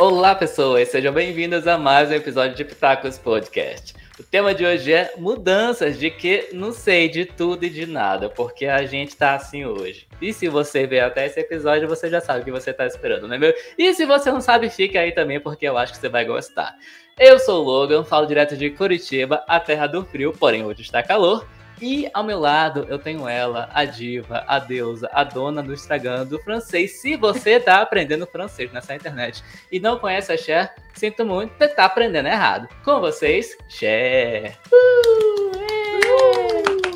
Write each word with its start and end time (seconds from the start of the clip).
Olá, 0.00 0.32
pessoas, 0.32 0.90
sejam 0.90 1.12
bem-vindas 1.12 1.66
a 1.66 1.76
mais 1.76 2.08
um 2.08 2.12
episódio 2.12 2.54
de 2.54 2.64
Pitacos 2.64 3.18
Podcast. 3.18 3.96
O 4.16 4.22
tema 4.22 4.54
de 4.54 4.64
hoje 4.64 4.92
é 4.92 5.12
mudanças 5.16 5.98
de 5.98 6.08
que 6.08 6.50
não 6.52 6.70
sei 6.70 7.08
de 7.08 7.24
tudo 7.24 7.64
e 7.64 7.68
de 7.68 7.84
nada, 7.84 8.28
porque 8.28 8.66
a 8.66 8.86
gente 8.86 9.16
tá 9.16 9.34
assim 9.34 9.64
hoje. 9.64 10.06
E 10.22 10.32
se 10.32 10.46
você 10.46 10.86
veio 10.86 11.04
até 11.04 11.26
esse 11.26 11.40
episódio, 11.40 11.88
você 11.88 12.08
já 12.08 12.20
sabe 12.20 12.42
o 12.42 12.44
que 12.44 12.52
você 12.52 12.72
tá 12.72 12.86
esperando, 12.86 13.26
não 13.26 13.34
é 13.34 13.38
meu? 13.38 13.52
E 13.76 13.92
se 13.92 14.06
você 14.06 14.30
não 14.30 14.40
sabe, 14.40 14.70
fique 14.70 14.96
aí 14.96 15.10
também, 15.10 15.40
porque 15.40 15.66
eu 15.66 15.76
acho 15.76 15.94
que 15.94 15.98
você 15.98 16.08
vai 16.08 16.24
gostar. 16.24 16.76
Eu 17.18 17.40
sou 17.40 17.60
o 17.60 17.66
Logan, 17.66 18.04
falo 18.04 18.24
direto 18.24 18.56
de 18.56 18.70
Curitiba, 18.70 19.42
a 19.48 19.58
terra 19.58 19.88
do 19.88 20.04
frio, 20.04 20.32
porém 20.32 20.64
hoje 20.64 20.82
está 20.82 21.02
calor. 21.02 21.44
E 21.80 22.10
ao 22.12 22.24
meu 22.24 22.40
lado 22.40 22.86
eu 22.88 22.98
tenho 22.98 23.28
ela, 23.28 23.70
a 23.72 23.84
diva, 23.84 24.44
a 24.48 24.58
deusa, 24.58 25.08
a 25.12 25.22
dona 25.22 25.62
do 25.62 25.72
Instagram 25.72 26.26
do 26.26 26.38
francês. 26.40 27.00
Se 27.00 27.16
você 27.16 27.52
está 27.52 27.80
aprendendo 27.80 28.26
francês 28.26 28.72
nessa 28.72 28.96
internet 28.96 29.44
e 29.70 29.78
não 29.78 29.98
conhece 29.98 30.32
a 30.32 30.36
Cher, 30.36 30.74
sinto 30.94 31.24
muito, 31.24 31.56
você 31.56 31.66
está 31.66 31.84
aprendendo 31.84 32.26
errado. 32.26 32.68
Com 32.84 33.00
vocês, 33.00 33.56
Cher. 33.68 34.58
Uh, 34.72 35.48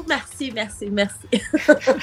merci, 0.09 0.51
merci, 0.51 0.91
merci. 0.91 1.29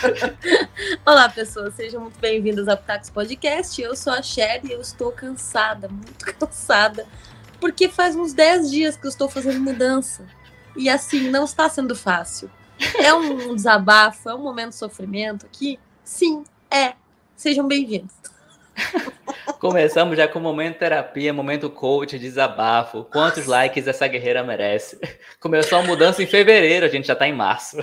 Olá, 1.05 1.27
pessoas, 1.27 1.73
sejam 1.73 1.99
muito 2.01 2.19
bem-vindos 2.19 2.69
ao 2.69 2.77
Pitax 2.77 3.09
Podcast. 3.09 3.81
Eu 3.81 3.93
sou 3.93 4.13
a 4.13 4.21
Cher 4.21 4.61
e 4.63 4.71
eu 4.71 4.79
estou 4.79 5.11
cansada, 5.11 5.89
muito 5.89 6.23
cansada, 6.33 7.05
porque 7.59 7.89
faz 7.89 8.15
uns 8.15 8.31
10 8.31 8.71
dias 8.71 8.95
que 8.95 9.05
eu 9.05 9.09
estou 9.09 9.27
fazendo 9.27 9.59
mudança. 9.59 10.25
E 10.77 10.89
assim, 10.89 11.29
não 11.29 11.43
está 11.43 11.67
sendo 11.67 11.93
fácil. 11.93 12.49
É 12.97 13.13
um 13.13 13.55
desabafo, 13.55 14.29
é 14.29 14.35
um 14.35 14.39
momento 14.39 14.69
de 14.69 14.75
sofrimento 14.75 15.45
aqui? 15.45 15.79
Sim, 16.03 16.43
é. 16.71 16.93
Sejam 17.35 17.67
bem-vindos. 17.67 18.13
Começamos 19.59 20.15
já 20.15 20.27
com 20.27 20.39
o 20.39 20.41
momento 20.41 20.77
terapia, 20.77 21.33
momento 21.33 21.69
coach, 21.69 22.17
desabafo. 22.17 23.03
Quantos 23.03 23.45
likes 23.45 23.87
essa 23.87 24.07
guerreira 24.07 24.43
merece? 24.43 24.99
Começou 25.39 25.79
a 25.79 25.83
mudança 25.83 26.23
em 26.23 26.27
fevereiro, 26.27 26.85
a 26.85 26.89
gente 26.89 27.07
já 27.07 27.15
tá 27.15 27.27
em 27.27 27.33
março. 27.33 27.77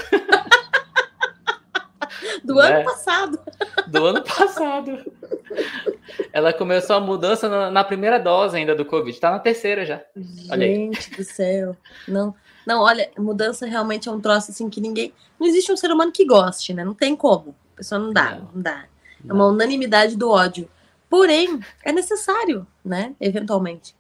Do 2.45 2.55
né? 2.55 2.77
ano 2.77 2.85
passado. 2.85 3.41
Do 3.89 4.07
ano 4.07 4.23
passado. 4.23 5.13
Ela 6.33 6.53
começou 6.53 6.97
a 6.97 7.01
mudança 7.01 7.49
na, 7.49 7.71
na, 7.71 7.85
primeira 7.85 8.19
dose 8.19 8.57
ainda 8.57 8.75
do 8.75 8.85
Covid, 8.85 9.19
tá 9.19 9.31
na 9.31 9.39
terceira 9.39 9.85
já. 9.85 10.01
Gente 10.15 11.11
do 11.17 11.25
céu. 11.25 11.77
Não. 12.07 12.35
Não, 12.67 12.81
olha, 12.81 13.11
mudança 13.17 13.65
realmente 13.65 14.09
é 14.09 14.13
um 14.13 14.21
troço 14.21 14.51
assim 14.51 14.69
que 14.69 14.81
ninguém. 14.81 15.13
Não 15.39 15.47
existe 15.47 15.71
um 15.71 15.77
ser 15.77 15.91
humano 15.93 16.11
que 16.11 16.25
goste, 16.25 16.75
né? 16.75 16.85
Não 16.85 16.95
tem 16.95 17.15
como. 17.15 17.55
A 17.75 17.77
pessoa 17.77 17.99
não 17.99 18.13
dá, 18.13 18.37
não, 18.37 18.51
não 18.55 18.63
dá. 18.63 18.87
É 19.27 19.33
uma 19.33 19.47
unanimidade 19.47 20.17
do 20.17 20.31
ódio. 20.31 20.69
Porém, 21.09 21.61
é 21.85 21.93
necessário, 21.93 22.67
né? 22.85 23.15
Eventualmente. 23.21 23.95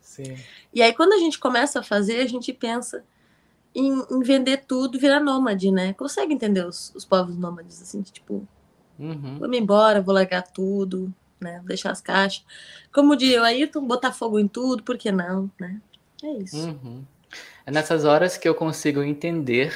Sim. 0.00 0.36
E 0.74 0.82
aí, 0.82 0.92
quando 0.92 1.14
a 1.14 1.18
gente 1.18 1.38
começa 1.38 1.80
a 1.80 1.82
fazer, 1.82 2.20
a 2.20 2.26
gente 2.26 2.52
pensa 2.52 3.02
em, 3.74 4.02
em 4.10 4.20
vender 4.20 4.64
tudo, 4.66 4.98
virar 4.98 5.20
nômade, 5.20 5.70
né? 5.70 5.94
Consegue 5.94 6.34
entender 6.34 6.66
os, 6.66 6.92
os 6.94 7.04
povos 7.04 7.36
nômades, 7.36 7.80
assim, 7.80 8.02
tipo, 8.02 8.46
uhum. 8.98 9.38
vou 9.38 9.48
me 9.48 9.58
embora, 9.58 10.02
vou 10.02 10.14
largar 10.14 10.42
tudo, 10.42 11.12
né? 11.40 11.62
Deixar 11.64 11.90
as 11.90 12.00
caixas. 12.00 12.44
Como 12.92 13.16
diria 13.16 13.40
o 13.40 13.44
Ayrton, 13.44 13.86
botar 13.86 14.12
fogo 14.12 14.38
em 14.38 14.46
tudo, 14.46 14.82
por 14.82 14.98
que 14.98 15.10
não, 15.10 15.50
né? 15.58 15.80
É 16.22 16.32
isso. 16.34 16.68
Uhum. 16.68 17.04
É 17.66 17.70
nessas 17.70 18.04
horas 18.04 18.36
que 18.36 18.48
eu 18.48 18.54
consigo 18.54 19.02
entender 19.02 19.72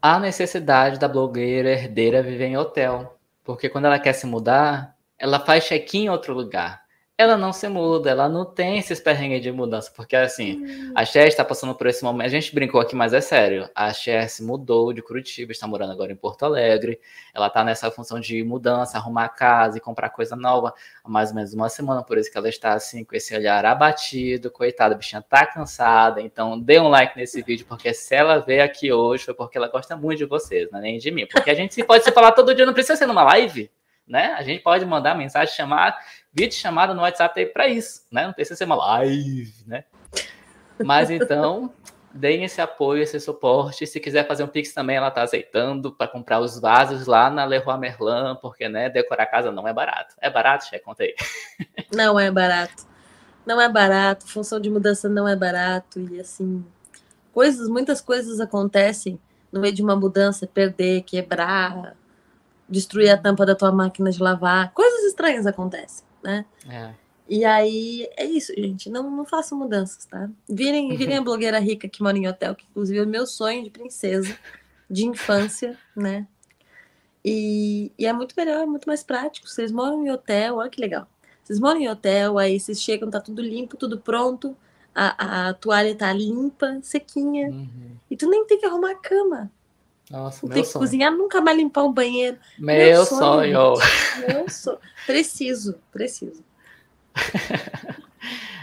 a 0.00 0.18
necessidade 0.18 0.98
da 0.98 1.08
blogueira 1.08 1.70
herdeira 1.70 2.22
viver 2.22 2.46
em 2.46 2.56
hotel. 2.56 3.18
Porque 3.44 3.68
quando 3.68 3.86
ela 3.86 3.98
quer 3.98 4.12
se 4.12 4.26
mudar, 4.26 4.96
ela 5.18 5.40
faz 5.40 5.64
check-in 5.64 6.04
em 6.04 6.10
outro 6.10 6.32
lugar 6.32 6.85
ela 7.18 7.34
não 7.34 7.50
se 7.50 7.66
muda, 7.66 8.10
ela 8.10 8.28
não 8.28 8.44
tem 8.44 8.76
esses 8.76 9.00
perrengues 9.00 9.40
de 9.40 9.50
mudança, 9.50 9.90
porque 9.94 10.14
assim, 10.14 10.92
a 10.94 11.02
Cher 11.02 11.26
está 11.26 11.42
passando 11.42 11.74
por 11.74 11.86
esse 11.86 12.04
momento, 12.04 12.26
a 12.26 12.28
gente 12.28 12.54
brincou 12.54 12.78
aqui, 12.78 12.94
mas 12.94 13.14
é 13.14 13.22
sério, 13.22 13.70
a 13.74 13.90
Cher 13.90 14.28
se 14.28 14.42
mudou 14.42 14.92
de 14.92 15.00
Curitiba, 15.00 15.50
está 15.50 15.66
morando 15.66 15.92
agora 15.92 16.12
em 16.12 16.16
Porto 16.16 16.44
Alegre, 16.44 17.00
ela 17.32 17.46
está 17.46 17.64
nessa 17.64 17.90
função 17.90 18.20
de 18.20 18.44
mudança, 18.44 18.98
arrumar 18.98 19.30
casa 19.30 19.78
e 19.78 19.80
comprar 19.80 20.10
coisa 20.10 20.36
nova 20.36 20.74
há 21.02 21.08
mais 21.08 21.30
ou 21.30 21.36
menos 21.36 21.54
uma 21.54 21.70
semana, 21.70 22.02
por 22.02 22.18
isso 22.18 22.30
que 22.30 22.36
ela 22.36 22.50
está 22.50 22.74
assim, 22.74 23.02
com 23.02 23.16
esse 23.16 23.34
olhar 23.34 23.64
abatido, 23.64 24.50
coitada, 24.50 24.94
a 24.94 24.98
bichinha 24.98 25.22
tá 25.22 25.46
cansada, 25.46 26.20
então 26.20 26.60
dê 26.60 26.78
um 26.78 26.88
like 26.88 27.16
nesse 27.16 27.40
vídeo, 27.40 27.64
porque 27.66 27.94
se 27.94 28.14
ela 28.14 28.40
veio 28.40 28.62
aqui 28.62 28.92
hoje 28.92 29.24
foi 29.24 29.32
porque 29.32 29.56
ela 29.56 29.68
gosta 29.68 29.96
muito 29.96 30.18
de 30.18 30.26
vocês, 30.26 30.70
não 30.70 30.80
é 30.80 30.82
nem 30.82 30.98
de 30.98 31.10
mim, 31.10 31.26
porque 31.26 31.48
a 31.48 31.54
gente 31.54 31.82
pode 31.82 32.04
se 32.04 32.12
falar 32.12 32.32
todo 32.32 32.54
dia, 32.54 32.66
não 32.66 32.74
precisa 32.74 32.94
ser 32.94 33.06
numa 33.06 33.22
live, 33.22 33.70
né? 34.06 34.34
A 34.38 34.42
gente 34.42 34.62
pode 34.62 34.84
mandar 34.86 35.16
mensagem, 35.16 35.52
chamar, 35.54 35.98
vídeo 36.36 36.54
chamada 36.54 36.92
no 36.92 37.02
WhatsApp 37.02 37.40
aí 37.40 37.46
para 37.46 37.66
isso, 37.66 38.02
né? 38.12 38.26
Não 38.26 38.32
precisa 38.32 38.56
ser 38.56 38.64
uma 38.64 38.76
live, 38.76 39.54
né? 39.66 39.84
Mas 40.84 41.10
então, 41.10 41.72
deem 42.12 42.44
esse 42.44 42.60
apoio, 42.60 43.02
esse 43.02 43.18
suporte. 43.18 43.86
Se 43.86 43.98
quiser 43.98 44.26
fazer 44.26 44.44
um 44.44 44.48
Pix 44.48 44.74
também, 44.74 44.96
ela 44.96 45.10
tá 45.10 45.22
aceitando 45.22 45.92
para 45.92 46.08
comprar 46.08 46.40
os 46.40 46.60
vasos 46.60 47.06
lá 47.06 47.30
na 47.30 47.44
Leroy 47.44 47.78
Merlin, 47.78 48.36
porque, 48.42 48.68
né, 48.68 48.90
decorar 48.90 49.22
a 49.22 49.26
casa 49.26 49.50
não 49.50 49.66
é 49.66 49.72
barato. 49.72 50.14
É 50.20 50.28
barato, 50.28 50.66
Che? 50.66 50.78
Conta 50.78 51.04
aí. 51.04 51.14
Não 51.94 52.18
é 52.18 52.30
barato. 52.30 52.84
Não 53.46 53.60
é 53.60 53.68
barato, 53.68 54.26
função 54.26 54.58
de 54.58 54.68
mudança 54.68 55.08
não 55.08 55.28
é 55.28 55.36
barato 55.36 56.00
e 56.00 56.18
assim, 56.18 56.66
coisas, 57.32 57.68
muitas 57.68 58.00
coisas 58.00 58.40
acontecem 58.40 59.20
no 59.52 59.60
meio 59.60 59.72
de 59.72 59.82
uma 59.82 59.94
mudança, 59.94 60.48
perder, 60.48 61.02
quebrar, 61.02 61.94
destruir 62.68 63.08
a 63.08 63.16
tampa 63.16 63.46
da 63.46 63.54
tua 63.54 63.70
máquina 63.70 64.10
de 64.10 64.20
lavar, 64.20 64.72
coisas 64.72 65.04
estranhas 65.04 65.46
acontecem, 65.46 66.04
né? 66.26 66.44
É. 66.68 66.94
E 67.28 67.44
aí 67.44 68.08
é 68.16 68.24
isso, 68.24 68.52
gente. 68.56 68.90
Não, 68.90 69.10
não 69.10 69.24
façam 69.24 69.56
mudanças, 69.56 70.04
tá? 70.06 70.28
Virem, 70.48 70.94
virem 70.98 71.16
a 71.16 71.22
blogueira 71.22 71.58
rica 71.58 71.88
que 71.88 72.02
mora 72.02 72.18
em 72.18 72.26
hotel, 72.26 72.54
que 72.54 72.66
inclusive 72.70 72.98
é 72.98 73.02
o 73.02 73.06
meu 73.06 73.26
sonho 73.26 73.62
de 73.62 73.70
princesa, 73.70 74.36
de 74.90 75.06
infância, 75.06 75.78
né? 75.96 76.26
E, 77.24 77.92
e 77.98 78.06
é 78.06 78.12
muito 78.12 78.34
melhor, 78.36 78.62
é 78.62 78.66
muito 78.66 78.86
mais 78.86 79.02
prático. 79.02 79.48
Vocês 79.48 79.72
moram 79.72 80.04
em 80.04 80.10
hotel, 80.10 80.56
olha 80.56 80.70
que 80.70 80.80
legal. 80.80 81.08
Vocês 81.42 81.58
moram 81.58 81.80
em 81.80 81.88
hotel, 81.88 82.38
aí 82.38 82.58
vocês 82.58 82.80
chegam, 82.80 83.10
tá 83.10 83.20
tudo 83.20 83.40
limpo, 83.40 83.76
tudo 83.76 83.98
pronto, 83.98 84.56
a, 84.94 85.48
a, 85.48 85.54
toalha 85.54 85.94
tá 85.94 86.12
limpa, 86.12 86.78
sequinha. 86.82 87.48
Uhum. 87.48 87.96
E 88.10 88.16
tu 88.16 88.28
nem 88.28 88.46
tem 88.46 88.58
que 88.58 88.66
arrumar 88.66 88.92
a 88.92 88.96
cama. 88.96 89.50
Nossa, 90.10 90.46
meu 90.46 90.54
tem 90.54 90.62
que 90.62 90.68
sonho. 90.68 90.84
cozinhar, 90.84 91.12
nunca 91.12 91.40
mais 91.40 91.56
limpar 91.56 91.84
um 91.84 91.92
banheiro. 91.92 92.38
Meu, 92.58 92.76
meu 92.76 93.04
sonho. 93.04 93.76
sonho. 93.76 93.88
Meu 94.28 94.48
sonho. 94.48 94.78
Preciso, 95.04 95.78
preciso. 95.90 96.44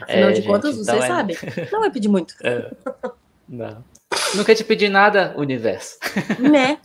Afinal 0.02 0.30
é, 0.30 0.32
de 0.32 0.36
gente, 0.38 0.48
contas, 0.48 0.76
então 0.76 0.86
vocês 0.86 1.04
é... 1.04 1.08
sabem. 1.08 1.38
Não 1.72 1.80
vai 1.80 1.92
pedir 1.92 2.10
muito. 2.10 2.36
É. 2.44 2.72
Não. 3.48 3.84
Nunca 4.36 4.56
te 4.56 4.64
pedi 4.64 4.88
nada, 4.88 5.34
universo. 5.38 5.98
Né? 6.40 6.80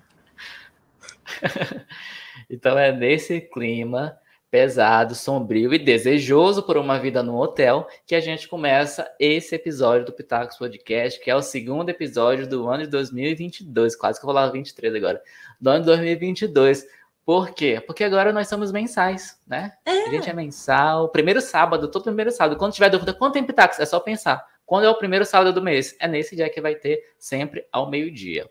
então 2.51 2.77
é 2.77 2.93
nesse 2.93 3.41
clima 3.41 4.19
pesado, 4.51 5.15
sombrio 5.15 5.75
e 5.75 5.79
desejoso 5.79 6.63
por 6.63 6.77
uma 6.77 6.99
vida 6.99 7.23
no 7.23 7.37
hotel, 7.37 7.87
que 8.07 8.15
a 8.15 8.21
gente 8.21 8.49
começa 8.49 9.11
esse 9.21 9.55
episódio 9.55 10.07
do 10.07 10.13
Pitacos 10.13 10.57
Podcast, 10.57 11.21
que 11.21 11.31
é 11.31 11.37
o 11.37 11.43
segundo 11.43 11.91
episódio 11.91 12.47
do 12.47 12.69
ano 12.69 12.85
de 12.85 12.91
2022, 12.91 13.95
quase 13.95 14.19
que 14.19 14.25
eu 14.25 14.29
vou 14.29 14.35
lá 14.35 14.49
23 14.49 14.95
agora, 14.95 15.23
do 15.61 15.71
ano 15.71 15.81
de 15.81 15.87
2022. 15.87 16.87
Por 17.25 17.51
quê? 17.51 17.83
Porque 17.87 18.05
agora 18.05 18.33
nós 18.33 18.49
somos 18.49 18.73
mensais, 18.73 19.39
né? 19.47 19.73
É. 19.85 20.05
A 20.05 20.11
gente 20.11 20.31
é 20.31 20.33
mensal, 20.33 21.11
primeiro 21.11 21.43
sábado, 21.43 21.91
todo 21.91 22.05
primeiro 22.05 22.31
sábado. 22.31 22.59
Quando 22.59 22.73
tiver 22.73 22.89
dúvida, 22.89 23.13
quanto 23.13 23.35
tem 23.35 23.45
Pitacos? 23.45 23.79
É 23.79 23.85
só 23.85 24.01
pensar. 24.01 24.43
Quando 24.65 24.85
é 24.85 24.89
o 24.89 24.95
primeiro 24.95 25.27
sábado 25.27 25.53
do 25.53 25.63
mês? 25.63 25.95
É 26.01 26.09
nesse 26.09 26.35
dia 26.35 26.49
que 26.49 26.61
vai 26.61 26.75
ter, 26.75 27.03
sempre 27.19 27.67
ao 27.71 27.91
meio-dia. 27.91 28.49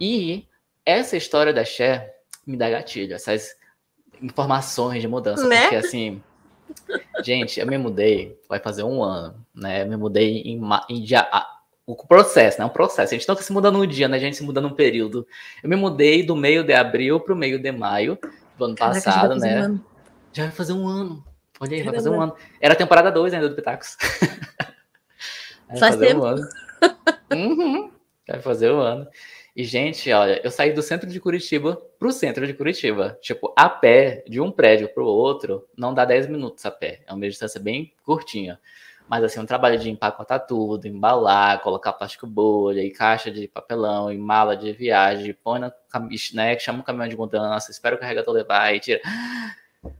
E 0.00 0.48
essa 0.84 1.14
história 1.16 1.52
da 1.52 1.64
Cher 1.64 2.14
me 2.46 2.56
dá 2.56 2.70
gatilho, 2.70 3.14
essas 3.14 3.54
informações 4.22 5.02
de 5.02 5.08
mudança, 5.08 5.46
né? 5.46 5.62
porque 5.62 5.76
assim, 5.76 6.22
gente, 7.22 7.60
eu 7.60 7.66
me 7.66 7.78
mudei, 7.78 8.38
vai 8.48 8.58
fazer 8.58 8.82
um 8.82 9.02
ano, 9.02 9.34
né? 9.54 9.82
Eu 9.82 9.86
me 9.86 9.96
mudei 9.96 10.42
em, 10.42 10.60
em 10.88 11.02
dia, 11.02 11.26
o 11.86 11.94
processo, 11.94 12.58
né? 12.58 12.64
Um 12.64 12.70
processo. 12.70 13.14
A 13.14 13.16
gente 13.16 13.28
não 13.28 13.36
se 13.36 13.52
muda 13.52 13.70
num 13.70 13.86
dia, 13.86 14.08
né? 14.08 14.16
A 14.16 14.20
gente 14.20 14.36
se 14.36 14.42
muda 14.42 14.60
num 14.60 14.74
período. 14.74 15.26
Eu 15.62 15.68
me 15.68 15.76
mudei 15.76 16.22
do 16.22 16.34
meio 16.34 16.64
de 16.64 16.72
abril 16.72 17.20
para 17.20 17.32
o 17.32 17.36
meio 17.36 17.58
de 17.58 17.70
maio 17.70 18.18
do 18.58 18.64
ano 18.64 18.74
Caraca, 18.74 19.00
passado, 19.00 19.34
já 19.34 19.40
né? 19.40 19.68
Um 19.68 19.80
já 20.32 20.42
vai 20.42 20.52
fazer 20.52 20.72
um 20.74 20.86
ano. 20.86 21.24
Olha 21.58 21.72
aí, 21.72 21.78
Caramba. 21.78 21.90
vai 21.92 21.94
fazer 21.94 22.10
um 22.10 22.20
ano. 22.20 22.36
Era 22.60 22.74
a 22.74 22.76
temporada 22.76 23.10
2 23.10 23.32
ainda 23.32 23.48
do 23.48 23.54
Pitacos. 23.54 23.96
Faz 25.78 25.96
tempo. 25.96 26.20
Um 26.20 26.24
ano. 26.24 26.48
uhum. 27.32 27.90
Vai 28.28 28.40
fazer 28.42 28.70
um 28.70 28.80
ano. 28.80 29.08
E, 29.56 29.64
gente, 29.64 30.12
olha, 30.12 30.38
eu 30.44 30.50
saí 30.50 30.74
do 30.74 30.82
centro 30.82 31.08
de 31.08 31.18
Curitiba 31.18 31.80
pro 31.98 32.12
centro 32.12 32.46
de 32.46 32.52
Curitiba. 32.52 33.18
Tipo, 33.22 33.54
a 33.56 33.70
pé, 33.70 34.22
de 34.28 34.38
um 34.38 34.52
prédio 34.52 34.86
pro 34.86 35.06
outro, 35.06 35.66
não 35.74 35.94
dá 35.94 36.04
10 36.04 36.26
minutos 36.26 36.66
a 36.66 36.70
pé. 36.70 37.00
É 37.06 37.14
uma 37.14 37.26
distância 37.26 37.58
bem 37.58 37.90
curtinha. 38.04 38.60
Mas, 39.08 39.24
assim, 39.24 39.40
um 39.40 39.46
trabalho 39.46 39.78
de 39.78 39.88
empacotar 39.88 40.46
tudo, 40.46 40.86
embalar, 40.86 41.62
colocar 41.62 41.94
plástico 41.94 42.26
bolha, 42.26 42.82
e 42.82 42.90
caixa 42.90 43.30
de 43.30 43.48
papelão, 43.48 44.12
e 44.12 44.18
mala 44.18 44.54
de 44.54 44.74
viagem, 44.74 45.34
põe 45.42 45.58
na 45.58 45.72
né, 46.34 46.58
chama 46.58 46.80
o 46.80 46.84
caminhão 46.84 47.08
de 47.08 47.16
mudança, 47.16 47.70
espera 47.70 47.96
o 47.96 47.98
carregador 47.98 48.34
levar 48.34 48.74
e 48.74 48.80
tira. 48.80 49.00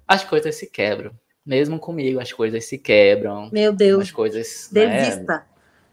As 0.06 0.22
coisas 0.22 0.54
se 0.54 0.66
quebram. 0.66 1.12
Mesmo 1.46 1.78
comigo, 1.78 2.20
as 2.20 2.30
coisas 2.30 2.62
se 2.66 2.76
quebram. 2.76 3.48
Meu 3.50 3.72
Deus. 3.72 4.02
As 4.02 4.10
coisas. 4.10 4.68
Desista. 4.70 5.34
Né? 5.38 5.44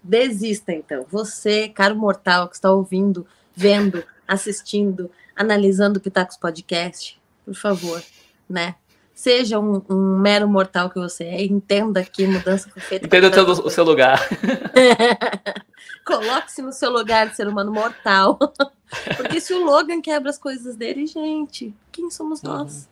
Desista, 0.04 0.74
então. 0.74 1.06
Você, 1.10 1.70
caro 1.70 1.96
mortal, 1.96 2.50
que 2.50 2.56
está 2.56 2.70
ouvindo, 2.70 3.26
vendo, 3.56 4.04
assistindo, 4.28 5.10
analisando 5.36 6.00
o 6.00 6.02
Pitacos 6.02 6.38
Podcast, 6.38 7.20
por 7.46 7.56
favor, 7.56 8.04
né? 8.50 8.76
Seja 9.14 9.60
um, 9.60 9.82
um, 9.90 10.18
mero 10.18 10.48
mortal 10.48 10.90
que 10.90 11.00
você 11.00 11.24
é, 11.24 11.44
entenda 11.44 12.04
que 12.04 12.26
mudança 12.26 12.68
foi 12.70 12.82
feita. 12.82 13.06
Entenda 13.06 13.30
o 13.44 13.70
seu 13.70 13.84
lugar. 13.84 14.20
Coloque-se 16.04 16.62
no 16.62 16.74
seu 16.74 16.92
lugar 16.92 17.30
de 17.30 17.36
ser 17.36 17.48
humano 17.48 17.72
mortal. 17.72 18.38
Porque 19.16 19.40
se 19.40 19.54
o 19.54 19.64
Logan 19.64 20.02
quebra 20.02 20.30
as 20.30 20.38
coisas 20.38 20.76
dele, 20.76 21.06
gente, 21.06 21.76
quem 21.92 22.10
somos 22.10 22.42
uhum. 22.42 22.50
nós? 22.50 22.76
Uhum. 22.76 22.88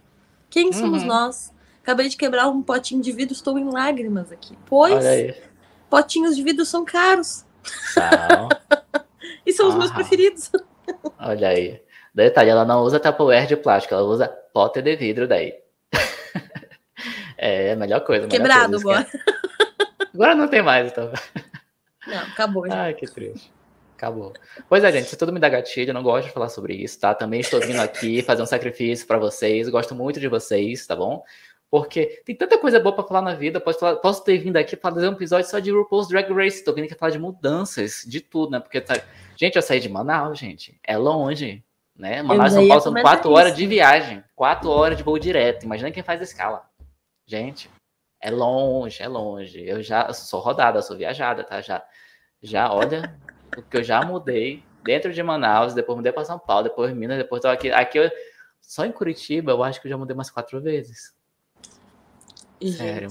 Quem 0.49 0.73
somos 0.73 1.01
uhum. 1.01 1.07
nós? 1.07 1.51
Acabei 1.81 2.07
de 2.07 2.15
quebrar 2.15 2.47
um 2.49 2.61
potinho 2.61 3.01
de 3.01 3.11
vidro, 3.11 3.33
estou 3.33 3.57
em 3.57 3.69
lágrimas 3.69 4.31
aqui. 4.31 4.55
Pois 4.67 5.03
potinhos 5.89 6.35
de 6.35 6.43
vidro 6.43 6.65
são 6.65 6.85
caros. 6.85 7.43
são 7.93 8.49
meus 9.95 10.07
preferidos. 10.07 10.51
Olha 11.19 11.49
aí. 11.49 11.81
Detalhe, 12.13 12.49
ela 12.49 12.65
não 12.65 12.81
usa 12.81 12.99
Tupperware 12.99 13.47
de 13.47 13.55
plástico, 13.55 13.93
ela 13.93 14.03
usa 14.03 14.27
pote 14.27 14.81
de 14.81 14.95
vidro 14.95 15.27
daí. 15.27 15.53
é 17.37 17.71
a 17.71 17.75
melhor 17.75 18.01
coisa. 18.01 18.27
Melhor 18.27 18.37
Quebrado 18.37 18.81
coisa, 18.81 18.89
agora. 18.89 19.07
Agora 20.13 20.35
não 20.35 20.47
tem 20.47 20.61
mais, 20.61 20.91
então. 20.91 21.11
Não, 22.05 22.17
acabou. 22.17 22.67
Já. 22.67 22.81
Ai, 22.81 22.93
que 22.93 23.05
triste. 23.05 23.51
Acabou. 23.95 24.33
Pois 24.67 24.83
é, 24.83 24.91
gente, 24.91 25.07
se 25.07 25.15
tudo 25.15 25.31
me 25.31 25.39
dá 25.39 25.47
gatilho, 25.47 25.91
eu 25.91 25.93
não 25.93 26.01
gosto 26.01 26.27
de 26.27 26.33
falar 26.33 26.49
sobre 26.49 26.73
isso, 26.73 26.99
tá? 26.99 27.13
Também 27.13 27.39
estou 27.39 27.59
vindo 27.61 27.79
aqui 27.79 28.23
fazer 28.23 28.41
um 28.41 28.47
sacrifício 28.47 29.05
para 29.05 29.19
vocês, 29.19 29.69
gosto 29.69 29.93
muito 29.93 30.19
de 30.19 30.27
vocês, 30.27 30.87
tá 30.87 30.95
bom? 30.95 31.23
Porque 31.71 32.21
tem 32.25 32.35
tanta 32.35 32.57
coisa 32.57 32.81
boa 32.81 32.93
para 32.93 33.05
falar 33.05 33.21
na 33.21 33.33
vida. 33.33 33.57
Posso, 33.61 33.79
falar, 33.79 33.95
posso 33.95 34.21
ter 34.25 34.37
vindo 34.37 34.57
aqui 34.57 34.75
para 34.75 34.93
fazer 34.93 35.07
um 35.07 35.13
episódio 35.13 35.49
só 35.49 35.57
de 35.57 35.71
RuPaul's 35.71 36.09
Drag 36.09 36.29
Race. 36.33 36.65
Tô 36.65 36.73
vindo 36.73 36.83
aqui 36.83 36.95
falar 36.95 37.13
de 37.13 37.17
mudanças, 37.17 38.03
de 38.05 38.19
tudo, 38.19 38.51
né? 38.51 38.59
Porque, 38.59 38.81
tá... 38.81 39.01
gente, 39.37 39.55
eu 39.55 39.61
saí 39.61 39.79
de 39.79 39.87
Manaus, 39.87 40.37
gente. 40.37 40.77
É 40.83 40.97
longe, 40.97 41.63
né? 41.95 42.21
Manaus 42.21 42.51
São 42.51 42.67
Paulo 42.67 42.83
são 42.83 42.93
quatro 42.95 43.31
horas 43.31 43.55
de 43.55 43.65
viagem. 43.65 44.21
Quatro 44.35 44.69
horas 44.69 44.97
de 44.97 45.03
voo 45.03 45.17
direto. 45.17 45.63
Imagina 45.63 45.91
quem 45.91 46.03
faz 46.03 46.21
escala. 46.21 46.69
Gente, 47.25 47.69
é 48.19 48.29
longe, 48.29 49.01
é 49.01 49.07
longe. 49.07 49.65
Eu 49.65 49.81
já 49.81 50.11
sou 50.11 50.41
rodada, 50.41 50.81
sou 50.81 50.97
viajada, 50.97 51.41
tá? 51.41 51.61
Já, 51.61 51.81
já 52.43 52.69
olha, 52.69 53.17
porque 53.49 53.77
eu 53.77 53.83
já 53.83 54.03
mudei 54.03 54.61
dentro 54.83 55.13
de 55.13 55.23
Manaus, 55.23 55.73
depois 55.73 55.95
mudei 55.95 56.11
para 56.11 56.25
São 56.25 56.37
Paulo, 56.37 56.63
depois 56.63 56.93
Minas, 56.93 57.17
depois 57.17 57.41
tô 57.41 57.47
aqui. 57.47 57.71
Aqui 57.71 57.97
eu, 57.97 58.11
só 58.59 58.83
em 58.83 58.91
Curitiba, 58.91 59.53
eu 59.53 59.63
acho 59.63 59.79
que 59.79 59.87
eu 59.87 59.91
já 59.91 59.97
mudei 59.97 60.13
umas 60.13 60.29
quatro 60.29 60.59
vezes. 60.59 61.13
Sério. 62.69 63.09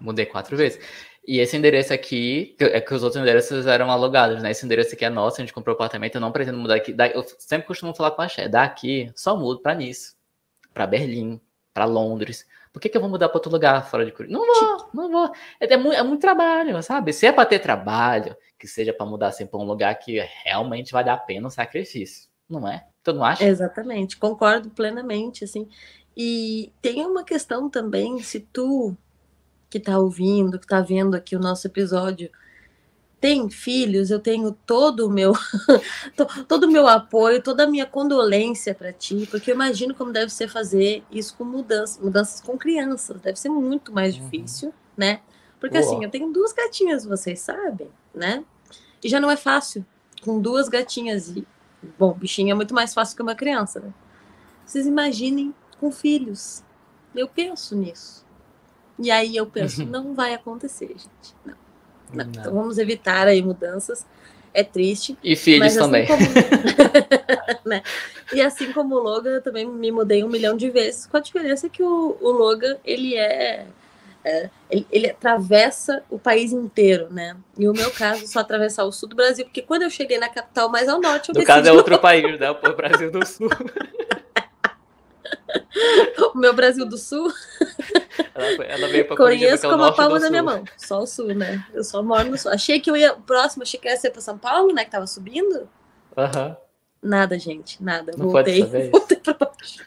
Mudei 0.00 0.26
quatro 0.26 0.56
vezes. 0.56 0.80
E 1.26 1.38
esse 1.38 1.56
endereço 1.56 1.94
aqui, 1.94 2.56
é 2.58 2.80
que 2.80 2.92
os 2.92 3.02
outros 3.02 3.22
endereços 3.22 3.66
eram 3.66 3.90
alugados, 3.90 4.42
né? 4.42 4.50
Esse 4.50 4.66
endereço 4.66 4.94
aqui 4.94 5.04
é 5.04 5.10
nosso, 5.10 5.36
a 5.36 5.44
gente 5.44 5.52
comprou 5.52 5.74
apartamento, 5.74 6.16
eu 6.16 6.20
não 6.20 6.32
pretendo 6.32 6.58
mudar 6.58 6.74
aqui. 6.74 6.94
Eu 7.14 7.24
sempre 7.38 7.66
costumo 7.66 7.94
falar 7.94 8.10
com 8.10 8.22
a 8.22 8.28
Xé, 8.28 8.48
daqui 8.48 9.10
só 9.14 9.36
mudo 9.36 9.60
para 9.60 9.74
Nice, 9.74 10.16
para 10.74 10.86
Berlim, 10.86 11.40
para 11.72 11.84
Londres. 11.84 12.44
Por 12.72 12.80
que, 12.80 12.88
que 12.88 12.96
eu 12.96 13.00
vou 13.00 13.10
mudar 13.10 13.28
para 13.28 13.36
outro 13.36 13.52
lugar 13.52 13.88
fora 13.88 14.04
de 14.04 14.10
Curitiba? 14.10 14.40
Não 14.40 14.46
vou, 14.46 14.88
não 14.94 15.10
vou. 15.10 15.32
É, 15.60 15.72
é, 15.72 15.76
muito, 15.76 15.96
é 15.96 16.02
muito 16.02 16.20
trabalho, 16.20 16.82
sabe? 16.82 17.12
Se 17.12 17.26
é 17.26 17.32
para 17.32 17.46
ter 17.46 17.60
trabalho, 17.60 18.34
que 18.58 18.66
seja 18.66 18.92
para 18.92 19.06
mudar 19.06 19.28
assim 19.28 19.46
para 19.46 19.60
um 19.60 19.64
lugar 19.64 19.94
que 19.96 20.18
realmente 20.42 20.90
vale 20.90 21.10
a 21.10 21.16
pena 21.16 21.46
o 21.46 21.50
sacrifício, 21.50 22.28
não 22.48 22.66
é? 22.66 22.86
Tu 23.04 23.12
não 23.12 23.24
acha? 23.24 23.44
Exatamente, 23.44 24.16
concordo 24.16 24.70
plenamente, 24.70 25.44
assim. 25.44 25.68
E 26.16 26.72
tem 26.80 27.04
uma 27.06 27.24
questão 27.24 27.68
também, 27.70 28.22
se 28.22 28.40
tu 28.52 28.96
que 29.70 29.78
está 29.78 29.98
ouvindo, 29.98 30.58
que 30.58 30.66
está 30.66 30.80
vendo 30.80 31.14
aqui 31.14 31.34
o 31.34 31.40
nosso 31.40 31.66
episódio, 31.66 32.30
tem 33.18 33.48
filhos, 33.48 34.10
eu 34.10 34.18
tenho 34.18 34.52
todo 34.66 35.06
o 35.06 35.10
meu 35.10 35.32
todo 36.48 36.64
o 36.64 36.70
meu 36.70 36.88
apoio, 36.88 37.40
toda 37.40 37.64
a 37.64 37.66
minha 37.66 37.86
condolência 37.86 38.74
para 38.74 38.92
ti, 38.92 39.28
porque 39.30 39.50
eu 39.50 39.54
imagino 39.54 39.94
como 39.94 40.12
deve 40.12 40.30
ser 40.30 40.48
fazer 40.48 41.04
isso 41.10 41.36
com 41.36 41.44
mudanças, 41.44 42.02
mudanças 42.02 42.40
com 42.40 42.58
crianças, 42.58 43.20
deve 43.20 43.38
ser 43.38 43.48
muito 43.48 43.92
mais 43.92 44.16
uhum. 44.16 44.24
difícil, 44.24 44.74
né? 44.96 45.20
Porque 45.60 45.78
Boa. 45.78 45.88
assim, 45.88 46.04
eu 46.04 46.10
tenho 46.10 46.32
duas 46.32 46.52
gatinhas, 46.52 47.04
vocês 47.04 47.38
sabem, 47.38 47.88
né? 48.12 48.44
E 49.02 49.08
já 49.08 49.20
não 49.20 49.30
é 49.30 49.36
fácil 49.36 49.86
com 50.20 50.40
duas 50.40 50.68
gatinhas 50.68 51.28
e 51.28 51.46
bom, 51.96 52.12
bichinho 52.12 52.50
é 52.50 52.54
muito 52.54 52.74
mais 52.74 52.92
fácil 52.92 53.16
que 53.16 53.22
uma 53.22 53.36
criança, 53.36 53.78
né? 53.78 53.94
Vocês 54.66 54.84
imaginem 54.84 55.54
com 55.82 55.90
filhos. 55.90 56.62
Eu 57.12 57.26
penso 57.26 57.74
nisso. 57.74 58.24
E 58.96 59.10
aí 59.10 59.36
eu 59.36 59.44
penso, 59.46 59.84
não 59.84 60.14
vai 60.14 60.32
acontecer, 60.32 60.86
gente. 60.86 61.34
Não. 61.44 61.56
não. 62.12 62.24
não. 62.24 62.30
Então 62.30 62.54
vamos 62.54 62.78
evitar 62.78 63.26
aí 63.26 63.42
mudanças. 63.42 64.06
É 64.54 64.62
triste. 64.62 65.18
E 65.24 65.34
filhos 65.34 65.66
assim 65.66 65.78
também. 65.78 66.06
Como... 66.06 66.22
né? 67.66 67.82
E 68.32 68.40
assim 68.40 68.70
como 68.72 68.94
o 68.94 68.98
Logan, 69.02 69.30
eu 69.30 69.42
também 69.42 69.66
me 69.66 69.90
mudei 69.90 70.22
um 70.22 70.28
milhão 70.28 70.56
de 70.56 70.70
vezes, 70.70 71.06
com 71.06 71.16
a 71.16 71.20
diferença 71.20 71.68
que 71.68 71.82
o, 71.82 72.16
o 72.20 72.30
Logan, 72.30 72.76
ele 72.84 73.16
é, 73.16 73.66
é 74.22 74.50
ele, 74.70 74.86
ele, 74.92 75.10
atravessa 75.10 76.04
o 76.10 76.18
país 76.18 76.52
inteiro, 76.52 77.08
né? 77.10 77.34
E 77.58 77.66
o 77.66 77.72
meu 77.72 77.90
caso, 77.90 78.26
só 78.28 78.40
atravessar 78.40 78.84
o 78.84 78.92
sul 78.92 79.08
do 79.08 79.16
Brasil, 79.16 79.46
porque 79.46 79.62
quando 79.62 79.82
eu 79.82 79.90
cheguei 79.90 80.18
na 80.18 80.28
capital 80.28 80.68
mais 80.68 80.86
ao 80.86 81.00
norte, 81.00 81.30
eu 81.30 81.34
No 81.34 81.46
caso 81.46 81.66
é 81.66 81.72
outro 81.72 81.98
país, 81.98 82.38
né? 82.38 82.50
O 82.50 82.76
Brasil 82.76 83.10
do 83.10 83.26
Sul. 83.26 83.48
o 86.34 86.38
meu 86.38 86.54
Brasil 86.54 86.86
do 86.86 86.96
Sul. 86.96 87.32
Ela, 88.34 88.64
ela 88.64 88.88
veio 88.88 89.06
pra 89.06 89.16
Conheço 89.16 89.68
como 89.68 89.84
a 89.84 89.92
palma 89.92 90.18
da 90.18 90.30
minha 90.30 90.42
mão. 90.42 90.64
Só 90.76 91.00
o 91.02 91.06
sul, 91.06 91.34
né? 91.34 91.64
Eu 91.72 91.84
só 91.84 92.02
moro 92.02 92.30
no 92.30 92.38
sul. 92.38 92.50
Achei 92.50 92.80
que 92.80 92.90
eu 92.90 92.96
ia. 92.96 93.14
Próximo, 93.14 93.62
achei 93.62 93.78
que 93.78 93.88
ia 93.88 93.96
ser 93.96 94.10
pra 94.10 94.20
São 94.20 94.38
Paulo, 94.38 94.72
né? 94.72 94.84
Que 94.84 94.90
tava 94.90 95.06
subindo. 95.06 95.68
Aham. 96.16 96.48
Uhum. 96.48 96.56
Nada, 97.02 97.38
gente. 97.38 97.82
Nada. 97.82 98.12
Não 98.16 98.30
voltei. 98.30 98.62
Voltei 98.90 99.16
pra 99.18 99.34
baixo. 99.34 99.84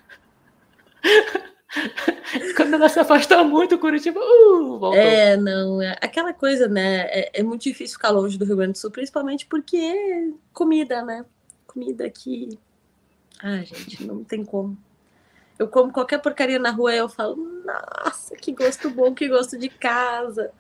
Quando 2.55 2.73
ela 2.73 2.89
se 2.89 2.99
afastou 2.99 3.43
muito, 3.43 3.77
Curitiba, 3.77 4.19
uh, 4.19 4.79
voltou. 4.79 4.95
É, 4.95 5.35
não, 5.37 5.81
é 5.81 5.97
aquela 6.01 6.33
coisa, 6.33 6.67
né? 6.67 7.01
É, 7.09 7.39
é, 7.39 7.43
muito 7.43 7.63
difícil 7.63 7.95
ficar 7.95 8.11
longe 8.11 8.37
do 8.37 8.45
Rio 8.45 8.57
Grande 8.57 8.73
do 8.73 8.77
Sul, 8.77 8.91
principalmente 8.91 9.45
porque 9.45 9.77
é 9.77 10.29
comida, 10.53 11.01
né? 11.03 11.25
Comida 11.67 12.09
que. 12.09 12.57
Ah, 13.41 13.57
gente, 13.57 14.05
não 14.05 14.23
tem 14.23 14.43
como. 14.43 14.77
Eu 15.57 15.67
como 15.67 15.91
qualquer 15.91 16.21
porcaria 16.21 16.59
na 16.59 16.71
rua 16.71 16.93
e 16.93 16.97
eu 16.97 17.07
falo, 17.07 17.37
nossa, 17.65 18.35
que 18.35 18.51
gosto 18.51 18.89
bom, 18.89 19.13
que 19.13 19.27
gosto 19.27 19.57
de 19.57 19.69
casa. 19.69 20.51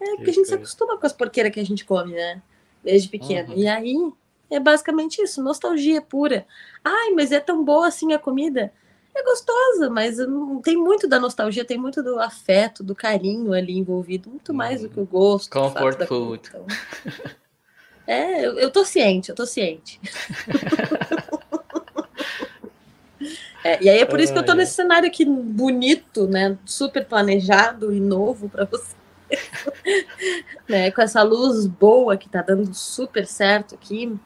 É 0.00 0.16
porque 0.16 0.30
a 0.30 0.34
gente 0.34 0.48
se 0.48 0.54
acostuma 0.54 0.98
com 0.98 1.06
as 1.06 1.12
porqueiras 1.12 1.52
que 1.52 1.60
a 1.60 1.64
gente 1.64 1.84
come, 1.84 2.12
né? 2.12 2.42
Desde 2.82 3.08
pequeno. 3.08 3.52
Uhum. 3.52 3.58
E 3.58 3.68
aí 3.68 4.12
é 4.50 4.58
basicamente 4.58 5.22
isso, 5.22 5.42
nostalgia 5.42 6.02
pura. 6.02 6.44
Ai, 6.84 7.10
mas 7.12 7.30
é 7.30 7.38
tão 7.38 7.64
boa 7.64 7.86
assim 7.86 8.12
a 8.12 8.18
comida. 8.18 8.72
É 9.14 9.22
gostosa, 9.22 9.90
mas 9.90 10.16
tem 10.62 10.76
muito 10.76 11.06
da 11.06 11.20
nostalgia, 11.20 11.64
tem 11.64 11.78
muito 11.78 12.02
do 12.02 12.18
afeto, 12.18 12.82
do 12.82 12.94
carinho 12.94 13.52
ali 13.52 13.76
envolvido, 13.76 14.30
muito 14.30 14.54
mais 14.54 14.80
do 14.80 14.88
que 14.88 14.98
o 14.98 15.04
gosto. 15.04 15.50
Comfort 15.50 16.06
food. 16.06 16.48
Então, 16.48 16.66
é, 18.06 18.46
eu, 18.46 18.58
eu 18.58 18.70
tô 18.70 18.84
ciente, 18.84 19.28
eu 19.28 19.34
tô 19.34 19.46
ciente. 19.46 20.00
É, 23.64 23.82
e 23.82 23.88
aí 23.88 23.98
é 23.98 24.04
por 24.04 24.18
isso 24.20 24.32
que 24.32 24.38
eu 24.38 24.44
tô 24.44 24.54
nesse 24.54 24.74
cenário 24.74 25.08
aqui 25.08 25.24
bonito, 25.24 26.26
né? 26.26 26.58
Super 26.64 27.04
planejado 27.06 27.92
e 27.92 28.00
novo 28.00 28.48
para 28.48 28.64
você. 28.64 28.96
né? 30.68 30.90
Com 30.90 31.02
essa 31.02 31.22
luz 31.22 31.66
boa 31.66 32.16
que 32.16 32.28
tá 32.28 32.42
dando 32.42 32.74
super 32.74 33.26
certo 33.26 33.74
aqui. 33.74 34.18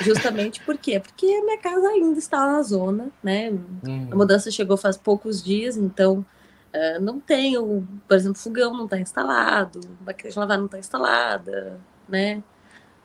Justamente 0.00 0.60
por 0.60 0.76
quê? 0.76 0.98
Porque 1.00 1.26
a 1.26 1.44
minha 1.44 1.58
casa 1.58 1.88
ainda 1.88 2.18
está 2.18 2.38
na 2.38 2.62
zona, 2.62 3.10
né? 3.22 3.50
Hum. 3.86 4.08
A 4.10 4.16
mudança 4.16 4.50
chegou 4.50 4.76
faz 4.76 4.96
poucos 4.96 5.42
dias, 5.42 5.76
então 5.76 6.26
uh, 6.74 7.00
não 7.00 7.20
tenho, 7.20 7.86
por 8.08 8.16
exemplo, 8.16 8.36
fogão 8.36 8.76
não 8.76 8.84
está 8.84 8.98
instalado, 8.98 9.80
máquina 10.04 10.30
de 10.30 10.38
lavar 10.38 10.58
não 10.58 10.66
está 10.66 10.78
instalada, 10.78 11.80
né? 12.08 12.42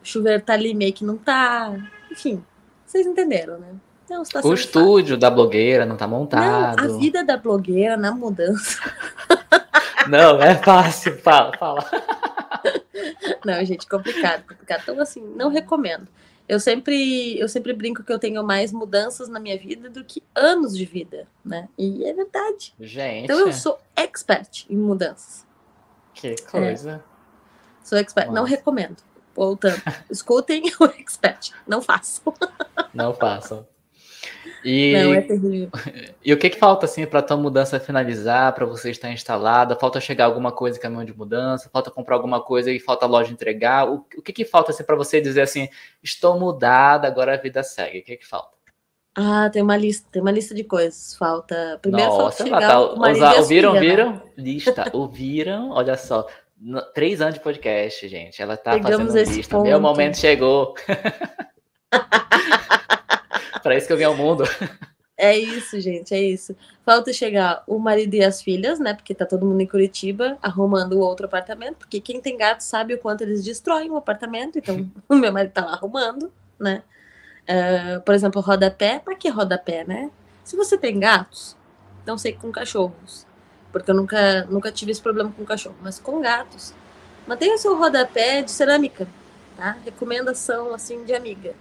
O 0.01 0.05
chuveiro 0.05 0.41
tá 0.41 0.53
ali 0.53 0.73
meio 0.73 0.91
que 0.91 1.05
não 1.05 1.15
tá. 1.15 1.75
Enfim, 2.11 2.43
vocês 2.85 3.05
entenderam, 3.05 3.59
né? 3.59 3.75
Não, 4.09 4.23
o 4.43 4.53
estúdio 4.53 5.17
da 5.17 5.29
blogueira 5.29 5.85
não 5.85 5.95
tá 5.95 6.07
montado. 6.07 6.81
Não, 6.81 6.95
a 6.95 6.97
vida 6.97 7.23
da 7.23 7.37
blogueira 7.37 7.95
na 7.95 8.11
mudança. 8.11 8.79
Não, 10.07 10.41
é 10.41 10.55
fácil, 10.55 11.17
fala, 11.19 11.55
fala. 11.57 11.85
Não, 13.45 13.63
gente, 13.63 13.87
complicado, 13.87 14.43
complicado. 14.47 14.81
Então, 14.81 14.99
assim, 14.99 15.21
não 15.35 15.49
recomendo. 15.49 16.07
Eu 16.47 16.59
sempre, 16.59 17.37
eu 17.39 17.47
sempre 17.47 17.73
brinco 17.73 18.03
que 18.03 18.11
eu 18.11 18.17
tenho 18.17 18.43
mais 18.43 18.71
mudanças 18.71 19.29
na 19.29 19.39
minha 19.39 19.55
vida 19.55 19.87
do 19.87 20.03
que 20.03 20.23
anos 20.33 20.75
de 20.75 20.83
vida, 20.83 21.27
né? 21.45 21.69
E 21.77 22.03
é 22.03 22.11
verdade. 22.11 22.73
Gente. 22.79 23.25
Então 23.25 23.39
eu 23.39 23.53
sou 23.53 23.79
expert 23.95 24.65
em 24.67 24.75
mudanças. 24.75 25.45
Que 26.11 26.35
coisa. 26.41 27.03
É. 27.05 27.85
Sou 27.85 27.97
expert. 27.99 28.27
Nossa. 28.27 28.39
Não 28.39 28.47
recomendo. 28.47 28.97
Voltando. 29.35 29.79
Escutem 30.09 30.63
o 30.79 30.85
expert. 30.85 31.51
Não 31.67 31.83
façam. 31.83 32.33
Não 32.95 33.13
façam. 33.13 33.67
E, 34.63 34.93
Não, 34.93 35.13
é 35.13 35.21
terrível. 35.21 35.69
E 36.23 36.33
o 36.33 36.37
que, 36.37 36.49
que 36.49 36.59
falta 36.59 36.85
assim 36.85 37.05
para 37.05 37.21
tua 37.21 37.37
mudança 37.37 37.79
finalizar, 37.79 38.53
para 38.53 38.65
você 38.65 38.91
estar 38.91 39.11
instalada? 39.11 39.75
Falta 39.75 39.99
chegar 39.99 40.25
alguma 40.25 40.51
coisa 40.51 40.77
em 40.77 40.81
caminhão 40.81 41.05
de 41.05 41.15
mudança? 41.15 41.69
Falta 41.71 41.89
comprar 41.89 42.15
alguma 42.15 42.41
coisa 42.41 42.71
e 42.71 42.79
falta 42.79 43.05
a 43.05 43.09
loja 43.09 43.31
entregar? 43.31 43.89
O, 43.89 44.05
o 44.17 44.21
que, 44.21 44.33
que 44.33 44.45
falta 44.45 44.71
assim 44.71 44.83
para 44.83 44.95
você 44.95 45.21
dizer 45.21 45.41
assim, 45.41 45.69
estou 46.03 46.39
mudada, 46.39 47.07
agora 47.07 47.33
a 47.33 47.37
vida 47.37 47.63
segue? 47.63 47.99
O 47.99 48.03
que, 48.03 48.17
que 48.17 48.27
falta? 48.27 48.59
Ah, 49.15 49.49
tem 49.49 49.61
uma 49.61 49.75
lista, 49.75 50.07
tem 50.11 50.21
uma 50.21 50.31
lista 50.31 50.53
de 50.53 50.63
coisas. 50.63 51.15
Falta. 51.15 51.79
Primeiro 51.81 52.09
Nossa, 52.09 52.21
falta 52.21 52.43
chegar 52.43 52.67
tá, 52.67 52.79
ouviram, 53.39 53.73
filha, 53.73 53.81
viram? 53.81 54.11
Né? 54.13 54.21
Lista, 54.37 54.89
ouviram? 54.93 55.71
Olha 55.71 55.97
só. 55.97 56.27
No, 56.57 56.81
três 56.93 57.21
anos 57.21 57.35
de 57.35 57.39
podcast, 57.39 58.07
gente. 58.07 58.41
Ela 58.41 58.57
tá 58.57 58.71
Pegamos 58.71 59.13
fazendo 59.13 59.35
lista. 59.35 59.55
Ponto. 59.55 59.67
Meu 59.67 59.79
momento 59.79 60.17
chegou. 60.17 60.73
Para 63.61 63.75
isso 63.75 63.87
que 63.87 63.93
eu 63.93 63.97
vim 63.97 64.03
ao 64.03 64.15
mundo. 64.15 64.43
É 65.21 65.37
isso, 65.37 65.77
gente, 65.81 66.13
é 66.13 66.21
isso. 66.21 66.55
Falta 66.85 67.11
chegar 67.11 67.61
o 67.67 67.77
marido 67.77 68.13
e 68.13 68.23
as 68.23 68.41
filhas, 68.41 68.79
né? 68.79 68.93
Porque 68.93 69.13
tá 69.13 69.25
todo 69.25 69.45
mundo 69.45 69.59
em 69.59 69.67
Curitiba 69.67 70.37
arrumando 70.41 70.93
o 70.93 70.99
outro 70.99 71.25
apartamento. 71.25 71.75
Porque 71.75 71.99
quem 71.99 72.21
tem 72.21 72.37
gato 72.37 72.61
sabe 72.61 72.93
o 72.93 72.97
quanto 72.97 73.21
eles 73.21 73.43
destroem 73.43 73.91
o 73.91 73.97
apartamento. 73.97 74.57
Então, 74.57 74.89
o 75.09 75.15
meu 75.15 75.33
marido 75.33 75.51
tá 75.51 75.65
lá 75.65 75.73
arrumando, 75.73 76.31
né? 76.57 76.83
Uh, 77.43 77.99
por 77.99 78.15
exemplo, 78.15 78.41
rodapé. 78.41 78.99
Para 78.99 79.13
que 79.13 79.27
rodapé, 79.27 79.83
né? 79.83 80.09
Se 80.41 80.55
você 80.55 80.77
tem 80.77 80.97
gatos, 80.97 81.57
não 82.07 82.17
sei 82.17 82.31
com 82.31 82.49
cachorros. 82.49 83.27
Porque 83.73 83.91
eu 83.91 83.95
nunca, 83.95 84.45
nunca 84.45 84.71
tive 84.71 84.93
esse 84.93 85.01
problema 85.01 85.33
com 85.35 85.43
cachorro. 85.43 85.75
Mas 85.81 85.99
com 85.99 86.21
gatos, 86.21 86.73
mantenha 87.27 87.55
o 87.55 87.57
seu 87.57 87.77
rodapé 87.77 88.41
de 88.41 88.51
cerâmica, 88.51 89.05
tá? 89.57 89.75
Recomendação, 89.83 90.73
assim, 90.73 91.03
de 91.03 91.13
amiga. 91.13 91.53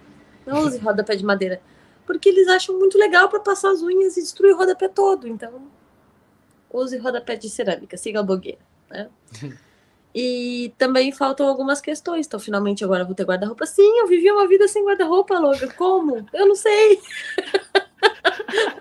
Não 0.45 0.61
use 0.61 0.77
rodapé 0.79 1.17
de 1.17 1.25
madeira 1.25 1.61
porque 2.09 2.27
eles 2.27 2.47
acham 2.47 2.75
muito 2.79 2.97
legal 2.97 3.29
para 3.29 3.39
passar 3.39 3.69
as 3.69 3.83
unhas 3.83 4.17
e 4.17 4.21
destruir 4.23 4.55
o 4.55 4.57
rodapé 4.57 4.87
todo. 4.87 5.27
Então, 5.27 5.67
use 6.73 6.97
rodapé 6.97 7.35
de 7.35 7.47
cerâmica, 7.47 7.95
siga 7.97 8.21
a 8.21 8.23
blogueira. 8.23 8.57
Né? 8.89 9.07
e 10.15 10.73
também 10.75 11.11
faltam 11.11 11.47
algumas 11.47 11.79
questões. 11.79 12.25
Então, 12.25 12.39
finalmente, 12.39 12.83
agora 12.83 13.03
eu 13.03 13.05
vou 13.05 13.13
ter 13.13 13.25
guarda-roupa. 13.25 13.63
Sim, 13.67 13.99
eu 13.99 14.07
vivi 14.07 14.31
uma 14.31 14.47
vida 14.47 14.67
sem 14.67 14.83
guarda-roupa, 14.83 15.37
Loga. 15.37 15.71
Como? 15.73 16.25
Eu 16.33 16.47
não 16.47 16.55
sei. 16.55 16.99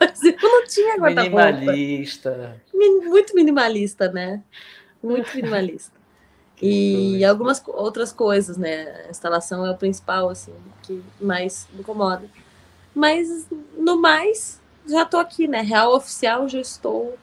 Mas 0.01 0.23
eu 0.23 0.35
não 0.41 0.65
tinha 0.67 0.97
guarda-roupa. 0.97 1.53
Minimalista. 1.53 2.63
Muito 2.73 3.35
minimalista, 3.35 4.11
né? 4.11 4.43
Muito 5.03 5.37
minimalista. 5.37 5.99
E 6.61 7.25
algumas 7.25 7.63
outras 7.69 8.13
coisas, 8.13 8.57
né? 8.57 9.05
A 9.07 9.11
instalação 9.11 9.65
é 9.65 9.71
o 9.71 9.77
principal, 9.77 10.29
assim, 10.29 10.53
que 10.83 11.01
mais 11.21 11.69
me 11.73 11.83
incomoda. 11.83 12.29
Mas 12.95 13.49
no 13.77 14.01
mais, 14.01 14.61
já 14.87 15.05
tô 15.05 15.19
aqui, 15.19 15.47
né? 15.47 15.61
Real 15.61 15.95
oficial, 15.95 16.49
já 16.49 16.61
estou 16.61 17.19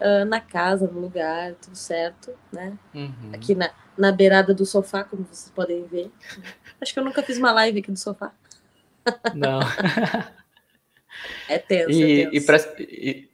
uh, 0.00 0.24
na 0.26 0.40
casa, 0.40 0.86
no 0.86 1.00
lugar, 1.00 1.54
tudo 1.54 1.76
certo, 1.76 2.32
né? 2.52 2.76
Uhum. 2.94 3.30
Aqui 3.32 3.54
na, 3.54 3.70
na 3.96 4.12
beirada 4.12 4.54
do 4.54 4.66
sofá, 4.66 5.04
como 5.04 5.24
vocês 5.24 5.52
podem 5.54 5.84
ver. 5.84 6.10
Acho 6.80 6.92
que 6.92 7.00
eu 7.00 7.04
nunca 7.04 7.22
fiz 7.22 7.38
uma 7.38 7.52
live 7.52 7.80
aqui 7.80 7.90
do 7.90 7.98
sofá. 7.98 8.32
Não. 9.34 9.60
É 11.48 11.58
tenso. 11.58 11.90
E, 11.90 12.22
é 12.22 12.30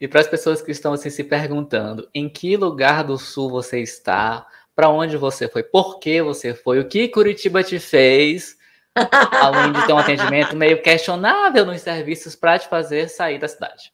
e 0.00 0.08
para 0.08 0.20
as 0.20 0.28
pessoas 0.28 0.62
que 0.62 0.70
estão 0.70 0.92
assim, 0.92 1.10
se 1.10 1.24
perguntando 1.24 2.08
em 2.14 2.28
que 2.28 2.56
lugar 2.56 3.02
do 3.04 3.18
sul 3.18 3.50
você 3.50 3.80
está, 3.80 4.46
para 4.74 4.88
onde 4.88 5.16
você 5.16 5.48
foi, 5.48 5.62
por 5.62 5.98
que 5.98 6.22
você 6.22 6.54
foi, 6.54 6.78
o 6.78 6.88
que 6.88 7.08
Curitiba 7.08 7.62
te 7.62 7.78
fez, 7.78 8.56
Além 8.94 9.72
de 9.72 9.86
ter 9.86 9.92
um 9.92 9.98
atendimento 9.98 10.54
meio 10.54 10.82
questionável 10.82 11.64
nos 11.64 11.80
serviços 11.80 12.36
para 12.36 12.58
te 12.58 12.68
fazer 12.68 13.08
sair 13.08 13.38
da 13.38 13.48
cidade. 13.48 13.92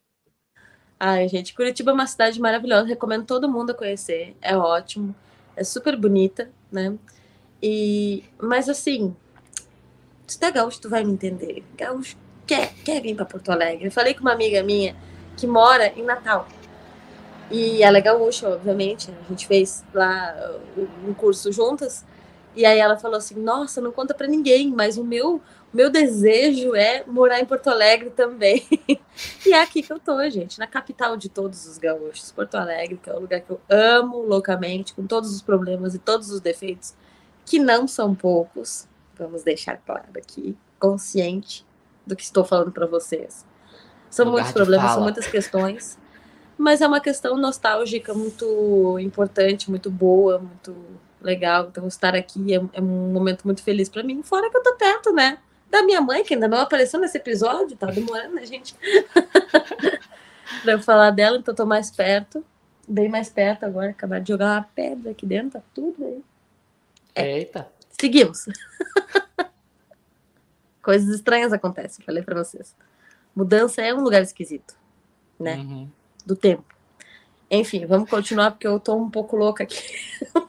Ai, 0.99 1.29
gente, 1.29 1.55
Curitiba 1.55 1.93
é 1.93 1.95
uma 1.95 2.07
cidade 2.07 2.41
maravilhosa, 2.41 2.89
recomendo 2.89 3.25
todo 3.25 3.49
mundo 3.49 3.71
a 3.71 3.75
conhecer. 3.75 4.37
É 4.43 4.57
ótimo, 4.57 5.15
é 5.55 5.63
super 5.63 5.97
bonita, 5.97 6.51
né? 6.73 6.97
E, 7.63 8.25
mas 8.41 8.69
assim, 8.69 9.15
se 10.27 10.39
tu 10.39 10.45
é 10.45 10.51
gaúcho, 10.51 10.81
tu 10.81 10.91
vai 10.91 11.05
me 11.05 11.13
entender. 11.13 11.65
Gaúcho 11.77 12.17
quer, 12.47 12.73
quer 12.85 13.01
vir 13.01 13.15
para 13.15 13.25
Porto 13.25 13.51
Alegre. 13.51 13.87
Eu 13.87 13.93
falei 13.93 14.15
com 14.15 14.21
uma 14.23 14.33
amiga 14.33 14.63
minha 14.63 14.97
que 15.37 15.47
mora 15.47 15.93
em 15.97 16.03
Natal. 16.03 16.49
E 17.51 17.83
ela 17.83 17.99
é 17.99 18.01
gaúcha, 18.01 18.49
obviamente. 18.49 19.11
A 19.11 19.29
gente 19.29 19.47
fez 19.47 19.85
lá 19.95 20.35
um 21.07 21.15
curso 21.15 21.53
juntas. 21.53 22.05
E 22.55 22.65
aí 22.65 22.79
ela 22.79 22.97
falou 22.97 23.17
assim: 23.17 23.35
Nossa, 23.37 23.81
não 23.81 23.93
conta 23.93 24.15
para 24.15 24.27
ninguém, 24.27 24.71
mas 24.71 24.97
o 24.97 25.05
meu, 25.05 25.37
o 25.37 25.77
meu 25.77 25.91
desejo 25.91 26.75
é 26.75 27.05
morar 27.07 27.41
em 27.41 27.45
Porto 27.45 27.69
Alegre 27.69 28.11
também. 28.11 28.67
e 29.47 29.53
é 29.53 29.63
aqui 29.63 29.83
que 29.83 29.93
eu 29.93 29.99
tô, 29.99 30.29
gente, 30.29 30.59
na 30.59 30.67
capital 30.67 31.17
de 31.17 31.29
todos 31.29 31.67
os 31.67 31.79
gaúchos, 31.79 32.33
Porto 32.33 32.57
Alegre, 32.57 32.99
que 33.03 33.11
é 33.11 33.15
o 33.15 33.21
lugar 33.21 33.41
que 33.41 33.51
eu 33.51 33.61
amo 33.69 34.23
loucamente, 34.23 34.95
com 34.95 35.07
todos 35.07 35.35
os 35.35 35.43
problemas 35.43 35.95
e 35.95 35.99
todos 35.99 36.31
os 36.31 36.41
defeitos, 36.41 36.95
que 37.45 37.59
não 37.59 37.87
são 37.87 38.15
poucos. 38.15 38.89
Vamos 39.17 39.43
deixar 39.43 39.77
claro 39.79 40.09
aqui, 40.17 40.57
consciente 40.79 41.67
do 42.07 42.17
que 42.17 42.23
estou 42.23 42.45
falando 42.45 42.73
para 42.73 42.87
vocês. 42.87 43.45
São 44.11 44.25
lugar 44.27 44.37
muitos 44.37 44.53
problemas, 44.53 44.87
fala. 44.87 44.95
são 44.95 45.03
muitas 45.03 45.27
questões, 45.27 45.99
mas 46.57 46.81
é 46.81 46.87
uma 46.87 47.01
questão 47.01 47.37
nostálgica 47.37 48.15
muito 48.15 48.99
importante, 48.99 49.71
muito 49.71 49.91
boa, 49.91 50.39
muito 50.39 50.75
legal. 51.21 51.69
Então, 51.71 51.87
estar 51.87 52.15
aqui 52.15 52.55
é, 52.55 52.61
é 52.73 52.81
um 52.81 53.13
momento 53.13 53.45
muito 53.45 53.63
feliz 53.63 53.89
para 53.89 54.03
mim. 54.03 54.23
Fora 54.23 54.51
que 54.51 54.57
eu 54.57 54.63
tô 54.63 54.75
perto, 54.77 55.13
né? 55.13 55.39
Da 55.71 55.83
minha 55.83 56.01
mãe, 56.01 56.25
que 56.25 56.35
ainda 56.35 56.49
não 56.49 56.59
apareceu 56.59 56.99
nesse 56.99 57.19
episódio, 57.19 57.77
tá 57.77 57.87
demorando, 57.87 58.35
né, 58.35 58.47
gente? 58.47 58.75
pra 60.63 60.73
eu 60.73 60.81
falar 60.81 61.11
dela, 61.11 61.39
então 61.39 61.55
tô 61.55 61.67
mais 61.67 61.91
perto. 61.91 62.45
Bem 62.87 63.09
mais 63.09 63.29
perto 63.29 63.65
agora. 63.65 63.91
Acabar 63.91 64.21
de 64.21 64.29
jogar 64.29 64.57
uma 64.57 64.69
pedra 64.75 65.11
aqui 65.11 65.27
dentro, 65.27 65.61
tá 65.61 65.63
tudo 65.75 66.05
aí. 66.05 66.25
É. 67.15 67.39
Eita. 67.39 67.69
Seguimos. 68.01 68.47
Coisas 70.83 71.15
estranhas 71.15 71.53
acontecem, 71.53 72.05
falei 72.05 72.23
para 72.23 72.43
vocês. 72.43 72.75
Mudança 73.37 73.83
é 73.83 73.93
um 73.93 74.01
lugar 74.01 74.23
esquisito, 74.23 74.75
né? 75.39 75.57
Uhum. 75.57 75.89
Do 76.25 76.35
tempo. 76.35 76.65
Enfim, 77.51 77.85
vamos 77.87 78.09
continuar 78.09 78.53
porque 78.53 78.67
eu 78.67 78.81
tô 78.81 78.95
um 78.95 79.11
pouco 79.11 79.37
louca 79.37 79.65
aqui. 79.65 79.79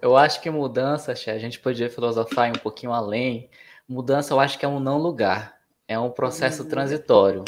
Eu 0.00 0.16
acho 0.16 0.40
que 0.40 0.50
mudança, 0.50 1.12
a 1.12 1.38
gente 1.38 1.58
podia 1.58 1.90
filosofar 1.90 2.48
um 2.50 2.52
pouquinho 2.52 2.92
além. 2.92 3.50
Mudança, 3.88 4.32
eu 4.32 4.40
acho 4.40 4.58
que 4.58 4.64
é 4.64 4.68
um 4.68 4.80
não 4.80 4.98
lugar, 4.98 5.58
é 5.86 5.98
um 5.98 6.10
processo 6.10 6.62
uhum. 6.62 6.68
transitório, 6.68 7.44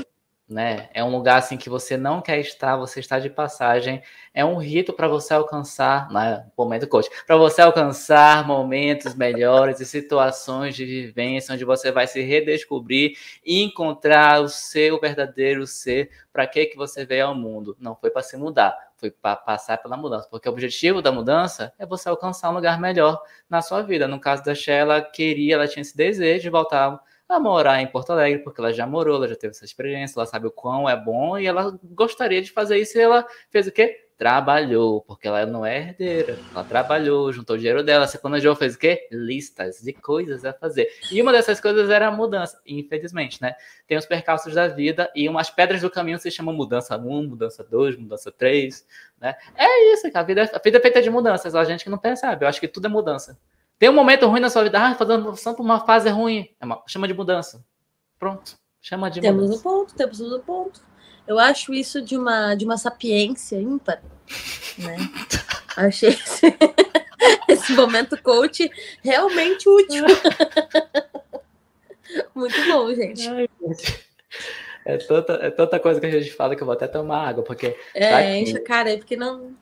né? 0.49 0.89
É 0.93 1.05
um 1.05 1.11
lugar 1.11 1.39
assim 1.39 1.57
que 1.57 1.69
você 1.69 1.97
não 1.97 2.21
quer 2.21 2.41
estar, 2.41 2.77
você 2.77 2.99
está 2.99 3.21
de 3.21 3.31
passagem. 3.31 4.03
É 4.35 4.45
um 4.45 4.57
rito 4.57 4.93
para 4.93 5.07
você 5.07 5.35
alcançar, 5.35 6.11
né? 6.11 6.47
Momento 6.57 6.89
coach, 6.89 7.09
para 7.27 7.37
você 7.37 7.63
alcançar 7.63 8.47
momentos 8.47 9.15
melhores 9.15 9.79
e 9.81 9.87
situações 9.87 10.75
de 10.75 10.85
vivência 10.85 11.55
onde 11.55 11.65
você 11.65 11.93
vai 11.93 12.07
se 12.07 12.21
redescobrir 12.21 13.17
e 13.45 13.63
encontrar 13.63 14.41
o 14.41 14.49
seu 14.49 14.99
verdadeiro 14.99 15.67
ser. 15.67 16.11
Para 16.33 16.47
que 16.47 16.67
que 16.67 16.77
você 16.77 17.05
veio 17.05 17.27
ao 17.27 17.35
mundo? 17.35 17.77
Não 17.79 17.95
foi 17.95 18.11
para 18.11 18.23
se 18.23 18.37
mudar, 18.37 18.77
foi 19.01 19.11
passar 19.11 19.79
pela 19.79 19.97
mudança, 19.97 20.29
porque 20.31 20.49
o 20.49 20.53
objetivo 20.53 21.01
da 21.01 21.11
mudança 21.11 21.73
é 21.79 21.87
você 21.87 22.09
alcançar 22.09 22.51
um 22.51 22.55
lugar 22.55 22.79
melhor 22.79 23.21
na 23.49 23.63
sua 23.63 23.83
vida. 23.83 24.07
No 24.07 24.21
caso 24.21 24.45
da 24.45 24.55
Shea, 24.55 24.75
ela 24.75 25.01
queria, 25.01 25.55
ela 25.55 25.67
tinha 25.67 25.81
esse 25.81 25.97
desejo 25.97 26.43
de 26.43 26.51
voltar 26.51 27.01
a 27.29 27.41
morar 27.41 27.81
em 27.81 27.87
Porto 27.87 28.11
Alegre, 28.11 28.43
porque 28.43 28.61
ela 28.61 28.73
já 28.73 28.87
morou, 28.87 29.17
ela 29.17 29.29
já 29.29 29.37
teve 29.37 29.53
essa 29.53 29.65
experiência, 29.65 30.19
ela 30.19 30.27
sabe 30.27 30.47
o 30.47 30.51
quão 30.51 30.89
é 30.89 30.97
bom 30.97 31.39
e 31.39 31.47
ela 31.47 31.79
gostaria 31.83 32.43
de 32.43 32.51
fazer 32.51 32.79
isso 32.79 32.99
e 32.99 33.01
ela 33.01 33.27
fez 33.51 33.67
o 33.67 33.73
quê? 33.73 34.10
Trabalhou, 34.21 35.01
porque 35.01 35.27
ela 35.27 35.47
não 35.47 35.65
é 35.65 35.79
herdeira. 35.79 36.39
Ela 36.55 36.63
trabalhou, 36.63 37.33
juntou 37.33 37.57
o 37.57 37.59
dinheiro 37.59 37.83
dela, 37.83 38.07
se 38.07 38.19
planejou, 38.19 38.55
fez 38.55 38.75
o 38.75 38.79
quê? 38.79 39.09
Listas 39.11 39.81
de 39.81 39.95
coisas 39.95 40.45
a 40.45 40.53
fazer. 40.53 40.91
E 41.11 41.23
uma 41.23 41.33
dessas 41.33 41.59
coisas 41.59 41.89
era 41.89 42.09
a 42.09 42.11
mudança, 42.11 42.61
infelizmente, 42.67 43.41
né? 43.41 43.55
Tem 43.87 43.97
os 43.97 44.05
percalços 44.05 44.53
da 44.53 44.69
vida 44.69 45.11
e 45.17 45.27
umas 45.27 45.49
pedras 45.49 45.81
do 45.81 45.89
caminho 45.89 46.19
se 46.19 46.31
chamam 46.31 46.55
mudança 46.55 46.99
1, 46.99 47.29
mudança 47.29 47.65
2, 47.65 47.97
mudança 47.97 48.31
3, 48.31 48.87
né? 49.19 49.37
É 49.57 49.95
isso, 49.95 50.07
a 50.13 50.23
vida, 50.23 50.51
a 50.53 50.59
vida 50.59 50.77
é 50.77 50.81
feita 50.83 51.01
de 51.01 51.09
mudanças, 51.09 51.55
a 51.55 51.65
gente 51.65 51.83
que 51.83 51.89
não 51.89 51.97
percebe, 51.97 52.45
eu 52.45 52.49
acho 52.51 52.61
que 52.61 52.69
tudo 52.69 52.89
é 52.89 52.91
mudança. 52.91 53.39
Tem 53.79 53.89
um 53.89 53.95
momento 53.95 54.27
ruim 54.27 54.41
na 54.41 54.51
sua 54.51 54.65
vida, 54.65 54.79
ah, 54.79 54.95
fazendo 54.95 55.33
por 55.33 55.63
uma 55.63 55.81
fase 55.87 56.11
ruim, 56.11 56.55
é 56.61 56.67
uma, 56.67 56.83
chama 56.87 57.09
de 57.09 57.15
mudança. 57.15 57.65
Pronto, 58.19 58.59
chama 58.83 59.11
de 59.11 59.23
temos 59.23 59.45
mudança. 59.45 59.63
Temos 59.63 59.75
um 59.75 59.79
ponto, 59.79 59.97
temos 59.97 60.21
um 60.21 60.41
ponto. 60.41 60.90
Eu 61.27 61.39
acho 61.39 61.73
isso 61.73 62.03
de 62.03 62.17
uma, 62.17 62.55
de 62.55 62.65
uma 62.65 62.77
sapiência 62.77 63.57
ímpar, 63.57 64.03
né? 64.79 64.97
Achei 65.77 66.11
esse, 66.11 66.47
esse 67.49 67.73
momento 67.73 68.21
coach 68.23 68.71
realmente 69.03 69.69
útil. 69.69 70.05
Muito 72.35 72.57
bom, 72.67 72.93
gente. 72.93 73.29
Ai, 73.29 73.49
é 74.85 74.99
tanta, 74.99 75.33
é 75.35 75.51
tanta 75.51 75.79
coisa 75.79 76.01
que 76.01 76.07
a 76.07 76.11
gente 76.11 76.33
fala 76.33 76.57
que 76.57 76.63
eu 76.63 76.67
vou 76.67 76.75
até 76.75 76.89
tomar 76.89 77.29
água, 77.29 77.45
porque. 77.45 77.77
É, 77.95 78.11
tá 78.11 78.37
enche 78.37 78.57
a 78.57 78.65
cara, 78.65 78.93
é 78.93 78.97
porque 78.97 79.17
não. 79.17 79.55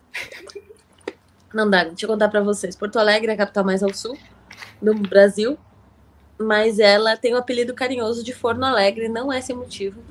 Não 1.52 1.68
dá, 1.68 1.84
deixa 1.84 2.06
eu 2.06 2.10
contar 2.10 2.28
para 2.28 2.40
vocês. 2.40 2.74
Porto 2.74 2.98
Alegre 2.98 3.30
é 3.30 3.34
a 3.34 3.36
capital 3.36 3.64
mais 3.64 3.82
ao 3.82 3.92
sul 3.92 4.16
do 4.80 4.94
Brasil, 4.94 5.58
mas 6.38 6.78
ela 6.78 7.16
tem 7.16 7.34
o 7.34 7.36
um 7.36 7.38
apelido 7.38 7.74
carinhoso 7.74 8.24
de 8.24 8.32
Forno 8.32 8.64
Alegre, 8.64 9.08
não 9.08 9.32
é 9.32 9.40
sem 9.40 9.54
motivo 9.54 10.02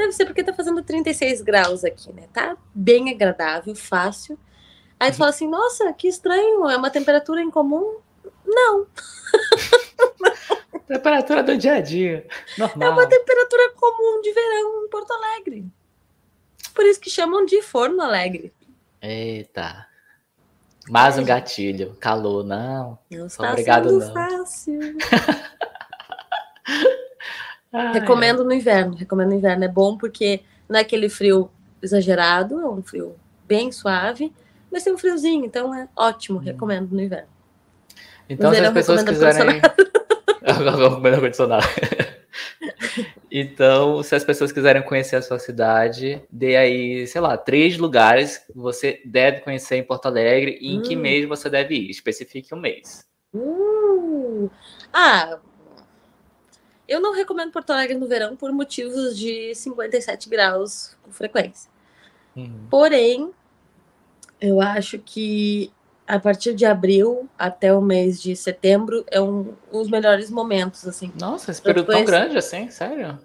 Deve 0.00 0.12
ser 0.12 0.24
porque 0.24 0.42
tá 0.42 0.54
fazendo 0.54 0.82
36 0.82 1.42
graus 1.42 1.84
aqui, 1.84 2.10
né? 2.10 2.26
Tá 2.32 2.56
bem 2.74 3.10
agradável, 3.10 3.74
fácil. 3.74 4.38
Aí 4.98 5.10
tu 5.10 5.18
fala 5.18 5.28
assim, 5.28 5.46
nossa, 5.46 5.92
que 5.92 6.08
estranho, 6.08 6.66
é 6.70 6.76
uma 6.78 6.88
temperatura 6.88 7.42
incomum? 7.42 7.98
Não. 8.46 8.86
temperatura 10.88 11.42
do 11.42 11.58
dia 11.58 11.74
a 11.74 11.80
dia. 11.82 12.26
Normal. 12.56 12.88
É 12.88 12.90
uma 12.90 13.06
temperatura 13.06 13.74
comum 13.76 14.22
de 14.22 14.32
verão 14.32 14.86
em 14.86 14.88
Porto 14.88 15.12
Alegre. 15.12 15.66
Por 16.74 16.86
isso 16.86 16.98
que 16.98 17.10
chamam 17.10 17.44
de 17.44 17.60
forno 17.60 18.00
alegre. 18.00 18.54
Eita. 19.02 19.86
Mais 20.88 21.18
um 21.18 21.24
gatilho. 21.26 21.94
Calor, 22.00 22.42
não. 22.42 22.98
Não 23.10 23.26
está 23.26 23.50
Obrigado, 23.50 23.90
sendo 23.90 24.06
não. 24.06 24.14
fácil. 24.14 24.80
recomendo 27.72 28.44
no 28.44 28.52
inverno. 28.52 28.94
Recomendo 28.96 29.28
no 29.30 29.36
inverno. 29.36 29.64
É 29.64 29.68
bom 29.68 29.96
porque 29.96 30.40
não 30.68 30.78
é 30.78 30.82
aquele 30.82 31.08
frio 31.08 31.50
exagerado, 31.82 32.60
é 32.60 32.68
um 32.68 32.82
frio 32.82 33.16
bem 33.46 33.72
suave, 33.72 34.32
mas 34.70 34.84
tem 34.84 34.92
um 34.92 34.98
friozinho, 34.98 35.44
então 35.44 35.74
é 35.74 35.88
ótimo. 35.96 36.38
Hum. 36.38 36.42
Recomendo 36.42 36.92
no 36.92 37.00
inverno. 37.00 37.28
Então, 38.28 38.50
no 38.50 38.56
se 38.56 38.62
as 38.62 38.72
pessoas 38.72 39.02
quiserem. 39.02 39.60
Recomendo 40.42 41.14
ar-condicionado. 41.16 41.66
Então, 43.30 44.02
se 44.02 44.14
as 44.14 44.24
pessoas 44.24 44.52
quiserem 44.52 44.82
conhecer 44.82 45.16
a 45.16 45.22
sua 45.22 45.38
cidade, 45.38 46.22
dê 46.30 46.56
aí, 46.56 47.06
sei 47.06 47.20
lá, 47.20 47.36
três 47.36 47.78
lugares 47.78 48.38
que 48.38 48.52
você 48.56 49.00
deve 49.04 49.40
conhecer 49.40 49.76
em 49.76 49.84
Porto 49.84 50.06
Alegre 50.06 50.58
e 50.60 50.74
em 50.74 50.82
que 50.82 50.96
hum. 50.96 51.00
mês 51.00 51.28
você 51.28 51.48
deve 51.48 51.74
ir. 51.74 51.90
Especifique 51.90 52.54
um 52.54 52.60
mês. 52.60 53.04
Uh. 53.32 54.50
Ah, 54.92 55.38
eu 56.90 57.00
não 57.00 57.14
recomendo 57.14 57.52
Porto 57.52 57.70
Alegre 57.70 57.96
no 57.96 58.08
verão 58.08 58.34
por 58.34 58.50
motivos 58.50 59.16
de 59.16 59.54
57 59.54 60.28
graus 60.28 60.96
com 61.04 61.12
frequência. 61.12 61.70
Uhum. 62.34 62.66
Porém, 62.68 63.30
eu 64.40 64.60
acho 64.60 64.98
que 64.98 65.72
a 66.04 66.18
partir 66.18 66.52
de 66.52 66.66
abril 66.66 67.28
até 67.38 67.72
o 67.72 67.80
mês 67.80 68.20
de 68.20 68.34
setembro 68.34 69.04
é 69.08 69.20
um, 69.20 69.54
um 69.72 69.78
dos 69.78 69.88
melhores 69.88 70.28
momentos, 70.30 70.86
assim. 70.88 71.12
Nossa, 71.18 71.52
esse 71.52 71.62
período 71.62 71.86
Depois... 71.86 71.98
tão 71.98 72.06
grande 72.06 72.36
assim, 72.36 72.68
sério? 72.70 73.16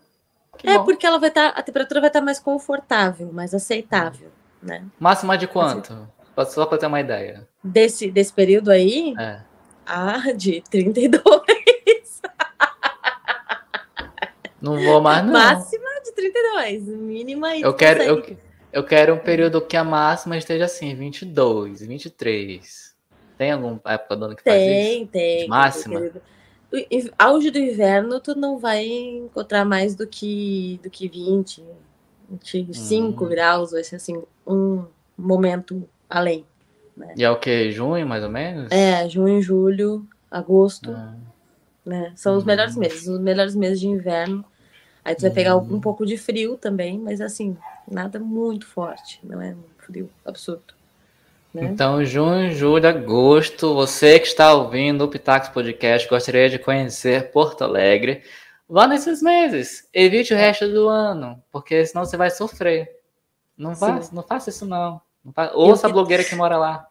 Que 0.60 0.70
é 0.70 0.78
bom. 0.78 0.86
porque 0.86 1.06
ela 1.06 1.18
vai 1.18 1.30
estar, 1.30 1.52
tá, 1.52 1.60
a 1.60 1.64
temperatura 1.64 2.00
vai 2.00 2.10
estar 2.10 2.20
tá 2.20 2.26
mais 2.26 2.40
confortável, 2.40 3.34
mais 3.34 3.56
aceitável, 3.56 4.30
né? 4.62 4.86
Máxima 5.00 5.36
de 5.40 5.48
quanto? 5.48 6.08
Assim, 6.38 6.52
Só 6.52 6.68
para 6.68 6.78
ter 6.78 6.86
uma 6.86 7.00
ideia. 7.00 7.48
Desse, 7.64 8.12
desse 8.12 8.32
período 8.32 8.70
aí? 8.70 9.16
É. 9.20 9.42
Ah, 9.88 10.32
de 10.34 10.62
32. 10.70 11.24
Não 14.66 14.82
vou 14.82 15.00
mais, 15.00 15.24
não. 15.24 15.32
Máxima 15.32 15.86
de 16.04 16.12
32, 16.12 16.88
mínima 16.88 17.56
e 17.56 17.62
eu 17.62 17.72
quero, 17.72 18.02
eu, 18.02 18.38
eu 18.74 18.84
quero 18.84 19.14
um 19.14 19.20
período 19.20 19.62
que 19.62 19.78
a 19.78 19.84
máxima 19.84 20.36
esteja 20.36 20.66
assim, 20.66 20.96
22, 20.96 21.82
23. 21.82 22.96
Tem 23.38 23.52
alguma 23.52 23.80
época 23.86 24.16
do 24.16 24.26
ano 24.26 24.36
que 24.36 24.44
tem, 24.44 24.54
faz 24.54 24.64
isso? 24.64 24.90
Tem, 24.90 25.08
tem. 25.08 25.48
Máxima? 25.48 26.12
Auge 27.20 27.52
do 27.52 27.60
inverno, 27.60 28.20
tu 28.20 28.34
não 28.34 28.58
vai 28.58 28.84
encontrar 28.86 29.64
mais 29.64 29.94
do 29.94 30.08
que, 30.08 30.80
do 30.82 30.90
que 30.90 31.08
20, 31.08 31.64
25 32.28 33.24
hum. 33.24 33.28
graus, 33.28 33.70
vai 33.72 33.84
ser 33.84 33.98
assim, 33.98 34.24
um 34.48 34.84
momento 35.16 35.88
além. 36.10 36.44
Né? 36.98 37.14
E 37.16 37.24
é 37.24 37.30
o 37.30 37.38
que? 37.38 37.72
Junho, 37.72 38.08
mais 38.08 38.24
ou 38.24 38.32
menos? 38.32 38.72
É, 38.72 39.08
junho, 39.08 39.40
julho, 39.44 40.08
agosto. 40.32 40.90
Ah. 40.90 41.16
Né? 41.86 42.14
São 42.16 42.36
os 42.36 42.44
melhores 42.44 42.76
hum. 42.76 42.80
meses, 42.80 43.08
os 43.08 43.20
melhores 43.20 43.56
meses 43.56 43.80
de 43.80 43.88
inverno. 43.88 44.44
Aí 45.06 45.14
tu 45.14 45.22
vai 45.22 45.30
pegar 45.30 45.56
um, 45.56 45.76
um 45.76 45.80
pouco 45.80 46.04
de 46.04 46.18
frio 46.18 46.58
também, 46.58 46.98
mas 46.98 47.22
assim, 47.22 47.56
nada 47.88 48.20
muito 48.20 48.66
forte, 48.66 49.20
não 49.24 49.40
é 49.40 49.52
um 49.52 49.64
frio 49.78 50.10
absurdo. 50.26 50.74
Né? 51.54 51.66
Então, 51.66 52.04
junho, 52.04 52.52
julho, 52.52 52.88
agosto, 52.88 53.76
você 53.76 54.20
que 54.20 54.26
está 54.26 54.52
ouvindo 54.52 55.04
o 55.04 55.08
Pitax 55.08 55.48
Podcast, 55.50 56.10
gostaria 56.10 56.50
de 56.50 56.58
conhecer 56.58 57.32
Porto 57.32 57.64
Alegre, 57.64 58.24
vá 58.68 58.88
nesses 58.88 59.22
meses. 59.22 59.88
Evite 59.94 60.34
o 60.34 60.38
resto 60.38 60.68
do 60.68 60.90
ano, 60.90 61.40
porque 61.52 61.86
senão 61.86 62.04
você 62.04 62.18
vai 62.18 62.32
sofrer. 62.32 62.90
Não, 63.56 63.76
vá, 63.76 64.02
não 64.12 64.24
faça 64.24 64.50
isso, 64.50 64.66
não. 64.66 65.00
não 65.24 65.32
faça... 65.32 65.56
Ouça 65.56 65.86
a 65.86 65.92
blogueira 65.92 66.24
que 66.24 66.34
mora 66.36 66.58
lá. 66.58 66.88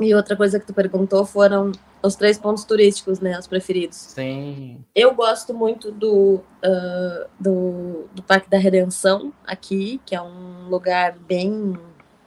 E 0.00 0.12
outra 0.16 0.36
coisa 0.36 0.58
que 0.58 0.66
tu 0.66 0.74
perguntou 0.74 1.24
foram 1.24 1.70
os 2.02 2.16
três 2.16 2.36
pontos 2.36 2.64
turísticos, 2.64 3.20
né? 3.20 3.38
Os 3.38 3.46
preferidos. 3.46 3.96
Sim. 3.96 4.84
Eu 4.94 5.14
gosto 5.14 5.54
muito 5.54 5.92
do, 5.92 6.40
uh, 6.64 7.28
do, 7.38 8.08
do, 8.12 8.22
Parque 8.22 8.50
da 8.50 8.58
Redenção 8.58 9.32
aqui, 9.46 10.00
que 10.04 10.14
é 10.14 10.20
um 10.20 10.68
lugar 10.68 11.16
bem, 11.18 11.78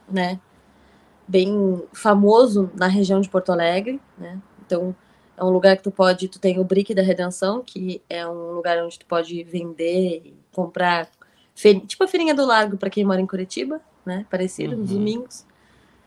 né? 0.09 0.39
Bem 1.27 1.83
famoso 1.91 2.71
na 2.73 2.88
região 2.88 3.19
de 3.19 3.29
Porto 3.29 3.51
Alegre, 3.51 3.99
né? 4.17 4.39
Então, 4.65 4.95
é 5.38 5.43
um 5.43 5.49
lugar 5.49 5.75
que 5.75 5.83
tu 5.83 5.91
pode, 5.91 6.29
tu 6.29 6.39
tem 6.39 6.59
o 6.59 6.63
Brick 6.63 6.93
da 6.93 7.01
Redenção, 7.01 7.61
que 7.61 8.01
é 8.09 8.25
um 8.25 8.53
lugar 8.53 8.81
onde 8.81 8.97
tu 8.97 9.05
pode 9.05 9.43
vender 9.43 10.21
e 10.23 10.33
comprar, 10.53 11.09
tipo 11.85 12.03
a 12.03 12.07
feirinha 12.07 12.33
do 12.33 12.45
Largo 12.45 12.77
para 12.77 12.89
quem 12.89 13.03
mora 13.03 13.19
em 13.19 13.27
Curitiba, 13.27 13.81
né? 14.05 14.25
Parecido, 14.29 14.73
uhum. 14.73 14.79
nos 14.81 14.91
domingos. 14.91 15.45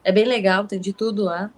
É 0.03 0.11
bem 0.11 0.25
legal, 0.25 0.67
tem 0.67 0.81
de 0.81 0.95
tudo 0.95 1.25
lá. 1.25 1.51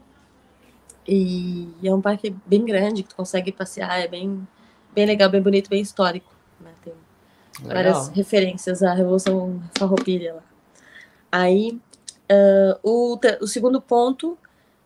E 1.06 1.68
é 1.82 1.92
um 1.94 2.00
parque 2.00 2.34
bem 2.46 2.64
grande, 2.64 3.02
que 3.02 3.08
tu 3.08 3.16
consegue 3.16 3.52
passear, 3.52 4.00
é 4.00 4.08
bem, 4.08 4.46
bem 4.94 5.06
legal, 5.06 5.28
bem 5.30 5.40
bonito, 5.40 5.70
bem 5.70 5.80
histórico. 5.80 6.32
Né? 6.60 6.70
Tem 6.84 6.94
legal. 7.62 7.74
várias 7.74 8.08
referências 8.08 8.82
à 8.82 8.92
Revolução 8.94 9.60
Farroupilha 9.78 10.34
lá. 10.34 10.42
Aí, 11.32 11.80
uh, 12.30 12.78
o, 12.82 13.18
o 13.40 13.46
segundo 13.46 13.80
ponto, 13.80 14.36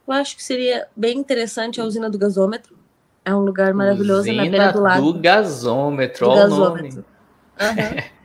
eu 0.06 0.14
acho 0.14 0.36
que 0.36 0.42
seria 0.42 0.86
bem 0.94 1.18
interessante 1.18 1.80
a 1.80 1.84
usina 1.84 2.08
do 2.08 2.18
gasômetro. 2.18 2.76
É 3.24 3.34
um 3.34 3.40
lugar 3.40 3.72
maravilhoso 3.72 4.22
usina 4.22 4.44
na 4.44 4.50
beira 4.50 4.72
do 4.72 4.80
lago. 4.80 5.12
do 5.12 5.18
gasômetro, 5.18 6.28
olha 6.28 6.46
o 6.46 6.48
nome. 6.48 6.90
Uhum. 6.90 7.04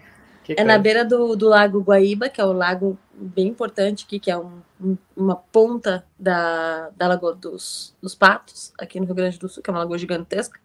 é 0.58 0.64
na 0.64 0.78
beira 0.78 1.06
do, 1.06 1.36
do 1.36 1.48
lago 1.48 1.82
Guaíba, 1.82 2.30
que 2.30 2.40
é 2.40 2.46
o 2.46 2.54
lago 2.54 2.98
bem 3.14 3.48
importante 3.48 4.06
aqui, 4.06 4.20
que 4.20 4.32
é 4.32 4.38
um, 4.38 4.62
um, 4.82 4.98
uma 5.16 5.36
ponta 5.36 6.06
da, 6.18 6.90
da 6.96 7.08
Lagoa 7.08 7.36
dos, 7.36 7.96
dos 8.02 8.16
Patos, 8.16 8.74
aqui 8.78 9.00
no 9.00 9.06
Rio 9.06 9.16
Grande 9.16 9.38
do 9.38 9.50
Sul, 9.50 9.62
que 9.62 9.70
é 9.70 9.74
uma 9.74 9.80
lagoa 9.80 9.98
gigantesca, 9.98 10.60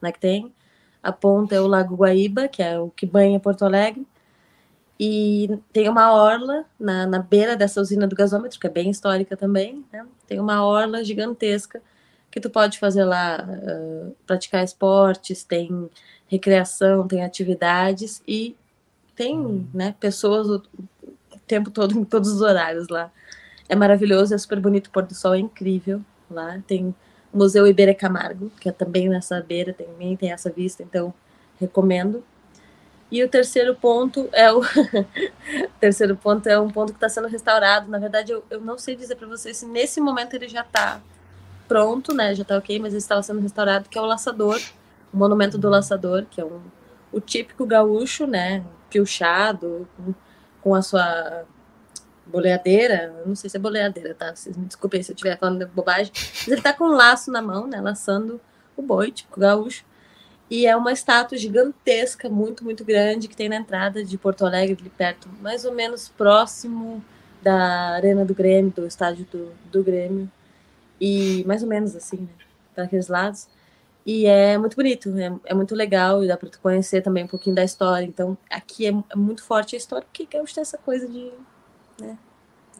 né, 0.00 0.12
que 0.12 0.20
tem. 0.20 0.52
A 1.02 1.12
ponta 1.12 1.54
é 1.54 1.60
o 1.60 1.66
Lago 1.66 1.96
Guaíba, 1.96 2.48
que 2.48 2.62
é 2.62 2.78
o 2.78 2.90
que 2.90 3.06
banha 3.06 3.40
Porto 3.40 3.64
Alegre. 3.64 4.06
E 4.98 5.58
tem 5.72 5.88
uma 5.88 6.12
orla 6.12 6.66
na, 6.78 7.06
na 7.06 7.18
beira 7.20 7.56
dessa 7.56 7.80
usina 7.80 8.06
do 8.06 8.14
gasômetro, 8.14 8.60
que 8.60 8.66
é 8.66 8.70
bem 8.70 8.90
histórica 8.90 9.34
também, 9.34 9.82
né? 9.90 10.06
Tem 10.26 10.38
uma 10.38 10.62
orla 10.62 11.02
gigantesca 11.02 11.80
que 12.30 12.38
tu 12.38 12.50
pode 12.50 12.78
fazer 12.78 13.04
lá, 13.04 13.44
uh, 13.48 14.14
praticar 14.26 14.62
esportes, 14.62 15.42
tem 15.42 15.90
recreação, 16.28 17.08
tem 17.08 17.24
atividades 17.24 18.22
e 18.28 18.54
tem 19.20 19.68
né, 19.74 19.94
pessoas 20.00 20.62
tempo 21.46 21.70
todo, 21.70 21.98
em 21.98 22.04
todos 22.04 22.30
os 22.30 22.40
horários 22.40 22.88
lá. 22.88 23.12
É 23.68 23.76
maravilhoso, 23.76 24.34
é 24.34 24.38
super 24.38 24.58
bonito, 24.58 24.86
o 24.86 24.90
pôr 24.90 25.02
do 25.02 25.14
sol 25.14 25.34
é 25.34 25.38
incrível 25.38 26.00
lá. 26.30 26.58
Tem 26.66 26.94
o 27.30 27.36
Museu 27.36 27.66
Iberê 27.66 27.92
Camargo, 27.92 28.50
que 28.58 28.66
é 28.66 28.72
também 28.72 29.10
nessa 29.10 29.38
beira, 29.42 29.74
também 29.74 30.16
tem 30.16 30.32
essa 30.32 30.48
vista, 30.48 30.82
então 30.82 31.12
recomendo. 31.60 32.24
E 33.12 33.22
o 33.22 33.28
terceiro 33.28 33.74
ponto 33.74 34.26
é 34.32 34.50
o 34.50 34.62
terceiro 35.78 36.16
ponto 36.16 36.48
é 36.48 36.58
um 36.58 36.70
ponto 36.70 36.92
que 36.92 36.96
está 36.96 37.10
sendo 37.10 37.28
restaurado. 37.28 37.90
Na 37.90 37.98
verdade, 37.98 38.32
eu, 38.32 38.42
eu 38.48 38.62
não 38.62 38.78
sei 38.78 38.96
dizer 38.96 39.16
para 39.16 39.28
vocês 39.28 39.58
se 39.58 39.66
nesse 39.66 40.00
momento 40.00 40.32
ele 40.32 40.48
já 40.48 40.62
está 40.62 40.98
pronto, 41.68 42.14
né? 42.14 42.34
Já 42.34 42.40
está 42.40 42.56
ok, 42.56 42.78
mas 42.78 42.94
ele 42.94 42.98
estava 42.98 43.22
sendo 43.22 43.40
restaurado, 43.40 43.86
que 43.86 43.98
é 43.98 44.00
o 44.00 44.06
Laçador, 44.06 44.58
o 45.12 45.16
Monumento 45.18 45.58
do 45.58 45.68
Laçador, 45.68 46.24
que 46.30 46.40
é 46.40 46.44
um, 46.44 46.62
o 47.12 47.20
típico 47.20 47.66
gaúcho, 47.66 48.26
né? 48.26 48.64
Piochado, 48.90 49.88
com 50.60 50.74
a 50.74 50.82
sua 50.82 51.44
boleadeira, 52.26 53.22
não 53.26 53.34
sei 53.34 53.50
se 53.50 53.56
é 53.56 53.60
boleadeira, 53.60 54.14
tá? 54.14 54.34
Vocês 54.34 54.56
me 54.56 54.66
desculpem 54.66 55.02
se 55.02 55.10
eu 55.10 55.14
estiver 55.14 55.38
falando 55.38 55.66
bobagem, 55.68 56.12
mas 56.14 56.48
ele 56.48 56.60
tá 56.60 56.72
com 56.72 56.84
um 56.84 56.94
laço 56.94 57.30
na 57.30 57.42
mão, 57.42 57.66
né, 57.66 57.80
laçando 57.80 58.40
o 58.76 58.82
boi, 58.82 59.10
tipo 59.10 59.38
gaúcho, 59.38 59.84
e 60.48 60.66
é 60.66 60.76
uma 60.76 60.92
estátua 60.92 61.38
gigantesca, 61.38 62.28
muito, 62.28 62.64
muito 62.64 62.84
grande, 62.84 63.28
que 63.28 63.36
tem 63.36 63.48
na 63.48 63.56
entrada 63.56 64.04
de 64.04 64.18
Porto 64.18 64.44
Alegre, 64.44 64.76
ali 64.80 64.90
perto, 64.90 65.28
mais 65.40 65.64
ou 65.64 65.72
menos 65.72 66.08
próximo 66.08 67.04
da 67.42 67.94
Arena 67.94 68.24
do 68.24 68.34
Grêmio, 68.34 68.72
do 68.72 68.86
estádio 68.86 69.26
do, 69.30 69.52
do 69.70 69.82
Grêmio, 69.82 70.30
e 71.00 71.44
mais 71.46 71.62
ou 71.62 71.68
menos 71.68 71.96
assim, 71.96 72.18
né, 72.18 72.28
para 72.74 72.84
aqueles 72.84 73.08
lados. 73.08 73.48
E 74.04 74.26
é 74.26 74.56
muito 74.56 74.76
bonito, 74.76 75.16
é, 75.18 75.32
é 75.44 75.54
muito 75.54 75.74
legal 75.74 76.24
e 76.24 76.28
dá 76.28 76.36
para 76.36 76.48
tu 76.48 76.58
conhecer 76.60 77.02
também 77.02 77.24
um 77.24 77.28
pouquinho 77.28 77.54
da 77.54 77.62
história. 77.62 78.04
Então, 78.06 78.36
aqui 78.48 78.86
é, 78.86 78.94
é 79.10 79.16
muito 79.16 79.44
forte 79.44 79.76
a 79.76 79.78
história, 79.78 80.06
porque 80.06 80.26
Gaúcho 80.30 80.54
tem 80.54 80.62
essa 80.62 80.78
coisa 80.78 81.06
de 81.06 81.30
né, 82.00 82.16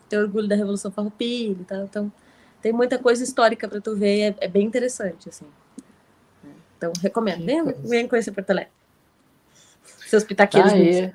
ter 0.09 0.18
orgulho 0.18 0.48
da 0.48 0.56
Revolução 0.56 0.90
Farroupilha 0.90 1.61
e 1.61 1.64
tal. 1.64 1.85
Então, 1.85 2.12
tem 2.62 2.72
muita 2.72 2.98
coisa 2.98 3.22
histórica 3.22 3.68
para 3.68 3.80
tu 3.80 3.96
ver, 3.96 4.20
é, 4.40 4.44
é, 4.44 4.48
bem 4.48 4.66
interessante, 4.66 5.28
assim. 5.28 5.46
Então, 6.76 6.92
recomendo. 7.02 7.44
Venha, 7.44 7.64
venha 7.85 8.09
conhecer 8.09 8.33
Porto 8.33 8.50
Alegre. 8.50 8.72
Seus 10.06 10.24
pitaqueiros. 10.24 10.72
Tá 10.72 10.78
aí. 10.78 11.12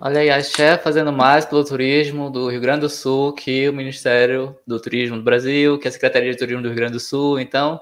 Olha 0.00 0.20
aí, 0.20 0.30
a 0.30 0.42
Xé 0.42 0.78
fazendo 0.78 1.12
mais 1.12 1.44
pelo 1.44 1.62
turismo 1.62 2.30
do 2.30 2.48
Rio 2.48 2.60
Grande 2.60 2.80
do 2.80 2.88
Sul 2.88 3.34
que 3.34 3.68
o 3.68 3.72
Ministério 3.72 4.56
do 4.66 4.80
Turismo 4.80 5.16
do 5.18 5.22
Brasil, 5.22 5.78
que 5.78 5.86
a 5.86 5.92
Secretaria 5.92 6.32
de 6.32 6.38
Turismo 6.38 6.62
do 6.62 6.68
Rio 6.68 6.76
Grande 6.76 6.94
do 6.94 7.00
Sul. 7.00 7.38
Então, 7.38 7.78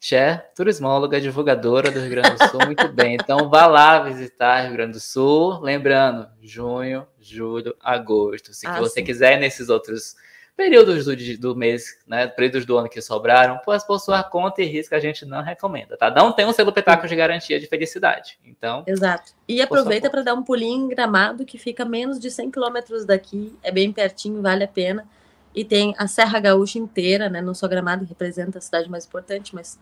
Xé, 0.00 0.50
turismóloga, 0.54 1.20
divulgadora 1.20 1.90
do 1.90 1.98
Rio 1.98 2.10
Grande 2.10 2.36
do 2.36 2.48
Sul, 2.48 2.60
muito 2.64 2.88
bem. 2.88 3.14
Então, 3.14 3.48
vá 3.48 3.66
lá 3.66 3.98
visitar 4.00 4.62
Rio 4.62 4.72
Grande 4.72 4.92
do 4.92 5.00
Sul. 5.00 5.58
Lembrando, 5.60 6.28
junho, 6.40 7.06
julho, 7.20 7.76
agosto. 7.80 8.54
Se 8.54 8.66
ah, 8.66 8.78
você 8.78 9.00
sim. 9.00 9.04
quiser 9.04 9.40
nesses 9.40 9.68
outros 9.68 10.14
períodos 10.58 11.04
do, 11.04 11.38
do 11.38 11.54
mês, 11.54 11.98
né, 12.04 12.26
períodos 12.26 12.66
do 12.66 12.76
ano 12.76 12.88
que 12.88 13.00
sobraram, 13.00 13.60
pois 13.64 13.84
por 13.84 14.00
sua 14.00 14.24
conta 14.24 14.60
e 14.60 14.66
risco 14.66 14.92
a 14.92 14.98
gente 14.98 15.24
não 15.24 15.40
recomenda, 15.40 15.96
tá? 15.96 16.10
Não 16.10 16.32
tem 16.32 16.44
um 16.46 16.52
selo 16.52 16.72
petáculo 16.72 17.08
de 17.08 17.14
garantia 17.14 17.60
de 17.60 17.68
felicidade, 17.68 18.40
então... 18.44 18.82
Exato. 18.84 19.32
E 19.46 19.62
aproveita 19.62 20.10
para 20.10 20.22
dar 20.22 20.34
um 20.34 20.42
pulinho 20.42 20.86
em 20.86 20.88
Gramado, 20.88 21.44
que 21.44 21.56
fica 21.56 21.84
menos 21.84 22.18
de 22.18 22.28
100 22.28 22.50
quilômetros 22.50 23.04
daqui, 23.04 23.56
é 23.62 23.70
bem 23.70 23.92
pertinho, 23.92 24.42
vale 24.42 24.64
a 24.64 24.68
pena. 24.68 25.08
E 25.54 25.64
tem 25.64 25.94
a 25.98 26.06
Serra 26.06 26.38
Gaúcha 26.38 26.78
inteira, 26.78 27.28
né? 27.28 27.40
Não 27.40 27.54
só 27.54 27.66
Gramado, 27.66 28.04
que 28.04 28.10
representa 28.10 28.58
a 28.58 28.60
cidade 28.60 28.88
mais 28.90 29.06
importante, 29.06 29.54
mas 29.54 29.78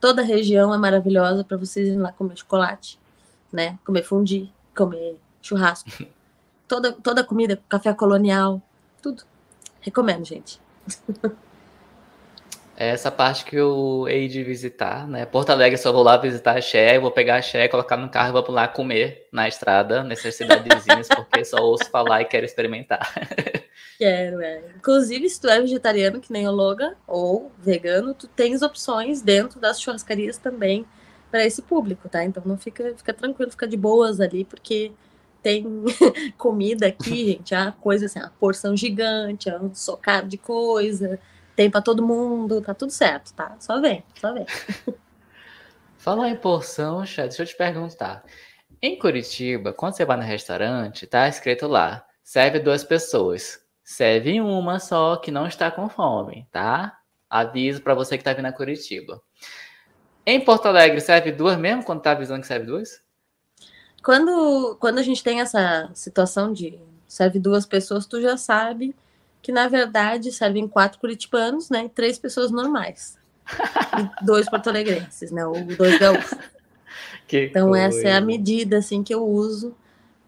toda 0.00 0.22
a 0.22 0.24
região 0.24 0.72
é 0.72 0.78
maravilhosa 0.78 1.42
para 1.42 1.56
vocês 1.56 1.88
irem 1.88 1.98
lá 1.98 2.12
comer 2.12 2.36
chocolate, 2.36 2.98
né? 3.52 3.78
Comer 3.84 4.02
fundi, 4.02 4.52
comer 4.74 5.16
churrasco. 5.42 5.90
toda, 6.68 6.92
toda 6.92 7.20
a 7.22 7.24
comida, 7.24 7.60
café 7.68 7.92
colonial, 7.92 8.60
tudo. 9.02 9.24
Recomendo, 9.80 10.24
gente. 10.24 10.60
É 12.78 12.88
essa 12.88 13.10
parte 13.10 13.42
que 13.46 13.56
eu 13.56 14.04
hei 14.06 14.28
de 14.28 14.44
visitar, 14.44 15.08
né? 15.08 15.24
Porto 15.24 15.48
Alegre, 15.48 15.78
só 15.78 15.90
vou 15.90 16.02
lá 16.02 16.18
visitar 16.18 16.58
a 16.58 16.60
Xé, 16.60 16.98
vou 16.98 17.10
pegar 17.10 17.36
a 17.36 17.42
Xé, 17.42 17.68
colocar 17.68 17.96
no 17.96 18.10
carro 18.10 18.28
e 18.28 18.32
vou 18.32 18.50
lá 18.50 18.68
comer 18.68 19.26
na 19.32 19.48
estrada, 19.48 20.04
nessas 20.04 20.34
cidadezinhas, 20.34 21.08
porque 21.08 21.42
só 21.42 21.56
ouço 21.56 21.90
falar 21.90 22.20
e 22.20 22.26
quero 22.26 22.44
experimentar. 22.44 23.00
Quero, 23.98 24.42
é. 24.42 24.62
Inclusive, 24.76 25.28
se 25.28 25.40
tu 25.40 25.48
é 25.48 25.60
vegetariano, 25.60 26.20
que 26.20 26.32
nem 26.32 26.46
o 26.46 26.50
Logan, 26.50 26.94
ou 27.06 27.50
vegano, 27.58 28.12
tu 28.12 28.28
tens 28.28 28.60
opções 28.60 29.22
dentro 29.22 29.58
das 29.58 29.80
churrascarias 29.80 30.36
também 30.36 30.84
para 31.30 31.44
esse 31.44 31.62
público, 31.62 32.08
tá? 32.08 32.24
Então 32.24 32.42
não 32.44 32.58
fica, 32.58 32.94
fica 32.96 33.14
tranquilo, 33.14 33.50
fica 33.50 33.66
de 33.66 33.76
boas 33.76 34.20
ali, 34.20 34.44
porque 34.44 34.92
tem 35.42 35.64
comida 36.36 36.86
aqui, 36.86 37.32
gente, 37.32 37.54
a 37.54 37.72
coisa 37.72 38.06
assim, 38.06 38.18
a 38.18 38.28
porção 38.28 38.76
gigante, 38.76 39.50
um 39.50 39.74
socado 39.74 40.28
de 40.28 40.36
coisa, 40.36 41.18
tem 41.54 41.70
para 41.70 41.80
todo 41.80 42.06
mundo, 42.06 42.60
tá 42.60 42.74
tudo 42.74 42.92
certo, 42.92 43.32
tá? 43.32 43.56
Só 43.58 43.80
vem, 43.80 44.04
só 44.20 44.34
vem. 44.34 44.46
Falar 45.96 46.28
em 46.28 46.36
porção, 46.36 47.04
chat, 47.06 47.28
deixa 47.28 47.42
eu 47.42 47.46
te 47.46 47.56
perguntar. 47.56 48.24
Em 48.82 48.98
Curitiba, 48.98 49.72
quando 49.72 49.96
você 49.96 50.04
vai 50.04 50.18
no 50.18 50.22
restaurante, 50.22 51.06
tá 51.06 51.26
escrito 51.28 51.66
lá, 51.66 52.06
serve 52.22 52.60
duas 52.60 52.84
pessoas. 52.84 53.65
Serve 53.86 54.40
uma 54.40 54.80
só 54.80 55.14
que 55.14 55.30
não 55.30 55.46
está 55.46 55.70
com 55.70 55.88
fome, 55.88 56.44
tá? 56.50 56.98
Aviso 57.30 57.80
para 57.80 57.94
você 57.94 58.18
que 58.18 58.24
tá 58.24 58.32
vindo 58.32 58.46
a 58.46 58.52
Curitiba. 58.52 59.22
Em 60.26 60.40
Porto 60.40 60.66
Alegre, 60.66 61.00
serve 61.00 61.30
duas 61.30 61.56
mesmo 61.56 61.84
quando 61.84 62.02
tá 62.02 62.10
avisando 62.10 62.40
que 62.40 62.48
serve 62.48 62.66
duas? 62.66 63.00
Quando, 64.02 64.76
quando 64.80 64.98
a 64.98 65.02
gente 65.04 65.22
tem 65.22 65.40
essa 65.40 65.88
situação 65.94 66.52
de 66.52 66.80
serve 67.06 67.38
duas 67.38 67.64
pessoas, 67.64 68.06
tu 68.06 68.20
já 68.20 68.36
sabe 68.36 68.92
que 69.40 69.52
na 69.52 69.68
verdade 69.68 70.32
servem 70.32 70.66
quatro 70.66 70.98
curitibanos, 70.98 71.70
né? 71.70 71.84
E 71.84 71.88
três 71.88 72.18
pessoas 72.18 72.50
normais. 72.50 73.16
e 73.46 74.24
dois 74.26 74.50
porto-alegrenses, 74.50 75.30
né? 75.30 75.46
Ou 75.46 75.62
dois 75.62 75.96
gaúchos. 75.96 76.34
então 77.30 77.68
coisa. 77.68 77.84
essa 77.84 78.08
é 78.08 78.16
a 78.16 78.20
medida 78.20 78.78
assim 78.78 79.04
que 79.04 79.14
eu 79.14 79.24
uso, 79.24 79.76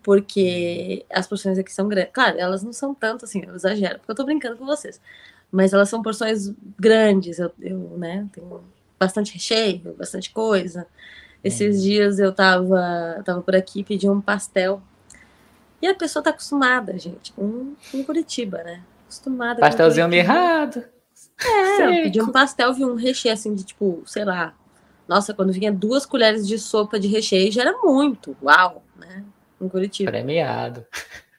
porque 0.09 1.05
as 1.13 1.27
porções 1.27 1.59
aqui 1.59 1.71
são 1.71 1.87
grandes. 1.87 2.15
Claro, 2.15 2.39
elas 2.39 2.63
não 2.63 2.73
são 2.73 2.95
tanto 2.95 3.27
assim, 3.27 3.45
eu 3.47 3.55
exagero, 3.55 3.99
porque 3.99 4.11
eu 4.11 4.15
tô 4.15 4.25
brincando 4.25 4.57
com 4.57 4.65
vocês. 4.65 4.99
Mas 5.53 5.75
elas 5.75 5.91
são 5.91 6.01
porções 6.01 6.51
grandes, 6.81 7.39
eu, 7.39 7.53
eu 7.61 7.79
né, 7.99 8.27
tenho 8.33 8.65
bastante 8.99 9.35
recheio, 9.35 9.95
bastante 9.99 10.31
coisa. 10.31 10.87
Esses 11.45 11.77
uhum. 11.77 11.83
dias 11.83 12.19
eu 12.19 12.33
tava, 12.33 13.23
tava 13.23 13.43
por 13.43 13.55
aqui, 13.55 13.85
pedi 13.85 14.09
um 14.09 14.19
pastel. 14.19 14.81
E 15.83 15.87
a 15.87 15.95
pessoa 15.95 16.23
tá 16.23 16.31
acostumada, 16.31 16.99
gente, 16.99 17.31
com, 17.35 17.75
com 17.93 18.03
Curitiba, 18.03 18.63
né? 18.63 18.81
Acostumada 19.05 19.61
Pastelzinho 19.61 20.09
mirrado. 20.09 20.85
É, 21.39 21.83
eu 21.83 22.03
pedi 22.05 22.23
um 22.23 22.33
pastel, 22.33 22.73
vi 22.73 22.83
um 22.83 22.95
recheio 22.95 23.35
assim 23.35 23.55
de 23.55 23.63
tipo, 23.63 24.03
sei 24.07 24.25
lá. 24.25 24.55
Nossa, 25.07 25.35
quando 25.35 25.53
vinha 25.53 25.71
duas 25.71 26.07
colheres 26.07 26.49
de 26.49 26.59
sopa 26.59 26.99
de 26.99 27.09
recheio 27.09 27.53
já 27.53 27.61
era 27.61 27.77
muito. 27.83 28.35
Uau, 28.43 28.83
né? 28.97 29.23
Em 29.61 29.69
Curitiba. 29.69 30.11
Premiado. 30.11 30.87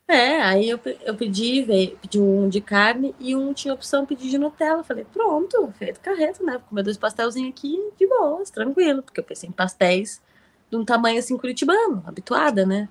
É, 0.09 0.41
aí 0.41 0.67
eu, 0.67 0.79
eu 1.05 1.13
pedi, 1.13 1.61
veio, 1.61 1.95
pedi 1.97 2.19
um 2.19 2.49
de 2.49 2.59
carne 2.59 3.13
e 3.19 3.35
um 3.35 3.53
tinha 3.53 3.71
opção 3.71 4.07
pedir 4.07 4.27
de 4.27 4.39
Nutella. 4.39 4.83
Falei, 4.83 5.05
pronto, 5.05 5.71
feito 5.77 5.99
carreto, 5.99 6.43
né? 6.43 6.53
Vou 6.53 6.61
comer 6.61 6.81
dois 6.81 6.97
pastelzinhos 6.97 7.51
aqui 7.51 7.77
de 7.95 8.07
boas, 8.07 8.49
tranquilo. 8.49 9.03
Porque 9.03 9.19
eu 9.19 9.23
pensei 9.23 9.47
em 9.47 9.51
pastéis 9.51 10.19
de 10.67 10.75
um 10.75 10.83
tamanho 10.83 11.19
assim 11.19 11.37
curitibano, 11.37 12.03
habituada, 12.07 12.65
né? 12.65 12.89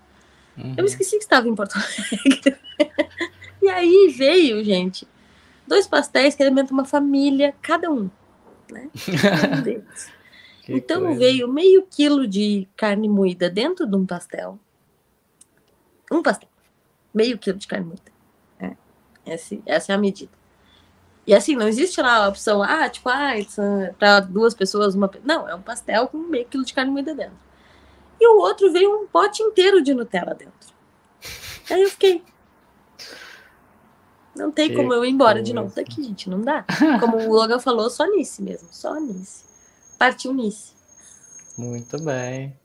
Uhum. 0.56 0.74
Eu 0.76 0.84
esqueci 0.84 1.16
que 1.16 1.24
estava 1.24 1.48
em 1.48 1.56
Porto 1.56 1.74
Alegre. 1.76 2.56
e 3.62 3.68
aí 3.68 4.14
veio, 4.16 4.62
gente, 4.62 5.06
dois 5.66 5.88
pastéis 5.88 6.36
que 6.36 6.42
alimentam 6.44 6.72
uma 6.72 6.84
família, 6.84 7.52
cada 7.60 7.90
um, 7.90 8.08
né? 8.70 8.88
Um 9.58 9.62
deles. 9.62 10.12
então 10.68 11.02
coisa. 11.02 11.18
veio 11.18 11.48
meio 11.48 11.84
quilo 11.90 12.28
de 12.28 12.68
carne 12.76 13.08
moída 13.08 13.50
dentro 13.50 13.86
de 13.86 13.96
um 13.96 14.06
pastel. 14.06 14.56
Um 16.10 16.22
pastel 16.22 16.48
meio 17.12 17.38
quilo 17.38 17.58
de 17.58 17.66
carne 17.66 17.86
moída. 17.86 18.12
É. 18.60 18.76
Essa, 19.26 19.58
essa 19.66 19.92
é 19.92 19.94
a 19.94 19.98
medida. 19.98 20.30
E 21.26 21.34
assim, 21.34 21.54
não 21.56 21.68
existe 21.68 22.00
lá 22.00 22.24
a 22.24 22.28
opção, 22.28 22.62
ah, 22.62 22.88
tipo, 22.88 23.08
ah, 23.08 23.34
para 23.98 24.20
duas 24.20 24.54
pessoas, 24.54 24.94
uma. 24.94 25.10
Não, 25.24 25.48
é 25.48 25.54
um 25.54 25.60
pastel 25.60 26.08
com 26.08 26.18
meio 26.18 26.46
quilo 26.46 26.64
de 26.64 26.72
carne 26.72 26.90
moída 26.90 27.14
dentro. 27.14 27.36
E 28.20 28.26
o 28.26 28.38
outro 28.38 28.72
veio 28.72 29.02
um 29.02 29.06
pote 29.06 29.42
inteiro 29.42 29.82
de 29.82 29.92
Nutella 29.92 30.34
dentro. 30.34 30.74
Aí 31.70 31.82
eu 31.82 31.90
fiquei. 31.90 32.22
Não 34.34 34.50
tem 34.50 34.68
que 34.68 34.76
como 34.76 34.94
eu 34.94 35.04
ir 35.04 35.10
embora 35.10 35.42
de 35.42 35.52
novo 35.52 35.74
daqui, 35.74 36.02
gente. 36.02 36.30
Não 36.30 36.40
dá. 36.40 36.64
Como 37.00 37.18
o 37.18 37.32
Logan 37.32 37.58
falou, 37.58 37.90
só 37.90 38.06
nisso 38.06 38.42
mesmo. 38.42 38.68
Só 38.70 38.98
nisso. 38.98 39.44
Partiu 39.98 40.32
nisso. 40.32 40.74
Muito 41.56 42.00
bem. 42.02 42.56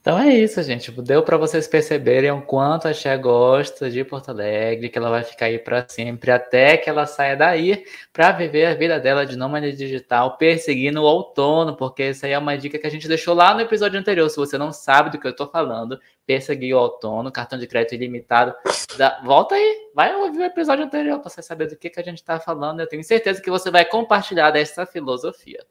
Então 0.00 0.18
é 0.18 0.34
isso, 0.34 0.62
gente. 0.62 0.90
Deu 1.02 1.22
para 1.22 1.36
vocês 1.36 1.68
perceberem 1.68 2.30
o 2.30 2.40
quanto 2.40 2.88
a 2.88 2.92
Xé 2.94 3.18
gosta 3.18 3.90
de 3.90 4.02
Porto 4.02 4.30
Alegre, 4.30 4.88
que 4.88 4.96
ela 4.96 5.10
vai 5.10 5.22
ficar 5.22 5.44
aí 5.44 5.58
para 5.58 5.86
sempre, 5.86 6.30
até 6.30 6.78
que 6.78 6.88
ela 6.88 7.04
saia 7.06 7.36
daí 7.36 7.84
para 8.10 8.32
viver 8.32 8.64
a 8.64 8.74
vida 8.74 8.98
dela 8.98 9.26
de 9.26 9.36
nômade 9.36 9.76
digital, 9.76 10.38
perseguindo 10.38 11.02
o 11.02 11.04
outono, 11.04 11.76
porque 11.76 12.04
essa 12.04 12.26
aí 12.26 12.32
é 12.32 12.38
uma 12.38 12.56
dica 12.56 12.78
que 12.78 12.86
a 12.86 12.90
gente 12.90 13.06
deixou 13.06 13.34
lá 13.34 13.52
no 13.52 13.60
episódio 13.60 14.00
anterior. 14.00 14.26
Se 14.30 14.38
você 14.38 14.56
não 14.56 14.72
sabe 14.72 15.10
do 15.10 15.20
que 15.20 15.26
eu 15.26 15.32
estou 15.32 15.46
falando, 15.46 16.00
perseguir 16.26 16.74
o 16.74 16.78
outono, 16.78 17.30
cartão 17.30 17.58
de 17.58 17.66
crédito 17.66 17.94
ilimitado. 17.94 18.54
Dá... 18.96 19.20
Volta 19.22 19.54
aí, 19.54 19.90
vai 19.94 20.16
ouvir 20.16 20.38
o 20.38 20.44
episódio 20.44 20.82
anterior 20.82 21.20
para 21.20 21.28
você 21.28 21.42
saber 21.42 21.66
do 21.66 21.76
que, 21.76 21.90
que 21.90 22.00
a 22.00 22.04
gente 22.04 22.18
está 22.18 22.40
falando. 22.40 22.80
Eu 22.80 22.88
tenho 22.88 23.04
certeza 23.04 23.42
que 23.42 23.50
você 23.50 23.70
vai 23.70 23.84
compartilhar 23.84 24.50
dessa 24.50 24.86
filosofia. 24.86 25.62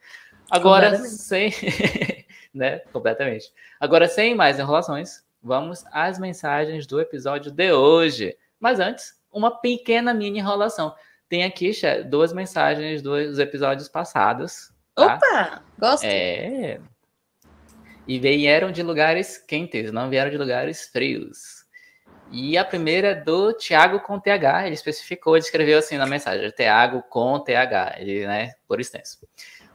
Agora, 0.51 0.95
sem. 0.97 1.51
né? 2.53 2.79
Completamente. 2.91 3.51
Agora, 3.79 4.07
sem 4.07 4.35
mais 4.35 4.59
enrolações, 4.59 5.23
vamos 5.41 5.83
às 5.91 6.19
mensagens 6.19 6.85
do 6.85 6.99
episódio 6.99 7.51
de 7.51 7.71
hoje. 7.71 8.37
Mas 8.59 8.79
antes, 8.79 9.19
uma 9.31 9.51
pequena 9.59 10.13
mini 10.13 10.39
enrolação. 10.39 10.93
Tem 11.27 11.43
aqui 11.43 11.71
duas 12.07 12.33
mensagens 12.33 13.01
dos 13.01 13.37
episódios 13.37 13.87
passados. 13.87 14.73
Tá? 14.95 15.15
Opa! 15.15 15.63
Gosto! 15.77 16.05
É. 16.05 16.79
E 18.07 18.17
vieram 18.17 18.71
de 18.71 18.81
lugares 18.81 19.37
quentes, 19.37 19.91
não 19.91 20.09
vieram 20.09 20.31
de 20.31 20.37
lugares 20.37 20.87
frios. 20.87 21.59
E 22.31 22.57
a 22.57 22.65
primeira 22.65 23.09
é 23.09 23.15
do 23.15 23.53
Thiago 23.53 23.99
com 23.99 24.19
TH. 24.19 24.65
Ele 24.65 24.75
especificou, 24.75 25.35
ele 25.35 25.45
escreveu 25.45 25.79
assim 25.79 25.97
na 25.97 26.05
mensagem: 26.05 26.51
Thiago 26.51 27.03
com 27.03 27.39
TH, 27.39 27.95
ele, 27.99 28.27
né, 28.27 28.53
por 28.67 28.79
extenso. 28.79 29.19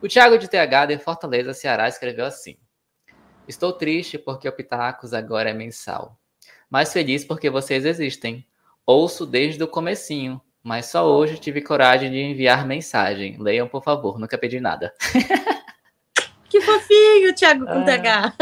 O 0.00 0.08
Thiago 0.08 0.38
de 0.38 0.48
TH 0.48 0.86
de 0.86 0.98
Fortaleza, 0.98 1.52
Ceará, 1.52 1.88
escreveu 1.88 2.24
assim: 2.24 2.56
Estou 3.46 3.72
triste 3.72 4.18
porque 4.18 4.48
o 4.48 4.52
Pitacos 4.52 5.12
agora 5.12 5.50
é 5.50 5.54
mensal, 5.54 6.18
mas 6.70 6.92
feliz 6.92 7.24
porque 7.24 7.50
vocês 7.50 7.84
existem. 7.84 8.46
Ouço 8.86 9.26
desde 9.26 9.62
o 9.62 9.68
comecinho, 9.68 10.40
mas 10.62 10.86
só 10.86 11.06
hoje 11.06 11.38
tive 11.38 11.60
coragem 11.60 12.10
de 12.10 12.18
enviar 12.18 12.66
mensagem. 12.66 13.36
Leiam, 13.38 13.68
por 13.68 13.82
favor, 13.82 14.18
nunca 14.18 14.38
pedi 14.38 14.60
nada. 14.60 14.92
Que 16.54 16.60
fofinho, 16.60 17.34
Thiago 17.34 17.66
com 17.66 17.80
ah. 17.80 17.84
TH. 17.84 18.32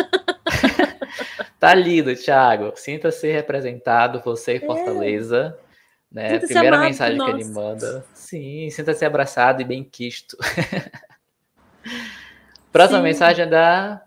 tá 1.58 1.72
lindo, 1.72 2.14
Thiago. 2.14 2.74
Sinta-se 2.76 3.32
representado, 3.32 4.20
você 4.22 4.52
e 4.52 4.56
é. 4.56 4.60
Fortaleza. 4.60 5.58
É. 5.58 6.14
Né? 6.14 6.38
Primeira 6.38 6.76
amado, 6.76 6.88
mensagem 6.88 7.16
nossa. 7.16 7.32
que 7.32 7.40
ele 7.40 7.48
manda. 7.48 8.04
Sim, 8.12 8.68
sinta-se 8.68 9.02
abraçado 9.06 9.62
e 9.62 9.64
bem 9.64 9.82
quisto. 9.82 10.36
Próxima 12.70 12.98
Sim. 12.98 13.04
mensagem 13.04 13.46
é 13.46 13.48
da 13.48 14.02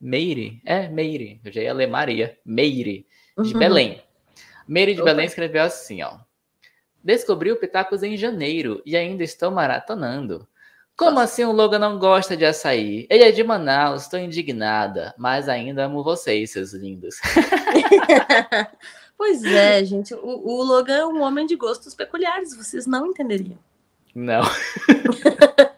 Meire. 0.00 0.62
É, 0.64 0.88
Meire. 0.88 1.40
Eu 1.44 1.52
já 1.52 1.60
ia 1.60 1.74
ler 1.74 1.86
Maria. 1.86 2.38
Meire. 2.44 3.06
de 3.38 3.52
uhum. 3.52 3.58
Belém. 3.58 4.02
Meire 4.66 4.94
de 4.94 5.02
Opa. 5.02 5.10
Belém 5.10 5.26
escreveu 5.26 5.62
assim, 5.62 6.02
ó. 6.02 6.18
Descobri 7.02 7.50
o 7.50 7.56
Pitacos 7.56 8.02
em 8.02 8.16
janeiro 8.16 8.82
e 8.86 8.96
ainda 8.96 9.22
estou 9.22 9.50
maratonando. 9.50 10.46
Como 10.96 11.12
Nossa. 11.12 11.24
assim 11.24 11.44
o 11.44 11.52
Logan 11.52 11.78
não 11.78 11.98
gosta 11.98 12.36
de 12.36 12.44
açaí? 12.44 13.06
Ele 13.08 13.24
é 13.24 13.32
de 13.32 13.42
Manaus, 13.42 14.02
estou 14.02 14.18
indignada, 14.18 15.14
mas 15.16 15.48
ainda 15.48 15.86
amo 15.86 16.04
vocês, 16.04 16.50
seus 16.50 16.74
lindos. 16.74 17.16
pois 19.16 19.42
é, 19.42 19.82
gente. 19.82 20.12
O, 20.12 20.18
o 20.46 20.62
Logan 20.62 20.96
é 20.96 21.06
um 21.06 21.22
homem 21.22 21.46
de 21.46 21.56
gostos 21.56 21.94
peculiares, 21.94 22.54
vocês 22.54 22.86
não 22.86 23.06
entenderiam. 23.06 23.58
Não. 24.14 24.42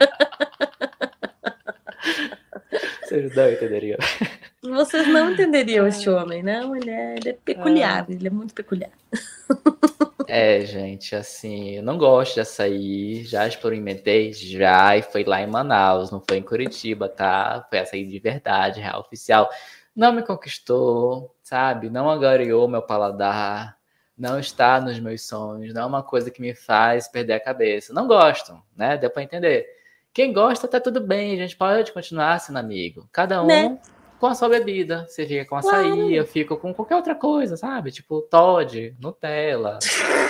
vocês 3.13 3.37
não 3.37 3.51
entenderiam. 3.51 3.99
Vocês 4.63 5.09
não 5.09 5.33
entenderiam 5.33 5.89
este 5.89 6.09
homem, 6.09 6.41
não? 6.41 6.77
Ele 6.77 6.89
é, 6.89 7.17
ele 7.17 7.29
é 7.31 7.33
peculiar, 7.33 8.07
ah. 8.09 8.13
ele 8.13 8.29
é 8.29 8.31
muito 8.31 8.55
peculiar. 8.55 8.93
É, 10.29 10.65
gente, 10.65 11.15
assim, 11.15 11.73
eu 11.73 11.83
não 11.83 11.99
gosto 11.99 12.35
de 12.35 12.41
açaí, 12.41 13.23
já 13.25 13.47
experimentei, 13.47 14.33
já, 14.33 14.97
e 14.97 15.03
foi 15.03 15.25
lá 15.25 15.43
em 15.43 15.47
Manaus, 15.47 16.11
não 16.11 16.23
foi 16.27 16.39
em 16.39 16.43
Curitiba, 16.43 17.07
tá? 17.07 17.67
Foi 17.69 17.81
açaí 17.81 18.07
de 18.07 18.19
verdade, 18.19 18.81
real, 18.81 19.01
oficial. 19.01 19.51
Não 19.95 20.11
me 20.11 20.23
conquistou, 20.23 21.37
sabe? 21.43 21.91
Não 21.91 22.09
agariou 22.09 22.67
meu 22.67 22.81
paladar, 22.81 23.77
não 24.17 24.39
está 24.39 24.81
nos 24.81 24.99
meus 25.01 25.27
sonhos, 25.27 25.75
não 25.75 25.83
é 25.83 25.87
uma 25.87 26.03
coisa 26.03 26.31
que 26.31 26.41
me 26.41 26.55
faz 26.55 27.09
perder 27.09 27.35
a 27.35 27.41
cabeça. 27.41 27.93
Não 27.93 28.07
gosto, 28.07 28.59
né? 28.75 28.97
Deu 28.97 29.11
para 29.11 29.25
entender. 29.25 29.67
Quem 30.13 30.33
gosta, 30.33 30.69
tá 30.69 30.79
tudo 30.79 31.01
bem, 31.01 31.33
a 31.33 31.37
gente 31.37 31.57
pode 31.57 31.91
continuar 31.91 32.39
sendo 32.39 32.59
amigo. 32.59 33.09
Cada 33.11 33.43
um 33.43 33.47
né? 33.47 33.79
com 34.21 34.27
a 34.27 34.35
sua 34.35 34.49
bebida. 34.49 35.07
Você 35.09 35.27
fica 35.27 35.45
com 35.47 35.57
açaí, 35.57 35.91
claro. 35.91 36.11
eu 36.11 36.27
fico 36.27 36.57
com 36.59 36.75
qualquer 36.75 36.97
outra 36.97 37.15
coisa, 37.15 37.57
sabe? 37.57 37.91
Tipo 37.91 38.21
Todd, 38.21 38.95
Nutella, 39.01 39.79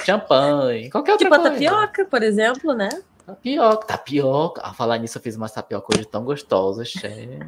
champanhe, 0.04 0.88
qualquer 0.88 1.12
outra 1.12 1.28
tipo 1.28 1.36
coisa. 1.36 1.58
Tipo 1.58 1.70
tapioca, 1.70 2.04
por 2.04 2.22
exemplo, 2.22 2.74
né? 2.74 2.88
Tapioca, 3.26 3.86
tapioca. 3.86 4.62
A 4.62 4.72
falar 4.72 4.98
nisso, 4.98 5.18
eu 5.18 5.22
fiz 5.22 5.36
umas 5.36 5.52
tapioca 5.52 5.94
hoje 5.94 6.06
tão 6.06 6.24
gostosas, 6.24 6.88
che... 6.88 7.40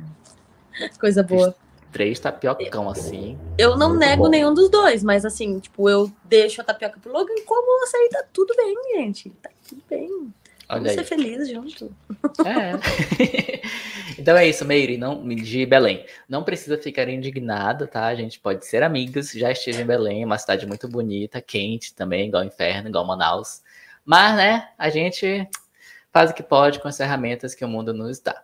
Coisa 0.99 1.23
boa. 1.23 1.53
Fiz 1.53 1.65
três 1.93 2.19
tapiocão, 2.19 2.91
assim. 2.91 3.39
Eu 3.57 3.79
não 3.79 3.95
nego 3.95 4.25
bom. 4.25 4.29
nenhum 4.29 4.53
dos 4.53 4.69
dois, 4.69 5.05
mas 5.05 5.25
assim, 5.25 5.61
tipo, 5.61 5.89
eu 5.89 6.11
deixo 6.25 6.61
a 6.61 6.65
tapioca 6.65 6.99
pro 7.01 7.13
Logan 7.13 7.35
e 7.37 7.43
como 7.43 7.85
açaí 7.85 8.09
tá 8.11 8.25
tudo 8.33 8.53
bem, 8.57 8.75
gente. 8.97 9.31
Tá 9.41 9.51
tudo 9.69 9.81
bem. 9.89 10.35
Olha 10.69 10.81
Vamos 10.81 10.89
aí. 10.89 10.95
ser 10.95 11.05
felizes 11.05 11.49
junto. 11.51 11.95
É. 12.45 13.61
então 14.19 14.37
é 14.37 14.49
isso, 14.49 14.65
Meire, 14.65 14.97
não, 14.97 15.27
de 15.29 15.67
Belém. 15.67 16.05
Não 16.29 16.43
precisa 16.43 16.79
ficar 16.79 17.09
indignado, 17.09 17.87
tá? 17.87 18.07
A 18.07 18.15
gente 18.15 18.41
pode 18.41 18.67
ser 18.67 18.83
amigos. 18.83 19.33
Já 19.33 19.51
estive 19.51 19.83
em 19.83 19.87
Belém, 19.87 20.25
uma 20.25 20.39
cidade 20.39 20.67
muito 20.67 20.89
bonita, 20.89 21.41
quente 21.41 21.95
também, 21.95 22.29
igual 22.29 22.45
inferno, 22.45 22.89
igual 22.89 23.07
Manaus. 23.07 23.63
Mas, 24.05 24.37
né, 24.37 24.69
a 24.79 24.89
gente 24.89 25.49
faz 26.13 26.31
o 26.31 26.35
que 26.35 26.43
pode 26.43 26.81
com 26.81 26.89
as 26.89 26.97
ferramentas 26.97 27.55
que 27.55 27.65
o 27.65 27.69
mundo 27.69 27.93
nos 27.93 28.21
dá. 28.21 28.43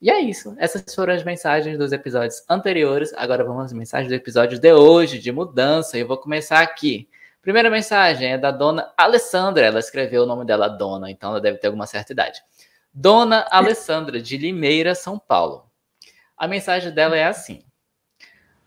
E 0.00 0.10
é 0.10 0.20
isso. 0.20 0.54
Essas 0.58 0.94
foram 0.94 1.14
as 1.14 1.24
mensagens 1.24 1.78
dos 1.78 1.90
episódios 1.90 2.42
anteriores. 2.48 3.12
Agora 3.14 3.44
vamos 3.44 3.64
às 3.66 3.72
mensagens 3.72 4.08
do 4.08 4.14
episódio 4.14 4.58
de 4.58 4.72
hoje, 4.72 5.18
de 5.18 5.32
mudança. 5.32 5.96
Eu 5.96 6.06
vou 6.06 6.18
começar 6.18 6.60
aqui. 6.60 7.08
Primeira 7.46 7.70
mensagem 7.70 8.32
é 8.32 8.36
da 8.36 8.50
dona 8.50 8.92
Alessandra. 8.96 9.64
Ela 9.64 9.78
escreveu 9.78 10.24
o 10.24 10.26
nome 10.26 10.44
dela 10.44 10.66
Dona, 10.66 11.08
então 11.12 11.30
ela 11.30 11.40
deve 11.40 11.58
ter 11.58 11.68
alguma 11.68 11.86
certa 11.86 12.12
idade. 12.12 12.42
Dona 12.92 13.46
Alessandra, 13.52 14.20
de 14.20 14.36
Limeira, 14.36 14.96
São 14.96 15.16
Paulo. 15.16 15.70
A 16.36 16.48
mensagem 16.48 16.90
dela 16.90 17.16
é 17.16 17.24
assim: 17.24 17.62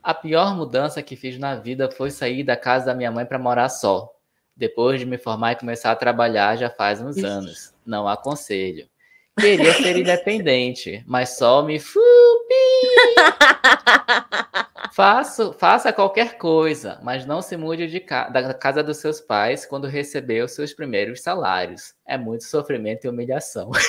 A 0.02 0.14
pior 0.14 0.56
mudança 0.56 1.04
que 1.04 1.18
fiz 1.18 1.38
na 1.38 1.56
vida 1.56 1.92
foi 1.92 2.10
sair 2.10 2.42
da 2.42 2.56
casa 2.56 2.86
da 2.86 2.96
minha 2.96 3.12
mãe 3.12 3.26
para 3.26 3.38
morar 3.38 3.68
só. 3.68 4.10
Depois 4.56 4.98
de 4.98 5.06
me 5.06 5.18
formar 5.18 5.52
e 5.52 5.56
começar 5.58 5.92
a 5.92 5.96
trabalhar 5.98 6.56
já 6.56 6.70
faz 6.70 7.02
uns 7.02 7.18
anos. 7.18 7.76
Não 7.86 8.08
aconselho. 8.08 8.88
Queria 9.40 9.74
ser 9.74 9.98
independente, 9.98 11.04
mas 11.08 11.38
só 11.38 11.62
me. 11.64 11.80
Faço, 14.92 15.54
faça 15.54 15.94
qualquer 15.94 16.38
coisa, 16.38 17.00
mas 17.02 17.26
não 17.26 17.42
se 17.42 17.56
mude 17.56 17.88
de 17.88 18.02
ca 18.02 18.28
da 18.28 18.54
casa 18.54 18.84
dos 18.84 18.98
seus 18.98 19.22
pais 19.22 19.66
quando 19.66 19.88
receber 19.88 20.44
os 20.44 20.52
seus 20.52 20.74
primeiros 20.74 21.22
salários. 21.22 21.94
É 22.06 22.18
muito 22.18 22.44
sofrimento 22.44 23.06
e 23.06 23.08
humilhação. 23.08 23.72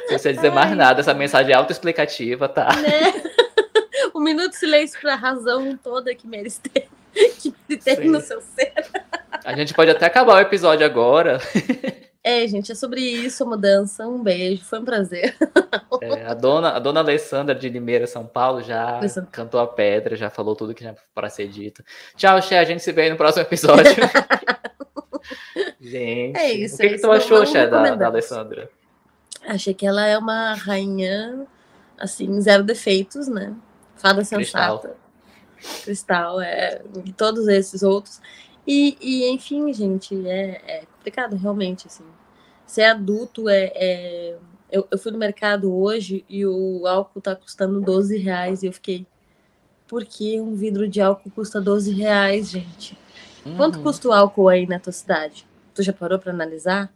Não 0.00 0.06
precisa 0.06 0.32
dizer 0.32 0.50
mais 0.50 0.74
nada, 0.76 1.00
essa 1.00 1.14
mensagem 1.14 1.52
é 1.52 1.56
autoexplicativa, 1.56 2.48
tá? 2.48 2.74
Né? 2.76 3.12
Um 4.14 4.20
minuto 4.20 4.50
de 4.50 4.56
silêncio 4.56 4.98
para 5.00 5.12
a 5.12 5.16
razão 5.16 5.76
toda 5.76 6.12
que 6.14 6.26
merece 6.26 6.60
ter, 6.60 6.88
que 7.12 7.76
tem 7.76 8.08
no 8.08 8.20
seu 8.20 8.40
ser. 8.40 8.72
A 9.44 9.56
gente 9.56 9.74
pode 9.74 9.90
até 9.90 10.06
acabar 10.06 10.36
o 10.36 10.40
episódio 10.40 10.84
agora. 10.84 11.38
É, 12.22 12.46
gente, 12.46 12.72
é 12.72 12.74
sobre 12.74 13.00
isso, 13.00 13.42
a 13.42 13.46
mudança. 13.46 14.06
Um 14.06 14.22
beijo, 14.22 14.64
foi 14.64 14.80
um 14.80 14.84
prazer. 14.84 15.34
É, 16.00 16.26
a, 16.26 16.34
dona, 16.34 16.70
a 16.70 16.78
dona 16.78 17.00
Alessandra 17.00 17.54
de 17.54 17.68
Limeira, 17.68 18.06
São 18.06 18.24
Paulo, 18.24 18.62
já 18.62 18.98
Alessandra. 18.98 19.30
cantou 19.32 19.58
a 19.58 19.66
pedra, 19.66 20.14
já 20.14 20.30
falou 20.30 20.54
tudo 20.54 20.72
que 20.72 20.80
tinha 20.80 20.94
para 21.12 21.28
ser 21.28 21.48
dito. 21.48 21.82
Tchau, 22.16 22.40
Xé, 22.40 22.56
a 22.56 22.64
gente 22.64 22.82
se 22.82 22.92
vê 22.92 23.10
no 23.10 23.16
próximo 23.16 23.42
episódio. 23.42 23.90
gente, 25.80 26.38
é 26.38 26.52
isso, 26.52 26.76
o 26.76 26.78
que, 26.78 26.86
é 26.86 26.88
que 26.90 27.00
tu 27.00 27.10
achou, 27.10 27.44
Xé, 27.44 27.66
da, 27.66 27.96
da 27.96 28.06
Alessandra? 28.06 28.70
Achei 29.44 29.74
que 29.74 29.84
ela 29.84 30.06
é 30.06 30.16
uma 30.16 30.54
rainha, 30.54 31.46
assim, 31.98 32.40
zero 32.40 32.62
defeitos, 32.62 33.26
né? 33.26 33.54
Fada 33.96 34.22
sensata. 34.24 34.94
Cristal, 35.56 35.82
Cristal 35.84 36.40
é, 36.40 36.80
todos 37.16 37.48
esses 37.48 37.82
outros. 37.82 38.20
E, 38.70 38.98
e 39.00 39.30
enfim, 39.30 39.72
gente, 39.72 40.14
é, 40.28 40.60
é, 40.66 40.86
complicado, 40.94 41.34
realmente, 41.36 41.86
assim. 41.86 42.04
Ser 42.66 42.84
adulto 42.84 43.48
é... 43.48 43.72
é... 43.74 44.38
Eu, 44.70 44.86
eu, 44.90 44.98
fui 44.98 45.10
no 45.10 45.16
mercado 45.16 45.74
hoje 45.74 46.26
e 46.28 46.44
o 46.44 46.86
álcool 46.86 47.22
tá 47.22 47.34
custando 47.34 47.80
12 47.80 48.18
reais 48.18 48.62
e 48.62 48.66
eu 48.66 48.72
fiquei... 48.74 49.06
Por 49.86 50.04
que 50.04 50.38
um 50.38 50.54
vidro 50.54 50.86
de 50.86 51.00
álcool 51.00 51.30
custa 51.30 51.58
12 51.58 51.94
reais, 51.94 52.50
gente? 52.50 52.98
Uhum. 53.46 53.56
Quanto 53.56 53.80
custa 53.80 54.08
o 54.08 54.12
álcool 54.12 54.50
aí 54.50 54.66
na 54.66 54.78
tua 54.78 54.92
cidade? 54.92 55.48
Tu 55.74 55.82
já 55.82 55.94
parou 55.94 56.18
para 56.18 56.30
analisar? 56.30 56.92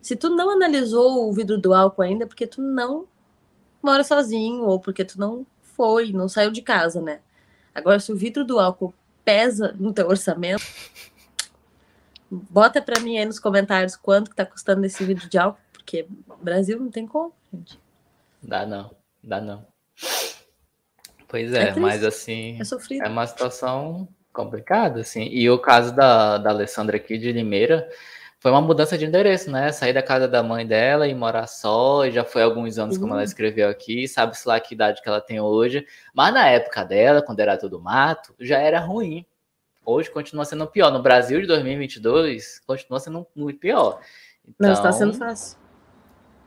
Se 0.00 0.16
tu 0.16 0.30
não 0.30 0.48
analisou 0.48 1.28
o 1.28 1.32
vidro 1.34 1.58
do 1.58 1.74
álcool 1.74 2.00
ainda, 2.00 2.24
é 2.24 2.26
porque 2.26 2.46
tu 2.46 2.62
não 2.62 3.06
mora 3.82 4.02
sozinho 4.02 4.64
ou 4.64 4.80
porque 4.80 5.04
tu 5.04 5.20
não 5.20 5.44
foi, 5.60 6.10
não 6.10 6.26
saiu 6.26 6.50
de 6.50 6.62
casa, 6.62 7.02
né? 7.02 7.20
Agora, 7.74 8.00
se 8.00 8.10
o 8.10 8.16
vidro 8.16 8.46
do 8.46 8.58
álcool 8.58 8.94
pesa 9.24 9.74
no 9.78 9.92
teu 9.92 10.08
orçamento, 10.08 10.64
bota 12.30 12.80
para 12.80 13.00
mim 13.00 13.18
aí 13.18 13.24
nos 13.24 13.38
comentários 13.38 13.96
quanto 13.96 14.30
que 14.30 14.36
tá 14.36 14.44
custando 14.46 14.84
esse 14.84 15.04
vidro 15.04 15.28
de 15.28 15.38
álcool, 15.38 15.60
porque 15.72 16.06
Brasil 16.40 16.78
não 16.78 16.90
tem 16.90 17.06
como, 17.06 17.32
gente. 17.52 17.78
Dá 18.42 18.66
não, 18.66 18.90
dá 19.22 19.40
não. 19.40 19.66
Pois 21.28 21.52
é, 21.54 21.68
é 21.68 21.74
mas 21.74 22.04
assim, 22.04 22.58
é, 22.60 23.06
é, 23.06 23.08
uma 23.08 23.26
situação 23.26 24.08
complicada, 24.32 25.00
assim. 25.00 25.28
E 25.30 25.48
o 25.48 25.58
caso 25.58 25.94
da, 25.94 26.38
da 26.38 26.50
Alessandra 26.50 26.96
aqui 26.96 27.16
de 27.16 27.32
Limeira 27.32 27.88
foi 28.42 28.50
uma 28.50 28.60
mudança 28.60 28.98
de 28.98 29.06
endereço, 29.06 29.52
né? 29.52 29.70
Sair 29.70 29.92
da 29.92 30.02
casa 30.02 30.26
da 30.26 30.42
mãe 30.42 30.66
dela 30.66 31.06
e 31.06 31.14
morar 31.14 31.46
só, 31.46 32.04
e 32.04 32.10
já 32.10 32.24
foi 32.24 32.42
alguns 32.42 32.76
anos, 32.76 32.96
uhum. 32.96 33.02
como 33.02 33.14
ela 33.14 33.22
escreveu 33.22 33.68
aqui, 33.68 34.08
sabe-se 34.08 34.48
lá 34.48 34.58
que 34.58 34.74
idade 34.74 35.00
que 35.00 35.08
ela 35.08 35.20
tem 35.20 35.40
hoje. 35.40 35.86
Mas 36.12 36.34
na 36.34 36.48
época 36.48 36.84
dela, 36.84 37.22
quando 37.22 37.38
era 37.38 37.56
tudo 37.56 37.80
mato, 37.80 38.34
já 38.40 38.58
era 38.58 38.80
ruim. 38.80 39.24
Hoje 39.86 40.10
continua 40.10 40.44
sendo 40.44 40.66
pior. 40.66 40.90
No 40.90 41.00
Brasil 41.00 41.40
de 41.40 41.46
2022, 41.46 42.58
continua 42.66 42.98
sendo 42.98 43.24
muito 43.32 43.60
pior. 43.60 44.00
Então, 44.42 44.66
Não 44.66 44.72
está 44.72 44.90
sendo 44.90 45.14
fácil. 45.14 45.56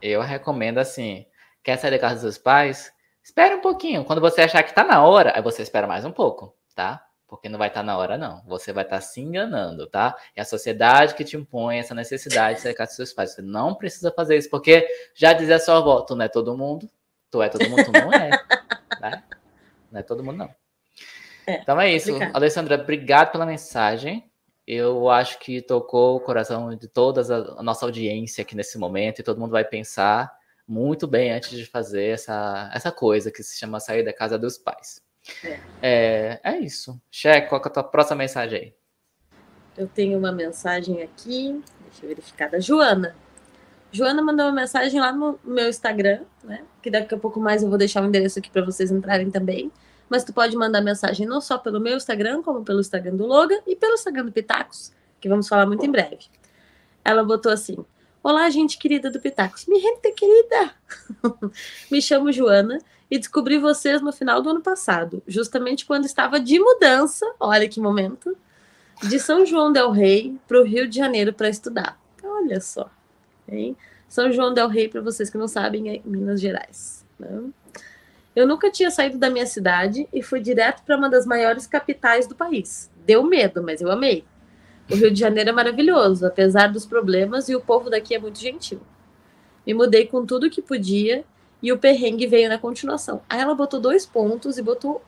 Eu 0.02 0.20
recomendo 0.20 0.76
assim: 0.76 1.24
quer 1.62 1.78
sair 1.78 1.92
da 1.92 1.98
casa 1.98 2.16
dos 2.16 2.20
seus 2.20 2.36
pais? 2.36 2.92
Espere 3.22 3.54
um 3.54 3.62
pouquinho. 3.62 4.04
Quando 4.04 4.20
você 4.20 4.42
achar 4.42 4.62
que 4.62 4.68
está 4.68 4.84
na 4.84 5.02
hora, 5.02 5.32
aí 5.34 5.40
você 5.40 5.62
espera 5.62 5.86
mais 5.86 6.04
um 6.04 6.12
pouco, 6.12 6.54
tá? 6.74 7.05
Porque 7.28 7.48
não 7.48 7.58
vai 7.58 7.68
estar 7.68 7.80
tá 7.80 7.86
na 7.86 7.98
hora, 7.98 8.16
não. 8.16 8.42
Você 8.46 8.72
vai 8.72 8.84
estar 8.84 8.96
tá 8.96 9.02
se 9.02 9.20
enganando, 9.20 9.86
tá? 9.86 10.16
É 10.34 10.42
a 10.42 10.44
sociedade 10.44 11.14
que 11.14 11.24
te 11.24 11.36
impõe 11.36 11.78
essa 11.78 11.94
necessidade 11.94 12.56
de 12.56 12.62
cercar 12.62 12.86
seus 12.86 13.12
pais. 13.12 13.32
Você 13.34 13.42
não 13.42 13.74
precisa 13.74 14.12
fazer 14.12 14.36
isso, 14.36 14.50
porque 14.50 14.86
já 15.14 15.32
a 15.32 15.58
sua 15.58 15.78
avó, 15.78 16.00
tu 16.02 16.14
não 16.14 16.24
é 16.24 16.28
todo 16.28 16.56
mundo, 16.56 16.88
tu 17.30 17.42
é 17.42 17.48
todo 17.48 17.68
mundo, 17.68 17.84
tu 17.84 17.92
não 17.92 18.12
é. 18.12 18.30
né? 19.00 19.22
Não 19.90 20.00
é 20.00 20.02
todo 20.02 20.22
mundo, 20.22 20.38
não. 20.38 20.54
É, 21.46 21.60
então 21.60 21.80
é 21.80 21.92
isso. 21.92 22.10
Obrigado. 22.10 22.36
Alessandra, 22.36 22.74
obrigado 22.76 23.32
pela 23.32 23.46
mensagem. 23.46 24.30
Eu 24.66 25.08
acho 25.08 25.38
que 25.38 25.62
tocou 25.62 26.16
o 26.16 26.20
coração 26.20 26.74
de 26.74 26.88
toda 26.88 27.22
a 27.56 27.62
nossa 27.62 27.86
audiência 27.86 28.42
aqui 28.42 28.56
nesse 28.56 28.78
momento, 28.78 29.20
e 29.20 29.24
todo 29.24 29.40
mundo 29.40 29.52
vai 29.52 29.64
pensar 29.64 30.32
muito 30.66 31.06
bem 31.06 31.32
antes 31.32 31.50
de 31.50 31.64
fazer 31.64 32.06
essa, 32.06 32.70
essa 32.74 32.90
coisa 32.90 33.30
que 33.30 33.42
se 33.42 33.56
chama 33.56 33.78
sair 33.78 34.04
da 34.04 34.12
casa 34.12 34.36
dos 34.36 34.58
pais. 34.58 35.00
É, 35.44 35.60
é, 35.82 36.40
é 36.42 36.58
isso. 36.58 37.00
Cheque, 37.10 37.48
qual 37.48 37.60
é 37.62 37.66
a 37.66 37.70
tua 37.70 37.84
próxima 37.84 38.18
mensagem 38.18 38.58
aí? 38.58 38.74
Eu 39.76 39.86
tenho 39.86 40.18
uma 40.18 40.32
mensagem 40.32 41.02
aqui, 41.02 41.62
deixa 41.84 42.04
eu 42.04 42.08
verificar, 42.08 42.48
da 42.48 42.58
Joana. 42.58 43.14
Joana 43.92 44.22
mandou 44.22 44.46
uma 44.46 44.52
mensagem 44.52 45.00
lá 45.00 45.12
no 45.12 45.38
meu 45.44 45.68
Instagram, 45.68 46.22
né? 46.42 46.64
Que 46.82 46.90
daqui 46.90 47.14
a 47.14 47.18
pouco 47.18 47.40
mais 47.40 47.62
eu 47.62 47.68
vou 47.68 47.78
deixar 47.78 48.02
o 48.02 48.06
endereço 48.06 48.38
aqui 48.38 48.50
para 48.50 48.64
vocês 48.64 48.90
entrarem 48.90 49.30
também. 49.30 49.70
Mas 50.08 50.24
tu 50.24 50.32
pode 50.32 50.56
mandar 50.56 50.80
mensagem 50.80 51.26
não 51.26 51.40
só 51.40 51.58
pelo 51.58 51.80
meu 51.80 51.96
Instagram, 51.96 52.42
como 52.42 52.64
pelo 52.64 52.80
Instagram 52.80 53.16
do 53.16 53.26
Logan 53.26 53.58
e 53.66 53.74
pelo 53.74 53.94
Instagram 53.94 54.24
do 54.24 54.32
Pitacos, 54.32 54.92
que 55.20 55.28
vamos 55.28 55.48
falar 55.48 55.66
muito 55.66 55.84
em 55.84 55.90
breve. 55.90 56.26
Ela 57.04 57.24
botou 57.24 57.50
assim: 57.50 57.76
Olá, 58.28 58.50
gente 58.50 58.76
querida 58.76 59.08
do 59.08 59.20
Pitacos. 59.20 59.66
Me 59.66 59.78
gente 59.78 60.10
querida! 60.10 60.72
Me 61.88 62.02
chamo 62.02 62.32
Joana 62.32 62.80
e 63.08 63.20
descobri 63.20 63.56
vocês 63.56 64.02
no 64.02 64.12
final 64.12 64.42
do 64.42 64.50
ano 64.50 64.60
passado, 64.60 65.22
justamente 65.28 65.86
quando 65.86 66.06
estava 66.06 66.40
de 66.40 66.58
mudança, 66.58 67.24
olha 67.38 67.68
que 67.68 67.78
momento, 67.80 68.36
de 69.00 69.20
São 69.20 69.46
João 69.46 69.70
del 69.70 69.92
Rei 69.92 70.36
para 70.48 70.60
o 70.60 70.64
Rio 70.64 70.88
de 70.88 70.96
Janeiro 70.96 71.32
para 71.32 71.48
estudar. 71.48 72.00
Olha 72.20 72.60
só. 72.60 72.90
Hein? 73.48 73.76
São 74.08 74.32
João 74.32 74.52
del 74.52 74.66
Rei, 74.66 74.88
para 74.88 75.02
vocês 75.02 75.30
que 75.30 75.38
não 75.38 75.46
sabem, 75.46 75.88
é 75.88 76.00
Minas 76.04 76.40
Gerais. 76.40 77.04
Né? 77.20 77.44
Eu 78.34 78.44
nunca 78.44 78.72
tinha 78.72 78.90
saído 78.90 79.18
da 79.18 79.30
minha 79.30 79.46
cidade 79.46 80.08
e 80.12 80.20
fui 80.20 80.40
direto 80.40 80.82
para 80.82 80.96
uma 80.96 81.08
das 81.08 81.26
maiores 81.26 81.64
capitais 81.68 82.26
do 82.26 82.34
país. 82.34 82.90
Deu 83.06 83.22
medo, 83.22 83.62
mas 83.62 83.80
eu 83.80 83.88
amei. 83.88 84.24
O 84.90 84.94
Rio 84.94 85.10
de 85.10 85.18
Janeiro 85.18 85.50
é 85.50 85.52
maravilhoso, 85.52 86.26
apesar 86.26 86.68
dos 86.68 86.86
problemas, 86.86 87.48
e 87.48 87.56
o 87.56 87.60
povo 87.60 87.90
daqui 87.90 88.14
é 88.14 88.18
muito 88.18 88.38
gentil. 88.38 88.80
Me 89.66 89.74
mudei 89.74 90.06
com 90.06 90.24
tudo 90.24 90.48
que 90.48 90.62
podia 90.62 91.24
e 91.62 91.72
o 91.72 91.78
perrengue 91.78 92.26
veio 92.26 92.48
na 92.48 92.58
continuação. 92.58 93.20
Aí 93.28 93.40
ela 93.40 93.54
botou 93.54 93.80
dois 93.80 94.06
pontos 94.06 94.56
e 94.58 94.62
botou. 94.62 95.02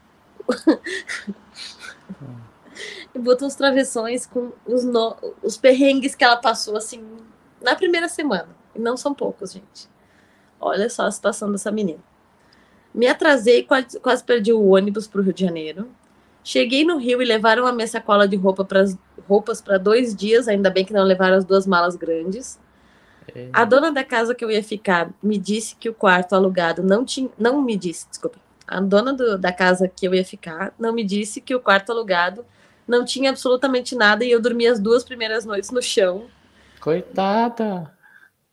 e 3.14 3.18
botou 3.18 3.46
os 3.46 3.54
travessões 3.54 4.26
com 4.26 4.50
os, 4.66 4.84
no... 4.84 5.16
os 5.42 5.56
perrengues 5.56 6.16
que 6.16 6.24
ela 6.24 6.36
passou 6.36 6.76
assim 6.76 7.04
na 7.62 7.76
primeira 7.76 8.08
semana. 8.08 8.48
E 8.74 8.80
não 8.80 8.96
são 8.96 9.14
poucos, 9.14 9.52
gente. 9.52 9.88
Olha 10.60 10.90
só 10.90 11.06
a 11.06 11.10
situação 11.10 11.52
dessa 11.52 11.70
menina. 11.70 12.02
Me 12.92 13.06
atrasei, 13.06 13.62
quase, 13.62 14.00
quase 14.00 14.24
perdi 14.24 14.52
o 14.52 14.70
ônibus 14.70 15.06
para 15.06 15.20
o 15.20 15.24
Rio 15.24 15.32
de 15.32 15.44
Janeiro. 15.44 15.88
Cheguei 16.48 16.82
no 16.82 16.96
Rio 16.96 17.20
e 17.20 17.26
levaram 17.26 17.66
a 17.66 17.72
minha 17.74 17.86
sacola 17.86 18.26
de 18.26 18.34
roupa 18.34 18.64
pra, 18.64 18.82
roupas 19.28 19.60
para 19.60 19.76
dois 19.76 20.16
dias, 20.16 20.48
ainda 20.48 20.70
bem 20.70 20.82
que 20.82 20.94
não 20.94 21.04
levaram 21.04 21.36
as 21.36 21.44
duas 21.44 21.66
malas 21.66 21.94
grandes. 21.94 22.58
É. 23.34 23.50
A 23.52 23.66
dona 23.66 23.92
da 23.92 24.02
casa 24.02 24.34
que 24.34 24.42
eu 24.42 24.50
ia 24.50 24.64
ficar 24.64 25.10
me 25.22 25.36
disse 25.36 25.76
que 25.76 25.90
o 25.90 25.92
quarto 25.92 26.34
alugado 26.34 26.82
não 26.82 27.04
tinha. 27.04 27.28
Não 27.38 27.60
me 27.60 27.76
disse, 27.76 28.08
desculpa. 28.08 28.38
A 28.66 28.80
dona 28.80 29.12
do, 29.12 29.36
da 29.36 29.52
casa 29.52 29.86
que 29.94 30.08
eu 30.08 30.14
ia 30.14 30.24
ficar 30.24 30.72
não 30.78 30.90
me 30.90 31.04
disse 31.04 31.38
que 31.42 31.54
o 31.54 31.60
quarto 31.60 31.92
alugado 31.92 32.46
não 32.86 33.04
tinha 33.04 33.28
absolutamente 33.28 33.94
nada 33.94 34.24
e 34.24 34.30
eu 34.30 34.40
dormi 34.40 34.66
as 34.66 34.80
duas 34.80 35.04
primeiras 35.04 35.44
noites 35.44 35.70
no 35.70 35.82
chão 35.82 36.28
Coitada! 36.80 37.92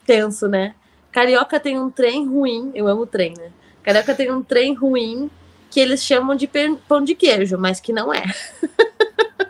Tenso, 0.06 0.50
né? 0.50 0.76
Carioca 1.14 1.62
tem 1.62 1.80
um 1.80 1.90
trem 1.90 2.28
ruim, 2.28 2.72
eu 2.76 2.90
amo 2.90 3.06
trem, 3.06 3.34
né? 3.38 3.54
Carioca 3.82 4.14
tem 4.14 4.30
um 4.30 4.44
trem 4.44 4.74
ruim 4.74 5.32
que 5.76 5.80
eles 5.82 6.02
chamam 6.02 6.38
de 6.38 6.50
pão 6.88 7.04
de 7.04 7.14
queijo, 7.14 7.58
mas 7.58 7.82
que 7.82 7.92
não 7.92 8.14
é. 8.14 8.24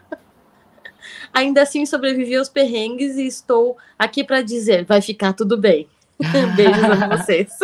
Ainda 1.32 1.62
assim, 1.62 1.86
sobrevivi 1.86 2.36
aos 2.36 2.50
perrengues 2.50 3.16
e 3.16 3.28
estou 3.28 3.78
aqui 4.00 4.24
para 4.24 4.42
dizer: 4.42 4.86
vai 4.86 5.04
ficar 5.04 5.34
tudo 5.34 5.56
bem. 5.56 5.88
Beijos 6.56 6.84
a 6.84 7.16
vocês. 7.16 7.56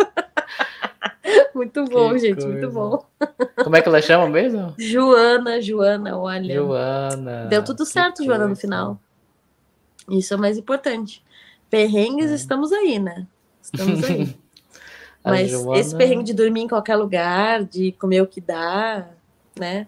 muito 1.52 1.84
bom, 1.86 2.12
que 2.12 2.20
gente, 2.20 2.34
coisa. 2.34 2.48
muito 2.50 2.70
bom. 2.70 3.04
Como 3.64 3.74
é 3.74 3.82
que 3.82 3.88
ela 3.88 4.00
chama 4.00 4.28
mesmo? 4.28 4.72
Joana, 4.78 5.60
Joana, 5.60 6.16
olha. 6.16 6.54
Joana. 6.54 7.46
Deu 7.46 7.64
tudo 7.64 7.84
certo, 7.84 8.24
Joana, 8.24 8.46
no 8.46 8.54
final. 8.54 8.96
Isso 10.08 10.34
é 10.34 10.36
o 10.36 10.40
mais 10.40 10.56
importante. 10.56 11.20
Perrengues, 11.68 12.30
é. 12.30 12.36
estamos 12.36 12.70
aí, 12.70 13.00
né? 13.00 13.26
Estamos 13.60 14.04
aí. 14.04 14.36
Mas 15.24 15.50
Joana... 15.50 15.80
esse 15.80 15.96
perrengue 15.96 16.24
de 16.24 16.34
dormir 16.34 16.62
em 16.62 16.68
qualquer 16.68 16.96
lugar, 16.96 17.64
de 17.64 17.92
comer 17.92 18.22
o 18.22 18.26
que 18.26 18.40
dá, 18.40 19.08
né? 19.58 19.86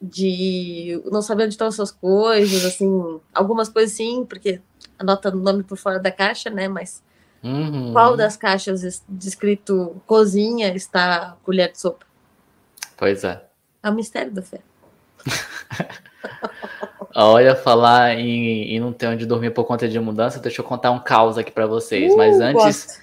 De 0.00 1.00
não 1.10 1.22
saber 1.22 1.44
onde 1.44 1.54
estão 1.54 1.66
as 1.66 1.74
suas 1.74 1.90
coisas, 1.90 2.64
assim, 2.64 3.20
algumas 3.34 3.68
coisas 3.68 3.96
sim, 3.96 4.24
porque 4.24 4.60
anota 4.98 5.30
o 5.30 5.36
nome 5.36 5.62
por 5.62 5.76
fora 5.76 5.98
da 5.98 6.10
caixa, 6.10 6.50
né? 6.50 6.68
Mas 6.68 7.02
uhum. 7.42 7.92
qual 7.92 8.16
das 8.16 8.36
caixas 8.36 9.02
descrito 9.08 10.00
cozinha 10.06 10.74
está 10.74 11.36
colher 11.42 11.72
de 11.72 11.80
sopa? 11.80 12.06
Pois 12.96 13.24
é. 13.24 13.44
É 13.82 13.90
o 13.90 13.94
mistério 13.94 14.30
da 14.30 14.42
fé. 14.42 14.60
Olha, 17.14 17.54
falar 17.54 18.14
em, 18.14 18.74
em, 18.74 18.80
não 18.80 18.92
ter 18.92 19.06
onde 19.06 19.26
dormir 19.26 19.50
por 19.50 19.64
conta 19.64 19.86
de 19.88 19.98
mudança, 20.00 20.38
deixa 20.38 20.62
eu 20.62 20.64
contar 20.64 20.90
um 20.90 20.98
caos 20.98 21.36
aqui 21.36 21.50
para 21.50 21.66
vocês. 21.66 22.12
Uh, 22.14 22.16
Mas 22.16 22.40
antes, 22.40 23.01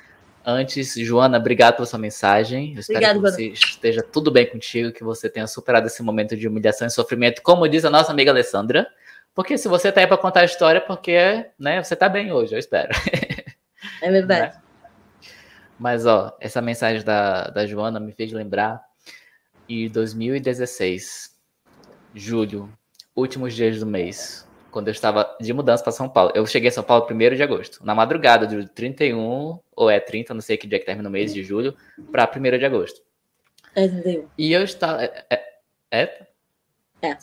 antes, 0.49 0.93
Joana, 0.95 1.37
obrigado 1.37 1.75
pela 1.75 1.85
sua 1.85 1.99
mensagem. 1.99 2.73
Eu 2.73 2.79
espero 2.79 2.99
Obrigado, 2.99 3.15
que 3.15 3.31
você 3.31 3.47
esteja 3.49 4.01
tudo 4.01 4.31
bem 4.31 4.45
contigo, 4.45 4.91
que 4.91 5.03
você 5.03 5.29
tenha 5.29 5.47
superado 5.47 5.87
esse 5.87 6.01
momento 6.03 6.35
de 6.35 6.47
humilhação 6.47 6.87
e 6.87 6.91
sofrimento, 6.91 7.41
como 7.41 7.67
diz 7.67 7.85
a 7.85 7.89
nossa 7.89 8.11
amiga 8.11 8.31
Alessandra. 8.31 8.87
Porque 9.33 9.57
se 9.57 9.67
você 9.67 9.91
tá 9.91 10.01
aí 10.01 10.07
para 10.07 10.17
contar 10.17 10.41
a 10.41 10.45
história, 10.45 10.81
porque 10.81 11.45
né, 11.57 11.81
você 11.83 11.95
tá 11.95 12.09
bem 12.09 12.31
hoje, 12.31 12.55
eu 12.55 12.59
espero. 12.59 12.89
É 14.01 14.11
verdade. 14.11 14.55
Né? 14.55 14.61
Mas, 15.77 16.05
ó, 16.05 16.35
essa 16.41 16.61
mensagem 16.61 17.03
da, 17.03 17.49
da 17.49 17.65
Joana 17.65 17.99
me 17.99 18.11
fez 18.11 18.31
lembrar 18.33 18.81
em 19.67 19.87
2016, 19.87 21.37
julho, 22.13 22.69
últimos 23.15 23.53
dias 23.53 23.79
do 23.79 23.85
mês, 23.85 24.48
quando 24.71 24.87
eu 24.87 24.91
estava 24.91 25.35
de 25.39 25.53
mudança 25.53 25.83
para 25.83 25.91
São 25.91 26.09
Paulo. 26.09 26.31
Eu 26.35 26.45
cheguei 26.45 26.69
a 26.69 26.71
São 26.71 26.83
Paulo 26.83 27.07
1 27.09 27.35
de 27.35 27.43
agosto, 27.43 27.85
na 27.85 27.93
madrugada 27.93 28.47
do 28.47 28.67
31, 28.67 29.59
ou 29.75 29.89
é 29.89 29.99
30, 29.99 30.33
não 30.33 30.41
sei 30.41 30.57
que 30.57 30.67
dia 30.67 30.79
que 30.79 30.85
termina 30.85 31.09
o 31.09 31.11
mês 31.11 31.33
de 31.33 31.43
julho, 31.43 31.75
para 32.11 32.29
1 32.29 32.57
de 32.57 32.65
agosto. 32.65 33.01
É 33.75 33.87
31. 33.87 34.27
E 34.37 34.51
eu 34.51 34.63
estava. 34.63 35.03
É? 35.03 35.25
É? 35.29 35.45
É. 35.91 36.23
é. 37.01 37.17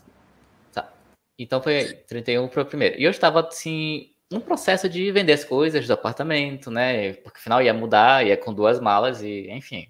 Tá. 0.72 0.92
Então 1.38 1.62
foi 1.62 1.85
31 2.06 2.48
para 2.48 2.62
o 2.62 2.66
primeiro. 2.66 2.98
E 2.98 3.04
eu 3.04 3.11
estava, 3.11 3.40
assim, 3.40 4.11
num 4.30 4.40
processo 4.40 4.88
de 4.88 5.11
vender 5.12 5.32
as 5.32 5.44
coisas 5.44 5.87
do 5.87 5.92
apartamento, 5.92 6.70
né? 6.70 7.14
Porque 7.14 7.38
afinal 7.38 7.62
ia 7.62 7.74
mudar, 7.74 8.26
ia 8.26 8.37
com 8.37 8.52
duas 8.52 8.80
malas 8.80 9.22
e, 9.22 9.48
enfim. 9.50 9.88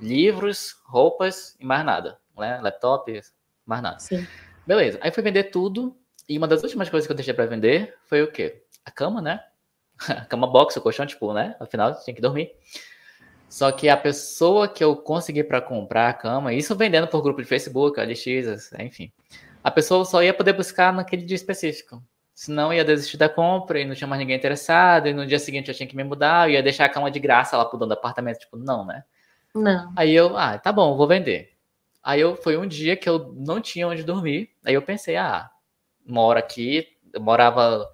Livros, 0.00 0.76
roupas 0.84 1.56
e 1.60 1.64
mais 1.64 1.84
nada, 1.84 2.18
né? 2.36 2.60
Laptop, 2.60 3.20
mais 3.64 3.82
nada. 3.82 3.98
Sim. 4.00 4.26
Beleza. 4.66 4.98
Aí 5.02 5.10
fui 5.10 5.22
vender 5.22 5.44
tudo. 5.44 5.96
E 6.28 6.38
uma 6.38 6.48
das 6.48 6.62
últimas 6.62 6.88
coisas 6.88 7.06
que 7.06 7.12
eu 7.12 7.16
deixei 7.16 7.34
para 7.34 7.46
vender 7.46 7.96
foi 8.06 8.22
o 8.22 8.30
quê? 8.30 8.62
A 8.84 8.90
cama, 8.90 9.20
né? 9.20 9.42
A 10.08 10.24
cama 10.24 10.46
box, 10.46 10.76
o 10.76 10.80
colchão, 10.80 11.06
tipo, 11.06 11.32
né? 11.32 11.54
Afinal, 11.60 11.94
tinha 12.02 12.14
que 12.14 12.22
dormir. 12.22 12.52
Só 13.48 13.70
que 13.70 13.88
a 13.88 13.96
pessoa 13.96 14.66
que 14.66 14.82
eu 14.82 14.96
consegui 14.96 15.44
para 15.44 15.60
comprar 15.60 16.08
a 16.08 16.14
cama, 16.14 16.54
isso 16.54 16.74
vendendo 16.74 17.06
por 17.06 17.20
grupo 17.20 17.42
de 17.42 17.46
Facebook, 17.46 18.00
LX, 18.00 18.72
enfim. 18.78 19.12
A 19.62 19.70
pessoa 19.70 20.06
só 20.06 20.22
ia 20.22 20.32
poder 20.32 20.54
buscar 20.54 20.90
naquele 20.90 21.22
dia 21.22 21.34
específico. 21.34 22.02
Senão 22.34 22.72
ia 22.72 22.82
desistir 22.82 23.18
da 23.18 23.28
compra 23.28 23.78
e 23.78 23.84
não 23.84 23.94
tinha 23.94 24.08
mais 24.08 24.18
ninguém 24.18 24.36
interessado. 24.36 25.06
E 25.06 25.12
no 25.12 25.26
dia 25.26 25.38
seguinte 25.38 25.68
eu 25.68 25.74
tinha 25.74 25.86
que 25.86 25.94
me 25.94 26.02
mudar. 26.02 26.48
Eu 26.48 26.54
ia 26.54 26.62
deixar 26.62 26.86
a 26.86 26.88
cama 26.88 27.10
de 27.10 27.20
graça 27.20 27.56
lá 27.56 27.64
pro 27.64 27.78
dono 27.78 27.90
do 27.90 27.92
apartamento. 27.92 28.38
Tipo, 28.38 28.56
não, 28.56 28.86
né? 28.86 29.04
Não. 29.54 29.92
Aí 29.94 30.14
eu, 30.14 30.36
ah, 30.36 30.58
tá 30.58 30.72
bom, 30.72 30.96
vou 30.96 31.06
vender. 31.06 31.50
Aí 32.02 32.20
eu 32.20 32.34
foi 32.34 32.56
um 32.56 32.66
dia 32.66 32.96
que 32.96 33.08
eu 33.08 33.32
não 33.36 33.60
tinha 33.60 33.86
onde 33.86 34.02
dormir. 34.02 34.50
Aí 34.64 34.74
eu 34.74 34.82
pensei, 34.82 35.16
ah, 35.16 35.50
moro 36.06 36.38
aqui, 36.38 36.88
eu 37.12 37.20
morava 37.20 37.90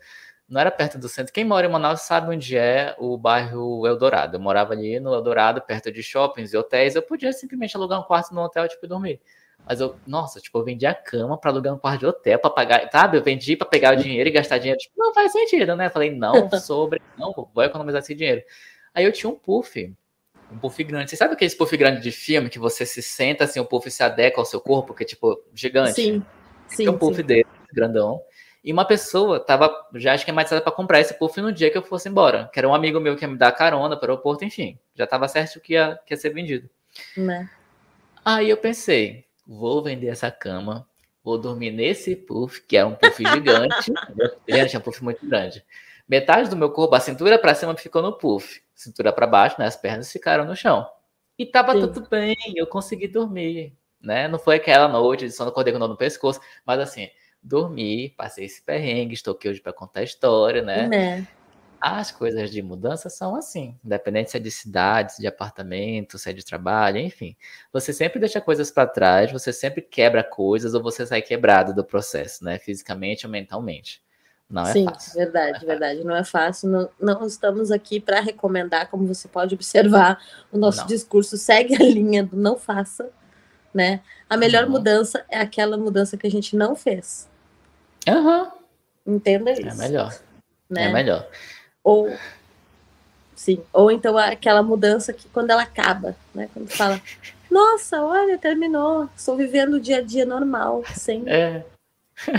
não 0.48 0.60
era 0.60 0.70
perto 0.70 0.98
do 0.98 1.08
centro. 1.08 1.32
Quem 1.32 1.44
mora 1.44 1.66
em 1.66 1.70
Manaus 1.70 2.00
sabe 2.02 2.34
onde 2.34 2.56
é 2.56 2.96
o 2.98 3.18
bairro 3.18 3.86
Eldorado. 3.86 4.36
Eu 4.36 4.40
morava 4.40 4.72
ali 4.72 4.98
no 4.98 5.12
Eldorado, 5.12 5.60
perto 5.60 5.92
de 5.92 6.02
shoppings 6.02 6.54
e 6.54 6.56
hotéis. 6.56 6.94
Eu 6.94 7.02
podia 7.02 7.32
simplesmente 7.32 7.76
alugar 7.76 8.00
um 8.00 8.04
quarto 8.04 8.34
no 8.34 8.40
hotel 8.40 8.66
tipo, 8.66 8.86
e 8.86 8.88
dormir. 8.88 9.20
Mas 9.66 9.80
eu, 9.80 9.96
nossa, 10.06 10.40
tipo, 10.40 10.56
eu 10.58 10.64
vendi 10.64 10.86
a 10.86 10.94
cama 10.94 11.36
para 11.36 11.50
alugar 11.50 11.74
um 11.74 11.78
quarto 11.78 12.00
de 12.00 12.06
hotel, 12.06 12.38
para 12.38 12.48
pagar, 12.48 12.88
sabe? 12.90 13.18
Eu 13.18 13.22
vendi 13.22 13.54
para 13.56 13.66
pegar 13.66 13.92
o 13.92 13.96
dinheiro 13.96 14.26
e 14.30 14.32
gastar 14.32 14.56
dinheiro. 14.56 14.78
Tipo, 14.78 14.94
não 14.96 15.12
faz 15.12 15.32
sentido, 15.32 15.76
né? 15.76 15.90
Falei, 15.90 16.10
não, 16.10 16.48
sobre, 16.58 17.02
não, 17.18 17.34
vou 17.52 17.64
economizar 17.64 18.00
esse 18.00 18.14
dinheiro. 18.14 18.42
Aí 18.94 19.04
eu 19.04 19.12
tinha 19.12 19.28
um 19.28 19.34
puff 19.34 19.94
um 20.50 20.59
puff 20.59 20.82
grande. 20.82 21.11
Você 21.11 21.16
sabe 21.16 21.34
aquele 21.34 21.54
puff 21.54 21.76
grande 21.76 22.00
de 22.00 22.11
filme 22.11 22.48
que 22.48 22.59
você 22.59 22.86
se 22.86 23.02
senta 23.02 23.44
assim, 23.44 23.61
o 23.61 23.66
puff 23.66 23.90
se 23.90 24.02
adequa 24.02 24.40
ao 24.40 24.46
seu 24.46 24.62
corpo, 24.62 24.94
que 24.94 25.02
é 25.02 25.06
tipo 25.06 25.38
gigante? 25.54 25.92
Sim. 25.92 26.24
Sim. 26.68 26.88
Um 26.88 26.96
puff 26.96 27.16
sim. 27.16 27.22
dele, 27.22 27.46
grandão. 27.72 28.22
E 28.62 28.72
uma 28.72 28.84
pessoa 28.84 29.38
tava 29.38 29.72
já 29.94 30.14
acho 30.14 30.24
que 30.24 30.30
é 30.30 30.34
mais 30.34 30.48
para 30.48 30.60
comprar 30.70 31.00
esse 31.00 31.14
puff 31.14 31.40
no 31.40 31.52
dia 31.52 31.70
que 31.70 31.78
eu 31.78 31.82
fosse 31.82 32.08
embora. 32.08 32.50
Que 32.52 32.58
era 32.58 32.68
um 32.68 32.74
amigo 32.74 33.00
meu 33.00 33.16
que 33.16 33.24
ia 33.24 33.28
me 33.28 33.36
dar 33.36 33.52
carona 33.52 33.96
para 33.96 34.08
o 34.08 34.10
aeroporto, 34.10 34.44
enfim. 34.44 34.78
Já 34.94 35.06
tava 35.06 35.28
certo 35.28 35.60
que 35.60 35.74
ia, 35.74 35.98
que 36.04 36.12
ia 36.12 36.18
ser 36.18 36.30
vendido. 36.30 36.68
Né? 37.16 37.48
Aí 38.24 38.50
eu 38.50 38.56
pensei, 38.56 39.24
vou 39.46 39.82
vender 39.82 40.08
essa 40.08 40.30
cama, 40.30 40.86
vou 41.22 41.38
dormir 41.38 41.70
nesse 41.70 42.16
puff, 42.16 42.60
que 42.66 42.76
é 42.76 42.84
um 42.84 42.94
puff 42.94 43.24
gigante. 43.24 43.92
Gente, 44.48 44.76
é 44.76 44.78
um 44.78 44.82
puff 44.82 45.02
muito 45.02 45.24
grande. 45.26 45.64
Metade 46.08 46.50
do 46.50 46.56
meu 46.56 46.70
corpo, 46.70 46.94
a 46.94 47.00
cintura 47.00 47.38
para 47.38 47.54
cima 47.54 47.76
ficou 47.76 48.02
no 48.02 48.12
puff 48.12 48.60
cintura 48.78 49.12
para 49.12 49.26
baixo, 49.26 49.56
né? 49.58 49.66
As 49.66 49.76
pernas 49.76 50.10
ficaram 50.10 50.44
no 50.44 50.54
chão. 50.54 50.88
E 51.36 51.44
tava 51.44 51.72
Sim. 51.72 51.80
tudo 51.80 52.08
bem, 52.08 52.36
eu 52.56 52.66
consegui 52.66 53.08
dormir, 53.08 53.76
né? 54.00 54.28
Não 54.28 54.38
foi 54.38 54.56
aquela 54.56 54.88
noite 54.88 55.26
de 55.26 55.32
sono 55.32 55.50
acordei 55.50 55.72
com 55.72 55.78
dor 55.78 55.88
no 55.88 55.96
pescoço, 55.96 56.40
mas 56.64 56.78
assim, 56.80 57.10
dormi, 57.43 58.11
passei 58.11 58.45
esse 58.45 58.62
perrengue, 58.62 59.14
estou 59.14 59.34
aqui 59.34 59.49
hoje 59.49 59.61
para 59.61 59.72
contar 59.72 60.01
a 60.01 60.05
história, 60.05 60.62
né? 60.62 60.86
né? 60.86 61.28
As 61.80 62.11
coisas 62.11 62.51
de 62.51 62.61
mudança 62.61 63.09
são 63.09 63.36
assim, 63.36 63.76
independente 63.84 64.32
se 64.32 64.36
é 64.36 64.41
de 64.41 64.51
cidade, 64.51 65.12
se 65.12 65.20
é 65.20 65.22
de 65.22 65.26
apartamento, 65.28 66.18
se 66.18 66.28
é 66.28 66.32
de 66.32 66.45
trabalho, 66.45 66.99
enfim. 66.99 67.36
Você 67.72 67.93
sempre 67.93 68.18
deixa 68.18 68.41
coisas 68.41 68.70
para 68.70 68.86
trás, 68.89 69.30
você 69.30 69.53
sempre 69.53 69.80
quebra 69.80 70.24
coisas 70.24 70.74
ou 70.74 70.82
você 70.82 71.07
sai 71.07 71.22
quebrado 71.22 71.72
do 71.72 71.84
processo, 71.84 72.45
né? 72.45 72.59
Fisicamente 72.59 73.26
ou 73.26 73.32
mentalmente. 73.32 74.03
Não 74.51 74.66
é 74.66 74.72
Sim, 74.72 74.86
fácil. 74.86 75.14
verdade, 75.14 75.62
é 75.62 75.66
verdade. 75.66 76.05
Não 76.05 76.16
é 76.16 76.24
fácil. 76.24 76.70
Não, 76.70 76.89
não 76.99 77.26
estamos 77.26 77.70
aqui 77.70 78.01
para 78.01 78.20
recomendar, 78.20 78.89
como 78.89 79.07
você 79.07 79.28
pode 79.28 79.55
observar, 79.55 80.18
o 80.51 80.57
nosso 80.57 80.80
não. 80.80 80.86
discurso 80.86 81.36
segue 81.36 81.74
a 81.76 81.84
linha 81.84 82.24
do 82.24 82.36
não 82.36 82.57
faça, 82.57 83.11
né? 83.72 84.00
A 84.28 84.36
melhor 84.36 84.64
uhum. 84.64 84.70
mudança 84.70 85.24
é 85.28 85.38
aquela 85.40 85.76
mudança 85.76 86.16
que 86.16 86.26
a 86.26 86.30
gente 86.30 86.56
não 86.56 86.74
fez. 86.74 87.28
Uhum. 88.08 88.48
Entenda 89.06 89.50
é 89.50 89.54
isso. 89.54 89.68
É 89.68 89.74
melhor. 89.74 90.18
Né? 90.68 90.84
É 90.84 90.92
melhor. 90.92 91.26
Ou 91.82 92.12
sim, 93.34 93.62
ou 93.72 93.90
então 93.90 94.18
aquela 94.18 94.62
mudança 94.62 95.12
que 95.12 95.28
quando 95.28 95.50
ela 95.50 95.62
acaba, 95.62 96.14
né? 96.34 96.48
Quando 96.52 96.68
fala, 96.68 97.00
nossa, 97.50 98.02
olha, 98.02 98.36
terminou, 98.36 99.08
estou 99.16 99.36
vivendo 99.36 99.74
o 99.74 99.80
dia 99.80 99.98
a 99.98 100.02
dia 100.02 100.26
normal, 100.26 100.82
sem 100.94 101.24
é. 101.26 101.64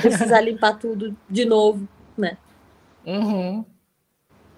precisar 0.01 0.41
limpar 0.41 0.77
tudo 0.77 1.15
de 1.30 1.45
novo, 1.45 1.88
né? 2.17 2.38
Uhum. 3.05 3.65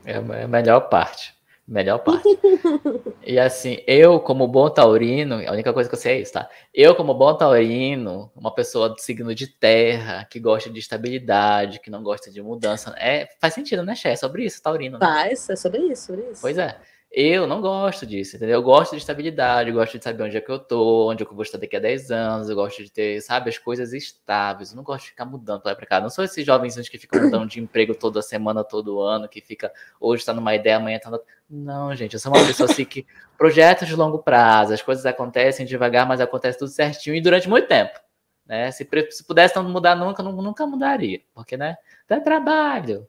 É 0.03 0.15
a 0.15 0.47
melhor 0.47 0.81
parte. 0.89 1.33
Melhor 1.71 1.99
parte. 1.99 2.27
e 3.25 3.39
assim, 3.39 3.77
eu, 3.87 4.19
como 4.19 4.45
bom 4.45 4.69
taurino, 4.69 5.35
a 5.35 5.53
única 5.53 5.71
coisa 5.71 5.87
que 5.87 5.95
eu 5.95 5.99
sei 5.99 6.17
é 6.17 6.19
isso, 6.19 6.33
tá? 6.33 6.49
Eu, 6.73 6.93
como 6.95 7.13
bom 7.13 7.33
taurino, 7.33 8.29
uma 8.35 8.53
pessoa 8.53 8.89
do 8.89 8.99
signo 8.99 9.33
de 9.33 9.47
terra, 9.47 10.27
que 10.29 10.37
gosta 10.37 10.69
de 10.69 10.79
estabilidade, 10.79 11.79
que 11.79 11.89
não 11.89 12.03
gosta 12.03 12.29
de 12.29 12.41
mudança, 12.41 12.93
é, 12.97 13.29
faz 13.39 13.53
sentido, 13.53 13.83
né, 13.83 13.95
Xé? 13.95 14.11
É 14.11 14.15
sobre 14.17 14.43
isso, 14.43 14.61
taurino. 14.61 14.99
Né? 14.99 15.05
Faz, 15.05 15.49
é 15.49 15.55
sobre 15.55 15.79
isso, 15.83 16.07
sobre 16.07 16.23
isso. 16.29 16.41
Pois 16.41 16.57
é. 16.57 16.77
Eu 17.13 17.45
não 17.45 17.59
gosto 17.59 18.05
disso, 18.05 18.37
entendeu? 18.37 18.55
Eu 18.55 18.63
gosto 18.63 18.91
de 18.91 18.99
estabilidade, 18.99 19.69
eu 19.69 19.75
gosto 19.75 19.97
de 19.97 20.03
saber 20.03 20.23
onde 20.23 20.37
é 20.37 20.39
que 20.39 20.49
eu 20.49 20.57
tô, 20.57 21.09
onde 21.11 21.23
é 21.23 21.25
que 21.25 21.31
eu 21.31 21.35
vou 21.35 21.43
estar 21.43 21.57
daqui 21.57 21.75
a 21.75 21.79
10 21.79 22.09
anos, 22.09 22.47
eu 22.47 22.55
gosto 22.55 22.81
de 22.81 22.89
ter, 22.89 23.19
sabe, 23.21 23.49
as 23.49 23.57
coisas 23.57 23.91
estáveis, 23.91 24.71
eu 24.71 24.77
não 24.77 24.83
gosto 24.83 25.03
de 25.03 25.09
ficar 25.09 25.25
mudando 25.25 25.61
pra 25.61 25.71
lá 25.71 25.73
e 25.73 25.75
pra 25.75 25.85
cá. 25.85 25.99
Não 25.99 26.09
sou 26.09 26.23
esses 26.23 26.45
jovens 26.45 26.87
que 26.87 26.97
ficam 26.97 27.21
mudando 27.21 27.49
de 27.49 27.59
emprego 27.59 27.93
toda 27.93 28.21
semana, 28.21 28.63
todo 28.63 29.01
ano, 29.01 29.27
que 29.27 29.41
fica, 29.41 29.73
hoje 29.99 30.23
tá 30.23 30.33
numa 30.33 30.55
ideia, 30.55 30.77
amanhã 30.77 30.99
tá. 30.99 31.11
Não, 31.49 31.93
gente, 31.93 32.13
eu 32.13 32.19
sou 32.19 32.33
uma 32.33 32.47
pessoa 32.47 32.71
assim 32.71 32.85
que 32.85 33.05
projetos 33.37 33.89
de 33.89 33.95
longo 33.95 34.19
prazo, 34.19 34.73
as 34.73 34.81
coisas 34.81 35.05
acontecem 35.05 35.65
devagar, 35.65 36.07
mas 36.07 36.21
acontece 36.21 36.59
tudo 36.59 36.69
certinho 36.69 37.13
e 37.13 37.19
durante 37.19 37.49
muito 37.49 37.67
tempo. 37.67 37.99
Né? 38.45 38.71
Se, 38.71 38.87
se 39.09 39.23
pudesse 39.25 39.53
não 39.57 39.63
mudar 39.65 39.95
nunca, 39.95 40.23
nunca 40.23 40.65
mudaria, 40.65 41.21
porque, 41.33 41.57
né, 41.57 41.75
dá 42.07 42.21
trabalho, 42.21 43.05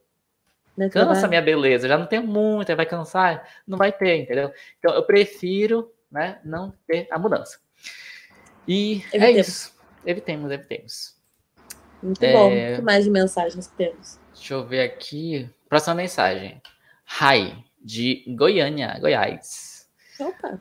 né, 0.77 0.89
Cansa 0.89 1.29
minha 1.29 1.43
beleza, 1.43 1.89
já 1.89 1.99
não 1.99 2.07
tenho 2.07 2.23
muito, 2.23 2.75
vai 2.75 2.87
cansar, 2.87 3.47
não 3.67 3.77
vai 3.77 3.93
ter, 3.93 4.23
entendeu? 4.23 4.53
Então 4.79 4.95
eu 4.95 5.03
prefiro, 5.05 5.93
né, 6.11 6.39
não 6.45 6.73
ter 6.87 7.07
a 7.11 7.19
mudança. 7.19 7.59
E 8.67 9.03
é 9.13 9.17
evitemos. 9.17 9.25
é 9.25 9.41
isso. 9.41 9.75
Evitemos, 10.05 10.51
evitemos. 10.51 11.17
Muito 12.03 12.23
é... 12.23 12.33
bom. 12.33 12.49
O 12.49 12.77
que 12.77 12.83
mais 12.83 13.05
de 13.05 13.11
mensagens 13.11 13.67
que 13.67 13.77
temos? 13.77 14.19
Deixa 14.35 14.55
eu 14.55 14.67
ver 14.67 14.83
aqui. 14.83 15.49
Próxima 15.69 15.95
mensagem. 15.95 16.61
Rai, 17.05 17.65
de 17.81 18.25
Goiânia, 18.37 18.99
Goiás. 19.01 19.89
Opa. 20.19 20.61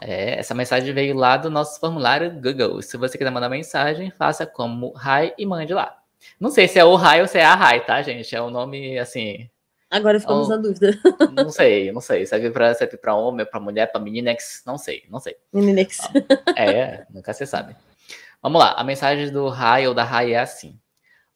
É, 0.00 0.38
essa 0.38 0.54
mensagem 0.54 0.94
veio 0.94 1.14
lá 1.14 1.36
do 1.36 1.50
nosso 1.50 1.78
formulário 1.78 2.30
Google. 2.40 2.80
Se 2.80 2.96
você 2.96 3.18
quiser 3.18 3.30
mandar 3.30 3.48
mensagem, 3.48 4.10
faça 4.10 4.46
como 4.46 4.92
Rai 4.92 5.34
e 5.36 5.44
mande 5.44 5.74
lá. 5.74 5.99
Não 6.38 6.50
sei 6.50 6.68
se 6.68 6.78
é 6.78 6.84
o 6.84 6.94
Rai 6.94 7.20
ou 7.20 7.28
se 7.28 7.38
é 7.38 7.44
a 7.44 7.54
Rai, 7.54 7.84
tá, 7.84 8.00
gente? 8.02 8.34
É 8.34 8.42
um 8.42 8.50
nome 8.50 8.98
assim. 8.98 9.48
Agora 9.90 10.20
ficamos 10.20 10.46
um... 10.46 10.50
na 10.50 10.56
dúvida. 10.56 10.98
Não 11.34 11.50
sei, 11.50 11.90
não 11.90 12.00
sei. 12.00 12.24
Serve 12.24 12.50
pra, 12.50 12.72
serve 12.74 12.96
pra 12.96 13.14
homem, 13.14 13.44
pra 13.44 13.58
mulher, 13.58 13.90
pra 13.90 14.00
meninex? 14.00 14.62
Não 14.64 14.78
sei, 14.78 15.02
não 15.10 15.18
sei. 15.18 15.36
Meninex. 15.52 15.98
É, 16.56 17.04
nunca 17.10 17.32
se 17.32 17.44
sabe. 17.44 17.74
Vamos 18.40 18.60
lá, 18.60 18.72
a 18.72 18.84
mensagem 18.84 19.32
do 19.32 19.48
Rai 19.48 19.88
ou 19.88 19.94
da 19.94 20.04
Rai 20.04 20.32
é 20.32 20.38
assim. 20.38 20.78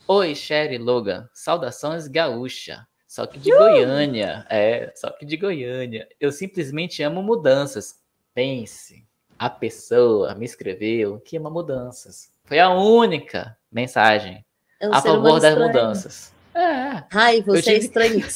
Oi, 0.06 0.34
Sherry 0.34 0.78
Logan, 0.78 1.28
saudações 1.32 2.06
gaúcha. 2.06 2.86
Só 3.06 3.26
que 3.26 3.38
de 3.38 3.52
uh! 3.52 3.58
Goiânia, 3.58 4.46
é, 4.48 4.92
só 4.94 5.10
que 5.10 5.26
de 5.26 5.36
Goiânia. 5.36 6.08
Eu 6.20 6.30
simplesmente 6.30 7.02
amo 7.02 7.22
mudanças. 7.22 8.00
Pense, 8.32 9.06
a 9.38 9.50
pessoa 9.50 10.34
me 10.34 10.44
escreveu 10.44 11.20
que 11.20 11.36
ama 11.36 11.50
mudanças. 11.50 12.30
Foi 12.44 12.58
a 12.58 12.70
única 12.70 13.56
mensagem 13.70 14.44
é 14.84 14.88
um 14.88 14.94
a 14.94 15.00
favor 15.00 15.40
das 15.40 15.52
estranho. 15.52 15.66
mudanças. 15.66 16.32
É. 16.54 17.02
Ai, 17.12 17.42
você 17.42 17.62
tive... 17.62 17.76
é 17.76 17.78
estranho. 17.78 18.24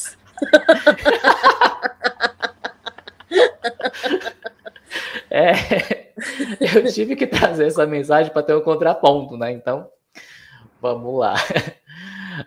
é, 5.31 6.13
eu 6.61 6.93
tive 6.93 7.17
que 7.17 7.27
trazer 7.27 7.67
essa 7.67 7.85
mensagem 7.87 8.31
para 8.33 8.43
ter 8.43 8.55
um 8.55 8.63
contraponto, 8.63 9.37
né? 9.37 9.53
Então, 9.53 9.91
vamos 10.81 11.19
lá. 11.19 11.35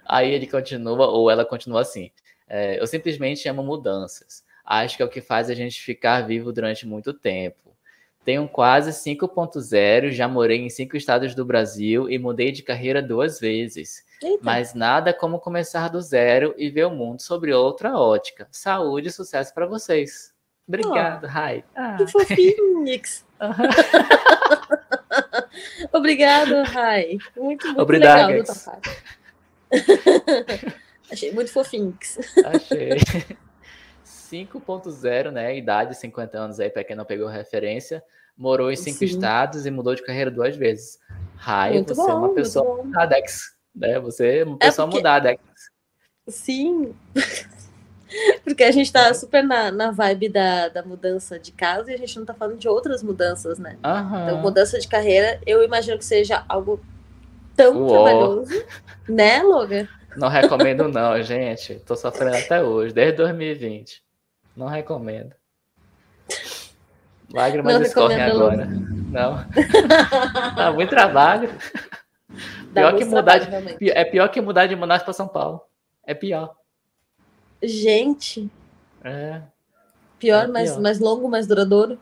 Aí 0.05 0.31
ele 0.31 0.47
continua, 0.47 1.07
ou 1.07 1.29
ela 1.29 1.45
continua 1.45 1.81
assim: 1.81 2.09
é, 2.47 2.81
Eu 2.81 2.87
simplesmente 2.87 3.47
amo 3.47 3.61
mudanças. 3.63 4.43
Acho 4.65 4.97
que 4.97 5.03
é 5.03 5.05
o 5.05 5.09
que 5.09 5.21
faz 5.21 5.49
a 5.49 5.53
gente 5.53 5.81
ficar 5.81 6.25
vivo 6.25 6.51
durante 6.51 6.87
muito 6.87 7.13
tempo. 7.13 7.70
Tenho 8.23 8.47
quase 8.47 8.91
5.0, 8.91 10.11
já 10.11 10.27
morei 10.27 10.59
em 10.59 10.69
cinco 10.69 10.95
estados 10.95 11.33
do 11.33 11.43
Brasil 11.43 12.09
e 12.09 12.19
mudei 12.19 12.51
de 12.51 12.61
carreira 12.61 13.01
duas 13.01 13.39
vezes. 13.39 14.05
Eita. 14.21 14.43
Mas 14.43 14.75
nada 14.75 15.11
como 15.11 15.39
começar 15.39 15.87
do 15.87 15.99
zero 15.99 16.53
e 16.55 16.69
ver 16.69 16.85
o 16.85 16.91
mundo 16.91 17.21
sobre 17.21 17.51
outra 17.51 17.97
ótica. 17.97 18.47
Saúde 18.51 19.07
e 19.07 19.11
sucesso 19.11 19.51
para 19.53 19.65
vocês. 19.65 20.31
Obrigado, 20.67 21.23
oh, 21.23 21.27
Rai. 21.27 21.63
Ah. 21.75 21.95
Que 21.97 22.05
fofinho, 22.05 22.83
Nix. 22.83 23.25
Obrigado, 25.91 26.61
Rai. 26.63 27.17
Muito, 27.35 27.65
muito 27.65 27.81
Obrigado, 27.81 28.29
legal. 28.29 28.55
Achei 31.11 31.31
muito 31.31 31.51
fofinho. 31.51 31.97
Achei. 32.45 32.97
5.0, 34.31 35.31
né? 35.31 35.57
Idade, 35.57 35.95
50 35.95 36.37
anos 36.37 36.59
aí, 36.59 36.69
para 36.69 36.83
quem 36.83 36.95
não 36.95 37.03
pegou 37.03 37.27
referência. 37.27 38.03
Morou 38.37 38.71
em 38.71 38.75
cinco 38.75 38.99
Sim. 38.99 39.05
estados 39.05 39.65
e 39.65 39.71
mudou 39.71 39.93
de 39.93 40.03
carreira 40.03 40.31
duas 40.31 40.55
vezes. 40.55 40.97
Raio, 41.35 41.83
você 41.83 41.95
bom, 41.95 42.09
é 42.09 42.13
uma 42.13 42.33
pessoa 42.33 42.83
mudada, 42.83 43.15
Dex. 43.15 43.55
Né? 43.75 43.99
Você 43.99 44.37
é 44.39 44.43
uma 44.43 44.55
é 44.55 44.65
pessoa 44.65 44.85
é 44.85 44.87
porque... 44.87 44.97
mudada. 44.97 45.37
Sim. 46.27 46.95
porque 48.43 48.63
a 48.63 48.71
gente 48.71 48.91
tá 48.91 49.13
super 49.13 49.43
na, 49.43 49.71
na 49.71 49.91
vibe 49.91 50.29
da, 50.29 50.69
da 50.69 50.83
mudança 50.83 51.37
de 51.37 51.51
casa 51.51 51.91
e 51.91 51.93
a 51.93 51.97
gente 51.97 52.17
não 52.17 52.25
tá 52.25 52.33
falando 52.33 52.57
de 52.57 52.69
outras 52.69 53.03
mudanças, 53.03 53.59
né? 53.59 53.77
Aham. 53.83 54.23
Então, 54.23 54.41
mudança 54.41 54.79
de 54.79 54.87
carreira, 54.87 55.39
eu 55.45 55.61
imagino 55.63 55.97
que 55.97 56.05
seja 56.05 56.45
algo 56.47 56.79
tão 57.55 57.77
Uou. 57.77 57.89
trabalhoso, 57.89 58.65
né, 59.07 59.43
Logan? 59.43 59.87
Não 60.15 60.29
recomendo, 60.29 60.87
não, 60.87 61.19
gente. 61.23 61.75
Tô 61.85 61.95
sofrendo 61.95 62.37
até 62.37 62.63
hoje, 62.63 62.93
desde 62.93 63.17
2020. 63.17 64.01
Não 64.55 64.67
recomendo. 64.67 65.33
Lágrimas 67.33 67.73
não 67.73 67.81
escorrem 67.81 68.21
agora. 68.21 68.65
Não. 68.65 69.45
Dá 70.55 70.71
muito 70.73 70.89
trabalho. 70.89 71.49
Dá 72.71 72.81
pior 72.81 72.97
que 72.97 73.05
mudar 73.05 73.39
trabalho, 73.39 73.77
de, 73.77 73.89
é 73.89 74.05
pior 74.05 74.27
que 74.29 74.41
mudar 74.41 74.67
de 74.67 74.75
Manaus 74.75 75.03
para 75.03 75.13
São 75.13 75.27
Paulo. 75.27 75.61
É 76.05 76.13
pior. 76.13 76.55
Gente. 77.61 78.49
É. 79.03 79.41
Pior, 80.19 80.45
é 80.45 80.47
mais, 80.47 80.71
pior. 80.71 80.81
mais 80.81 80.99
longo, 80.99 81.29
mais 81.29 81.47
duradouro. 81.47 81.99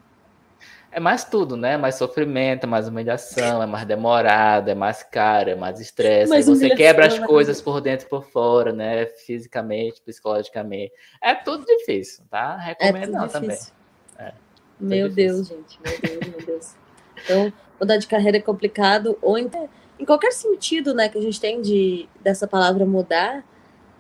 É 0.92 1.00
mais 1.00 1.24
tudo, 1.24 1.56
né? 1.56 1.78
Mais 1.78 1.96
sofrimento, 1.96 2.68
mais 2.68 2.88
humilhação, 2.88 3.62
é 3.62 3.66
mais 3.66 3.86
demorado, 3.86 4.70
é 4.70 4.76
mais 4.76 5.04
caro, 5.04 5.52
é 5.52 5.56
mais 5.56 5.80
estresse. 5.80 6.34
Aí 6.34 6.42
você 6.42 6.72
quebra 6.72 7.06
as 7.06 7.20
né? 7.20 7.28
coisas 7.28 7.62
por 7.62 7.80
dentro 7.80 8.08
e 8.08 8.10
por 8.10 8.24
fora, 8.24 8.74
né? 8.74 9.06
Fisicamente, 9.06 10.02
psicologicamente. 10.02 10.92
É 11.22 11.36
tudo 11.36 11.64
difícil, 11.66 12.24
tá? 12.30 12.58
Recomendo 12.58 13.04
é 13.04 13.08
não 13.08 13.28
difícil. 13.28 13.40
também. 13.40 13.58
É, 14.18 14.34
meu 14.80 15.10
Deus, 15.10 15.48
gente. 15.48 15.80
Meu 15.84 16.00
Deus, 16.02 16.28
meu 16.28 16.46
Deus. 16.46 16.76
Então, 17.24 17.54
mudar 17.80 17.98
de 17.98 18.08
carreira 18.08 18.38
é 18.38 18.42
complicado, 18.42 19.18
ou 19.22 19.38
em, 19.38 19.50
em 20.00 20.06
qualquer 20.06 20.32
sentido, 20.32 20.94
né, 20.96 21.08
que 21.10 21.18
a 21.18 21.22
gente 21.22 21.40
tem 21.40 21.62
de, 21.62 22.10
dessa 22.22 22.48
palavra 22.48 22.86
mudar, 22.86 23.44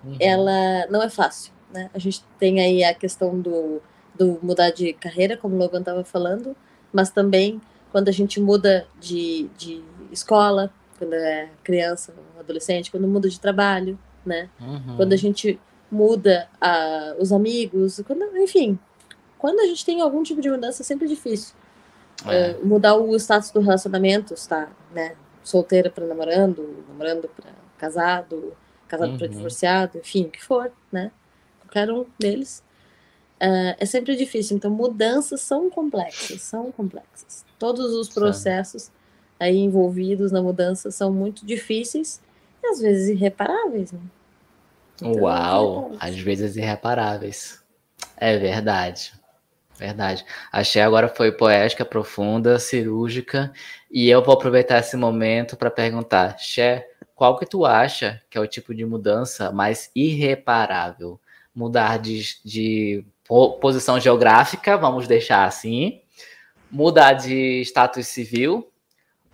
uhum. 0.03 0.17
ela 0.19 0.87
não 0.89 1.03
é 1.03 1.09
fácil, 1.09 1.53
né? 1.71 1.89
A 1.93 1.99
gente 1.99 2.23
tem 2.39 2.59
aí 2.59 2.83
a 2.83 2.93
questão 2.95 3.39
do, 3.39 3.81
do 4.15 4.39
mudar 4.41 4.71
de 4.71 4.93
carreira, 4.93 5.37
como 5.37 5.55
o 5.55 5.57
Logan 5.57 5.81
estava 5.81 6.03
falando, 6.03 6.55
mas 6.91 7.09
também 7.09 7.61
quando 7.91 8.09
a 8.09 8.11
gente 8.11 8.39
muda 8.39 8.87
de, 8.99 9.49
de 9.57 9.83
escola, 10.11 10.71
quando 10.97 11.13
é 11.13 11.49
criança, 11.63 12.13
adolescente, 12.39 12.91
quando 12.91 13.07
muda 13.07 13.29
de 13.29 13.39
trabalho, 13.39 13.97
né? 14.25 14.49
Uhum. 14.59 14.95
Quando 14.97 15.13
a 15.13 15.15
gente 15.15 15.59
muda 15.91 16.47
a, 16.61 17.15
os 17.17 17.31
amigos, 17.31 18.01
quando, 18.05 18.23
enfim, 18.37 18.77
quando 19.37 19.59
a 19.59 19.65
gente 19.65 19.83
tem 19.85 20.01
algum 20.01 20.21
tipo 20.21 20.41
de 20.41 20.49
mudança, 20.49 20.83
é 20.83 20.85
sempre 20.85 21.07
difícil. 21.07 21.55
É. 22.25 22.51
Uh, 22.51 22.67
mudar 22.67 22.95
o 22.95 23.15
status 23.15 23.49
do 23.51 23.61
relacionamento, 23.61 24.33
está, 24.33 24.69
né? 24.91 25.15
Solteira 25.43 25.89
para 25.89 26.05
namorando, 26.05 26.83
namorando 26.87 27.29
para 27.29 27.51
casado, 27.77 28.53
casado 28.87 29.11
uhum. 29.11 29.17
para 29.17 29.27
divorciado, 29.27 29.97
enfim, 29.97 30.25
o 30.25 30.29
que 30.29 30.43
for, 30.43 30.71
né? 30.91 31.11
qualquer 31.69 31.91
um 31.91 32.05
deles, 32.17 32.63
uh, 33.41 33.75
é 33.77 33.85
sempre 33.85 34.15
difícil. 34.15 34.57
Então, 34.57 34.71
mudanças 34.71 35.41
são 35.41 35.69
complexas, 35.69 36.41
são 36.41 36.71
complexas. 36.71 37.45
Todos 37.57 37.93
os 37.93 38.09
processos 38.09 38.91
aí 39.39 39.57
envolvidos 39.57 40.31
na 40.31 40.41
mudança 40.41 40.91
são 40.91 41.11
muito 41.11 41.45
difíceis 41.45 42.21
e 42.63 42.67
às 42.67 42.79
vezes 42.79 43.09
irreparáveis, 43.09 43.91
né? 43.91 44.01
Então, 44.95 45.13
Uau, 45.13 45.91
às 45.99 46.17
vezes 46.19 46.57
irreparáveis. 46.57 47.63
É 48.17 48.37
verdade. 48.37 49.13
Verdade. 49.77 50.25
Achei 50.51 50.81
agora 50.81 51.07
foi 51.07 51.31
poética, 51.31 51.85
profunda, 51.85 52.59
cirúrgica, 52.59 53.53
e 53.89 54.09
eu 54.09 54.21
vou 54.21 54.33
aproveitar 54.33 54.79
esse 54.79 54.97
momento 54.97 55.55
para 55.55 55.71
perguntar, 55.71 56.37
Xé, 56.37 56.85
qual 57.15 57.37
que 57.37 57.45
tu 57.45 57.65
acha 57.65 58.21
que 58.29 58.37
é 58.37 58.41
o 58.41 58.47
tipo 58.47 58.75
de 58.75 58.85
mudança 58.85 59.53
mais 59.53 59.89
irreparável? 59.95 61.17
Mudar 61.55 61.97
de, 61.97 62.21
de 62.43 63.05
posição 63.59 63.99
geográfica, 63.99 64.75
vamos 64.75 65.07
deixar 65.07 65.45
assim, 65.45 66.01
mudar 66.71 67.13
de 67.13 67.61
status 67.61 68.07
civil 68.07 68.71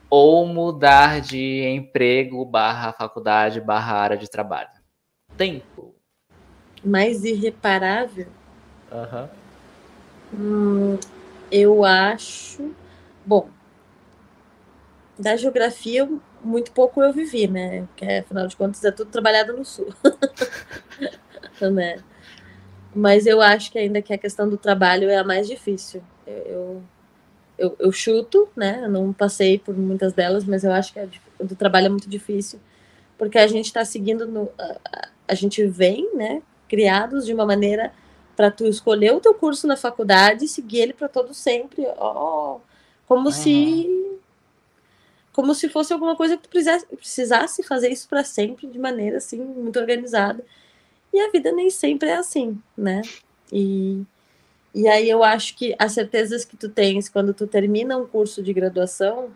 ou 0.09 0.45
mudar 0.45 1.21
de 1.21 1.63
emprego 1.65 2.43
barra 2.45 2.91
faculdade 2.91 3.61
barra 3.61 3.95
área 3.95 4.17
de 4.17 4.29
trabalho? 4.29 4.69
Tempo. 5.37 5.95
Mais 6.83 7.23
irreparável? 7.23 8.27
Uhum. 8.91 9.29
Hum, 10.33 10.99
eu 11.51 11.85
acho. 11.85 12.73
Bom, 13.25 13.49
da 15.17 15.35
geografia, 15.35 16.07
muito 16.43 16.71
pouco 16.71 17.01
eu 17.01 17.13
vivi, 17.13 17.47
né? 17.47 17.85
Porque, 17.87 18.05
afinal 18.05 18.47
de 18.47 18.55
contas, 18.55 18.83
é 18.83 18.91
tudo 18.91 19.09
trabalhado 19.09 19.53
no 19.55 19.63
sul. 19.63 19.93
né? 21.73 22.03
Mas 22.95 23.25
eu 23.25 23.41
acho 23.41 23.71
que 23.71 23.77
ainda 23.77 24.01
que 24.01 24.13
a 24.13 24.17
questão 24.17 24.47
do 24.47 24.57
trabalho 24.57 25.09
é 25.09 25.17
a 25.17 25.23
mais 25.23 25.47
difícil. 25.47 26.01
Eu, 26.25 26.81
eu, 27.57 27.75
eu 27.77 27.91
chuto, 27.91 28.47
né? 28.55 28.81
Eu 28.83 28.89
não 28.89 29.11
passei 29.11 29.59
por 29.59 29.75
muitas 29.75 30.13
delas, 30.13 30.45
mas 30.45 30.63
eu 30.63 30.71
acho 30.71 30.93
que 30.93 30.99
a 30.99 31.07
do 31.39 31.55
trabalho 31.55 31.87
é 31.87 31.89
muito 31.89 32.09
difícil. 32.09 32.59
Porque 33.17 33.37
a 33.37 33.47
gente 33.47 33.65
está 33.65 33.83
seguindo. 33.83 34.25
No, 34.25 34.49
a, 34.57 35.09
a 35.27 35.33
gente 35.33 35.65
vem, 35.67 36.15
né? 36.15 36.41
Criados 36.69 37.25
de 37.25 37.33
uma 37.33 37.45
maneira 37.45 37.91
para 38.35 38.51
tu 38.51 38.65
escolher 38.65 39.13
o 39.13 39.19
teu 39.19 39.33
curso 39.33 39.65
na 39.65 39.77
faculdade 39.77 40.45
e 40.45 40.47
seguir 40.47 40.79
ele 40.79 40.93
para 40.93 41.07
todo 41.07 41.33
sempre, 41.33 41.85
ó, 41.97 42.59
como 43.07 43.27
uhum. 43.27 43.31
se 43.31 44.19
como 45.31 45.53
se 45.53 45.67
fosse 45.67 45.91
alguma 45.91 46.15
coisa 46.15 46.37
que 46.37 46.43
tu 46.43 46.49
precisasse, 46.49 46.85
precisasse 46.95 47.63
fazer 47.63 47.89
isso 47.89 48.07
para 48.07 48.23
sempre 48.23 48.67
de 48.67 48.79
maneira 48.79 49.17
assim 49.17 49.37
muito 49.37 49.77
organizada. 49.77 50.43
E 51.15 51.21
a 51.21 51.31
vida 51.31 51.51
nem 51.51 51.69
sempre 51.69 52.09
é 52.09 52.15
assim, 52.17 52.59
né? 52.77 53.01
E 53.51 54.03
e 54.73 54.89
aí 54.89 55.09
eu 55.09 55.23
acho 55.23 55.55
que 55.55 55.73
as 55.79 55.93
certezas 55.93 56.43
que 56.43 56.57
tu 56.57 56.67
tens 56.67 57.07
quando 57.07 57.33
tu 57.33 57.47
termina 57.47 57.97
um 57.97 58.05
curso 58.05 58.43
de 58.43 58.51
graduação 58.51 59.29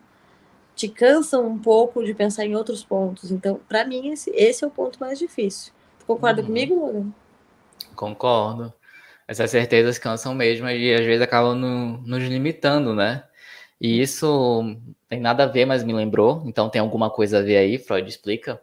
te 0.75 0.89
cansam 0.89 1.47
um 1.47 1.57
pouco 1.57 2.03
de 2.03 2.13
pensar 2.13 2.45
em 2.45 2.57
outros 2.57 2.83
pontos. 2.83 3.31
Então, 3.31 3.57
para 3.69 3.85
mim 3.85 4.09
esse, 4.09 4.29
esse 4.31 4.65
é 4.65 4.67
o 4.67 4.71
ponto 4.71 4.99
mais 4.99 5.17
difícil. 5.17 5.71
Tu 5.97 6.05
concorda 6.05 6.41
uhum. 6.41 6.47
comigo, 6.47 6.75
Logan? 6.75 7.13
Concordo 7.95 8.73
essas 9.29 9.51
certezas 9.51 9.99
cansam 9.99 10.33
mesmo 10.33 10.67
e 10.67 10.91
às 10.91 11.05
vezes 11.05 11.21
acabam 11.21 11.53
no, 11.53 11.99
nos 11.99 12.23
limitando, 12.23 12.95
né? 12.95 13.23
E 13.79 14.01
isso 14.01 14.75
tem 15.07 15.19
nada 15.19 15.43
a 15.43 15.45
ver, 15.45 15.65
mas 15.65 15.83
me 15.83 15.93
lembrou, 15.93 16.41
então 16.47 16.67
tem 16.67 16.81
alguma 16.81 17.11
coisa 17.11 17.37
a 17.37 17.41
ver 17.43 17.57
aí, 17.57 17.77
Freud 17.77 18.09
explica. 18.09 18.59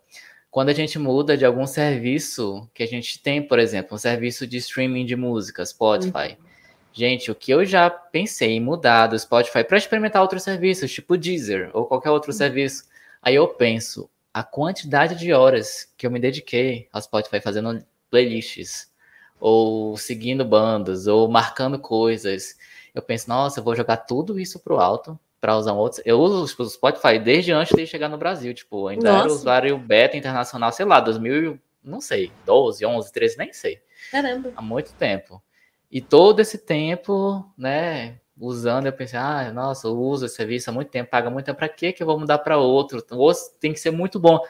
Quando 0.56 0.70
a 0.70 0.72
gente 0.72 0.98
muda 0.98 1.36
de 1.36 1.44
algum 1.44 1.66
serviço 1.66 2.66
que 2.72 2.82
a 2.82 2.86
gente 2.86 3.22
tem, 3.22 3.42
por 3.42 3.58
exemplo, 3.58 3.94
um 3.94 3.98
serviço 3.98 4.46
de 4.46 4.56
streaming 4.56 5.04
de 5.04 5.14
música, 5.14 5.62
Spotify. 5.66 6.30
Uhum. 6.30 6.46
Gente, 6.94 7.30
o 7.30 7.34
que 7.34 7.50
eu 7.50 7.62
já 7.62 7.90
pensei 7.90 8.52
em 8.52 8.60
mudar 8.60 9.08
do 9.08 9.18
Spotify 9.18 9.62
para 9.62 9.76
experimentar 9.76 10.22
outros 10.22 10.42
serviços, 10.42 10.90
tipo 10.90 11.18
Deezer 11.18 11.70
ou 11.74 11.84
qualquer 11.84 12.10
outro 12.10 12.30
uhum. 12.30 12.38
serviço, 12.38 12.84
aí 13.20 13.34
eu 13.34 13.46
penso 13.46 14.08
a 14.32 14.42
quantidade 14.42 15.16
de 15.16 15.30
horas 15.30 15.92
que 15.94 16.06
eu 16.06 16.10
me 16.10 16.18
dediquei 16.18 16.88
ao 16.90 17.02
Spotify 17.02 17.38
fazendo 17.38 17.84
playlists 18.10 18.90
ou 19.38 19.94
seguindo 19.98 20.42
bandas, 20.42 21.06
ou 21.06 21.28
marcando 21.28 21.78
coisas. 21.78 22.56
Eu 22.94 23.02
penso, 23.02 23.28
nossa, 23.28 23.60
eu 23.60 23.62
vou 23.62 23.76
jogar 23.76 23.98
tudo 23.98 24.40
isso 24.40 24.58
pro 24.58 24.80
alto 24.80 25.20
para 25.40 25.56
usar 25.56 25.72
um 25.72 25.78
outro. 25.78 26.02
Eu 26.04 26.20
uso 26.20 26.62
o 26.62 26.68
Spotify 26.68 27.18
desde 27.18 27.52
antes 27.52 27.76
de 27.76 27.86
chegar 27.86 28.08
no 28.08 28.18
Brasil, 28.18 28.52
tipo, 28.54 28.88
ainda 28.88 29.12
nossa. 29.12 29.24
era 29.24 29.32
usuário 29.32 29.78
beta 29.78 30.16
internacional, 30.16 30.72
sei 30.72 30.86
lá, 30.86 31.00
2000, 31.00 31.58
não 31.82 32.00
sei, 32.00 32.32
12, 32.44 32.84
11, 32.84 33.12
13, 33.12 33.38
nem 33.38 33.52
sei. 33.52 33.80
Caramba. 34.10 34.52
Há 34.56 34.62
muito 34.62 34.92
tempo. 34.94 35.42
E 35.90 36.00
todo 36.00 36.40
esse 36.40 36.58
tempo, 36.58 37.44
né, 37.56 38.18
usando, 38.38 38.86
eu 38.86 38.92
pensei, 38.92 39.18
ah, 39.18 39.52
nossa, 39.52 39.86
eu 39.86 39.96
uso 39.96 40.26
esse 40.26 40.34
serviço 40.36 40.70
há 40.70 40.72
muito 40.72 40.90
tempo, 40.90 41.10
paga 41.10 41.30
muito 41.30 41.46
tempo, 41.46 41.58
para 41.58 41.68
que 41.68 41.92
que 41.92 42.02
eu 42.02 42.06
vou 42.06 42.18
mudar 42.18 42.38
para 42.38 42.58
outro? 42.58 43.04
Ou 43.12 43.32
tem 43.60 43.72
que 43.72 43.80
ser 43.80 43.90
muito 43.90 44.18
bom. 44.18 44.40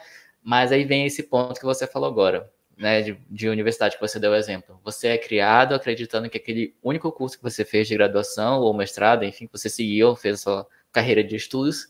Mas 0.41 0.71
aí 0.71 0.83
vem 0.83 1.05
esse 1.05 1.23
ponto 1.23 1.59
que 1.59 1.65
você 1.65 1.85
falou 1.85 2.09
agora 2.09 2.49
né, 2.77 3.01
de, 3.01 3.19
de, 3.29 3.49
universidade 3.49 3.95
que 3.95 4.01
você 4.01 4.19
deu 4.19 4.31
o 4.31 4.35
exemplo. 4.35 4.79
Você 4.83 5.07
é 5.07 5.17
criado 5.17 5.73
acreditando 5.73 6.29
que 6.29 6.37
aquele 6.37 6.75
único 6.83 7.11
curso 7.11 7.37
que 7.37 7.43
você 7.43 7.65
fez 7.65 7.87
de 7.87 7.95
graduação 7.95 8.59
ou 8.61 8.73
mestrado, 8.73 9.25
enfim, 9.25 9.47
que 9.47 9.57
você 9.57 9.69
seguiu, 9.69 10.15
fez 10.15 10.35
a 10.35 10.43
sua 10.43 10.67
carreira 10.91 11.23
de 11.23 11.35
estudos, 11.35 11.87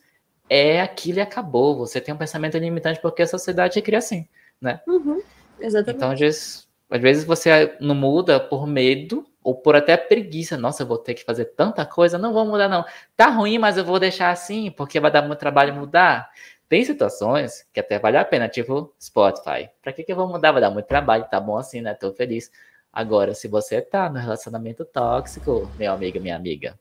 é 0.50 0.82
aquilo 0.82 1.20
e 1.20 1.22
acabou. 1.22 1.78
Você 1.78 2.00
tem 2.00 2.14
um 2.14 2.18
pensamento 2.18 2.58
limitante 2.58 3.02
porque 3.02 3.22
a 3.22 3.28
sociedade 3.28 3.82
cria 3.82 4.00
assim, 4.00 4.28
né? 4.62 4.82
Uhum, 4.88 5.22
exatamente. 5.60 5.98
Então, 5.98 6.12
às 6.12 6.20
vezes, 6.20 6.70
às 6.90 7.02
vezes 7.02 7.24
você 7.26 7.76
não 7.82 7.94
muda 7.94 8.40
por 8.40 8.66
medo 8.66 9.26
ou 9.44 9.56
por 9.56 9.76
até 9.76 9.96
preguiça. 9.98 10.58
Nossa, 10.58 10.84
eu 10.84 10.88
vou 10.88 10.98
ter 10.98 11.14
que 11.14 11.24
fazer 11.24 11.46
tanta 11.46 11.86
coisa, 11.86 12.18
não 12.18 12.34
vou 12.34 12.46
mudar 12.46 12.70
não. 12.70 12.86
Tá 13.16 13.28
ruim, 13.28 13.58
mas 13.58 13.78
eu 13.78 13.84
vou 13.86 14.00
deixar 14.00 14.30
assim 14.30 14.72
porque 14.72 15.00
vai 15.00 15.12
dar 15.12 15.22
muito 15.22 15.40
trabalho 15.40 15.74
mudar. 15.74 16.30
Tem 16.70 16.84
situações 16.84 17.66
que 17.74 17.80
até 17.80 17.98
vale 17.98 18.18
a 18.18 18.26
pena, 18.26 18.50
tipo 18.50 18.94
Spotify. 19.02 19.70
Pra 19.82 19.94
que, 19.94 20.04
que 20.04 20.12
eu 20.12 20.16
vou 20.16 20.28
mudar? 20.28 20.52
Vai 20.52 20.62
dar 20.62 20.70
muito 20.70 20.86
trabalho, 20.86 21.26
tá 21.30 21.40
bom 21.40 21.58
assim, 21.58 21.80
né? 21.80 21.94
Tô 21.94 22.12
feliz. 22.12 22.52
Agora, 22.92 23.34
se 23.34 23.48
você 23.48 23.82
tá 23.82 24.10
no 24.10 24.20
relacionamento 24.20 24.84
tóxico, 24.84 25.72
meu 25.78 25.94
amigo, 25.94 26.20
minha 26.20 26.36
amiga, 26.36 26.78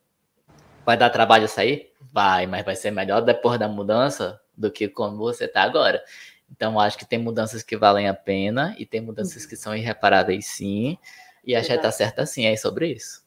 vai 0.84 0.96
dar 0.96 1.10
trabalho 1.10 1.48
sair? 1.48 1.92
Vai, 2.12 2.46
mas 2.46 2.64
vai 2.64 2.74
ser 2.74 2.90
melhor 2.90 3.20
depois 3.20 3.60
da 3.60 3.68
mudança 3.68 4.40
do 4.56 4.70
que 4.70 4.88
como 4.88 5.18
você 5.18 5.46
tá 5.46 5.62
agora. 5.62 6.02
Então, 6.50 6.80
acho 6.80 6.98
que 6.98 7.04
tem 7.04 7.18
mudanças 7.18 7.62
que 7.62 7.76
valem 7.76 8.08
a 8.08 8.14
pena 8.14 8.74
e 8.78 8.86
tem 8.86 9.00
mudanças 9.00 9.42
uhum. 9.42 9.48
que 9.48 9.56
são 9.56 9.76
irreparáveis, 9.76 10.46
sim. 10.46 10.98
E 11.44 11.54
a 11.54 11.62
Xé 11.62 11.76
tá 11.78 11.92
certa 11.92 12.26
sim, 12.26 12.46
é 12.46 12.56
sobre 12.56 12.92
isso. 12.92 13.24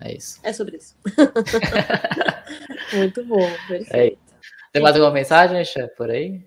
É 0.00 0.14
isso. 0.14 0.38
É 0.42 0.52
sobre 0.52 0.76
isso. 0.76 0.96
Muito 2.94 3.24
bom, 3.24 3.50
perfeito. 3.66 4.18
É 4.24 4.27
tem 4.72 4.82
mais 4.82 4.94
alguma 4.94 5.12
mensagem, 5.12 5.64
chefe, 5.64 5.94
por 5.96 6.10
aí? 6.10 6.40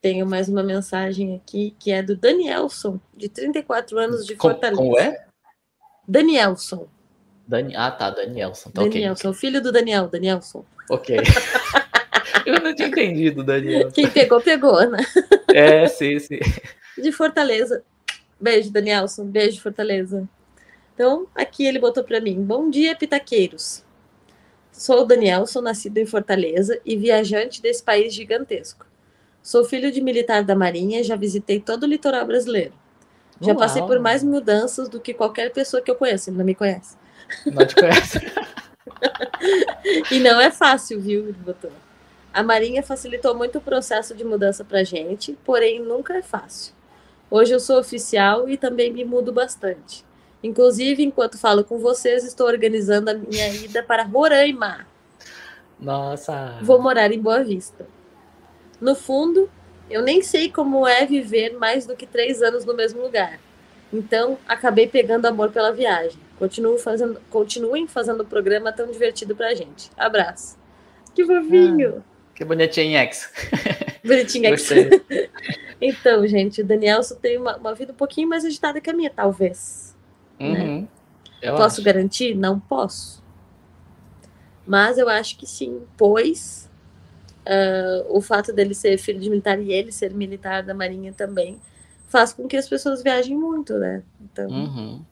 Tenho 0.00 0.26
mais 0.26 0.48
uma 0.48 0.62
mensagem 0.62 1.34
aqui, 1.34 1.74
que 1.78 1.90
é 1.90 2.02
do 2.02 2.16
Danielson, 2.16 3.00
de 3.16 3.28
34 3.28 3.98
anos 3.98 4.26
de 4.26 4.36
Fortaleza. 4.36 4.80
Como 4.80 4.98
é? 4.98 5.26
Danielson. 6.06 6.86
Dani... 7.46 7.74
Ah, 7.76 7.90
tá, 7.90 8.10
Danielson. 8.10 8.70
Tá, 8.70 8.82
Danielson, 8.82 9.28
okay. 9.30 9.40
filho 9.40 9.62
do 9.62 9.72
Daniel, 9.72 10.08
Danielson. 10.08 10.64
Ok. 10.90 11.16
Eu 12.46 12.60
não 12.60 12.74
tinha 12.74 12.88
entendido, 12.88 13.42
Daniel. 13.42 13.90
Quem 13.90 14.08
pegou, 14.08 14.40
pegou, 14.40 14.88
né? 14.88 14.98
É, 15.52 15.88
sim, 15.88 16.18
sim. 16.20 16.38
De 16.96 17.10
Fortaleza. 17.10 17.82
Beijo, 18.40 18.70
Danielson. 18.70 19.24
Beijo, 19.24 19.60
Fortaleza. 19.60 20.28
Então, 20.94 21.26
aqui 21.34 21.66
ele 21.66 21.78
botou 21.78 22.04
para 22.04 22.20
mim: 22.20 22.40
Bom 22.42 22.70
dia, 22.70 22.94
pitaqueiros. 22.94 23.84
Sou 24.76 25.00
o 25.00 25.04
Daniel, 25.06 25.46
sou 25.46 25.62
nascido 25.62 25.96
em 25.96 26.04
Fortaleza 26.04 26.78
e 26.84 26.98
viajante 26.98 27.62
desse 27.62 27.82
país 27.82 28.12
gigantesco. 28.12 28.84
Sou 29.42 29.64
filho 29.64 29.90
de 29.90 30.02
militar 30.02 30.44
da 30.44 30.54
Marinha 30.54 31.00
e 31.00 31.02
já 31.02 31.16
visitei 31.16 31.58
todo 31.58 31.84
o 31.84 31.86
litoral 31.86 32.26
brasileiro. 32.26 32.74
Já 33.40 33.52
Uau. 33.52 33.58
passei 33.58 33.82
por 33.84 33.98
mais 33.98 34.22
mudanças 34.22 34.86
do 34.90 35.00
que 35.00 35.14
qualquer 35.14 35.50
pessoa 35.50 35.80
que 35.80 35.90
eu 35.90 35.94
conheço. 35.94 36.28
Ele 36.28 36.36
não 36.36 36.44
me 36.44 36.54
conhece. 36.54 36.94
Não 37.46 37.66
te 37.66 37.74
conhece. 37.74 38.20
e 40.12 40.20
não 40.20 40.38
é 40.38 40.50
fácil, 40.50 41.00
viu, 41.00 41.32
doutor? 41.32 41.72
A 42.30 42.42
Marinha 42.42 42.82
facilitou 42.82 43.34
muito 43.34 43.56
o 43.56 43.62
processo 43.62 44.14
de 44.14 44.24
mudança 44.24 44.62
para 44.62 44.84
gente, 44.84 45.38
porém 45.42 45.80
nunca 45.80 46.18
é 46.18 46.22
fácil. 46.22 46.74
Hoje 47.30 47.54
eu 47.54 47.60
sou 47.60 47.80
oficial 47.80 48.46
e 48.46 48.58
também 48.58 48.92
me 48.92 49.06
mudo 49.06 49.32
bastante. 49.32 50.04
Inclusive, 50.42 51.02
enquanto 51.02 51.38
falo 51.38 51.64
com 51.64 51.78
vocês, 51.78 52.24
estou 52.24 52.46
organizando 52.46 53.10
a 53.10 53.14
minha 53.14 53.48
ida 53.54 53.82
para 53.82 54.04
Roraima. 54.04 54.86
Nossa! 55.78 56.58
Vou 56.62 56.80
morar 56.80 57.12
em 57.12 57.20
Boa 57.20 57.42
Vista. 57.42 57.86
No 58.80 58.94
fundo, 58.94 59.50
eu 59.90 60.02
nem 60.02 60.22
sei 60.22 60.50
como 60.50 60.86
é 60.86 61.06
viver 61.06 61.56
mais 61.56 61.86
do 61.86 61.96
que 61.96 62.06
três 62.06 62.42
anos 62.42 62.64
no 62.64 62.74
mesmo 62.74 63.02
lugar. 63.02 63.38
Então, 63.92 64.38
acabei 64.48 64.86
pegando 64.86 65.26
amor 65.26 65.50
pela 65.50 65.72
viagem. 65.72 66.18
Continuo 66.38 66.78
fazendo, 66.78 67.20
continuem 67.30 67.86
fazendo 67.86 68.20
o 68.22 68.26
programa 68.26 68.72
tão 68.72 68.90
divertido 68.90 69.34
pra 69.34 69.54
gente. 69.54 69.90
Abraço. 69.96 70.58
Que 71.14 71.24
fofinho! 71.24 72.04
Ah, 72.06 72.16
que 72.34 72.44
bonitinho, 72.44 72.98
X. 72.98 73.32
Bonitinho, 74.04 74.46
X. 74.56 74.70
Então, 75.78 76.26
gente, 76.26 76.62
o 76.62 76.64
Danielson 76.64 77.16
tem 77.16 77.36
uma, 77.36 77.56
uma, 77.56 77.74
vida 77.74 77.92
um 77.92 77.96
pouquinho 77.96 78.26
mais 78.26 78.46
agitada 78.46 78.80
que 78.80 78.88
a 78.88 78.94
minha, 78.94 79.10
talvez. 79.10 79.85
Né? 80.38 80.48
Uhum. 80.48 80.88
Né? 81.42 81.50
Posso 81.52 81.76
acho. 81.76 81.82
garantir? 81.82 82.34
Não 82.34 82.58
posso. 82.58 83.22
Mas 84.66 84.98
eu 84.98 85.08
acho 85.08 85.38
que 85.38 85.46
sim, 85.46 85.82
pois 85.96 86.68
uh, 87.46 88.16
o 88.16 88.20
fato 88.20 88.52
dele 88.52 88.74
ser 88.74 88.98
filho 88.98 89.20
de 89.20 89.30
militar 89.30 89.60
e 89.60 89.72
ele 89.72 89.92
ser 89.92 90.12
militar 90.12 90.62
da 90.62 90.74
Marinha 90.74 91.12
também 91.12 91.60
faz 92.08 92.32
com 92.32 92.48
que 92.48 92.56
as 92.56 92.68
pessoas 92.68 93.02
viajem 93.02 93.36
muito, 93.36 93.74
né? 93.74 94.02
Então, 94.20 94.48
uhum. 94.48 95.04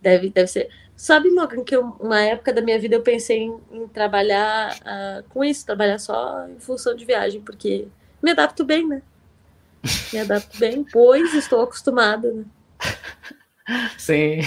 deve, 0.00 0.30
deve 0.30 0.46
ser. 0.46 0.68
Sabe, 0.96 1.30
Morgan, 1.30 1.64
que 1.64 1.74
eu, 1.74 1.96
uma 1.98 2.20
época 2.20 2.52
da 2.52 2.60
minha 2.60 2.78
vida 2.78 2.94
eu 2.94 3.02
pensei 3.02 3.42
em, 3.42 3.56
em 3.72 3.88
trabalhar 3.88 4.76
uh, 4.76 5.24
com 5.30 5.44
isso, 5.44 5.66
trabalhar 5.66 5.98
só 5.98 6.46
em 6.48 6.60
função 6.60 6.94
de 6.94 7.04
viagem, 7.04 7.40
porque 7.40 7.88
me 8.22 8.30
adapto 8.30 8.64
bem, 8.64 8.86
né? 8.86 9.02
Me 10.12 10.20
adapto 10.20 10.58
bem, 10.58 10.84
pois 10.84 11.34
estou 11.34 11.60
acostumada, 11.60 12.30
né? 12.30 12.44
Sim. 13.98 14.40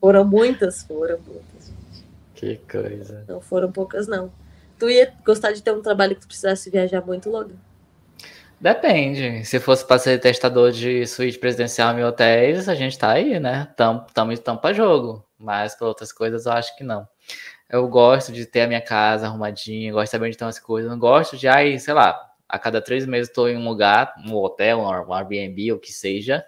Foram 0.00 0.24
muitas, 0.24 0.82
foram 0.82 1.18
muitas. 1.26 1.72
Que 2.34 2.56
coisa. 2.70 3.24
Não 3.28 3.40
foram 3.40 3.70
poucas, 3.70 4.06
não. 4.06 4.30
Tu 4.78 4.90
ia 4.90 5.12
gostar 5.24 5.52
de 5.52 5.62
ter 5.62 5.72
um 5.72 5.82
trabalho 5.82 6.14
que 6.14 6.20
tu 6.20 6.26
precisasse 6.26 6.70
viajar 6.70 7.04
muito, 7.04 7.30
Logan? 7.30 7.56
Depende. 8.60 9.44
Se 9.44 9.60
fosse 9.60 9.84
para 9.84 9.98
ser 9.98 10.18
testador 10.18 10.72
de 10.72 11.06
suíte 11.06 11.38
presidencial 11.38 11.96
em 11.98 12.04
hotéis, 12.04 12.68
a 12.68 12.74
gente 12.74 12.98
tá 12.98 13.12
aí, 13.12 13.38
né? 13.38 13.68
Tamo, 13.76 14.04
tamo, 14.12 14.36
tamo 14.38 14.58
pra 14.60 14.72
jogo. 14.72 15.24
Mas 15.38 15.74
para 15.74 15.86
outras 15.86 16.12
coisas, 16.12 16.46
eu 16.46 16.52
acho 16.52 16.76
que 16.76 16.82
não. 16.82 17.08
Eu 17.70 17.86
gosto 17.88 18.32
de 18.32 18.46
ter 18.46 18.62
a 18.62 18.66
minha 18.66 18.80
casa 18.80 19.26
arrumadinha, 19.26 19.92
gosto 19.92 20.06
de 20.06 20.10
saber 20.10 20.24
onde 20.26 20.34
estão 20.34 20.48
as 20.48 20.58
coisas. 20.58 20.90
Não 20.90 20.98
gosto 20.98 21.36
de, 21.36 21.46
aí, 21.46 21.78
sei 21.78 21.94
lá, 21.94 22.18
a 22.48 22.58
cada 22.58 22.80
três 22.80 23.04
meses 23.06 23.28
estou 23.28 23.48
em 23.48 23.56
um 23.56 23.68
lugar, 23.68 24.14
um 24.26 24.34
hotel, 24.34 24.80
um 24.80 25.12
Airbnb, 25.12 25.72
o 25.72 25.78
que 25.78 25.92
seja, 25.92 26.44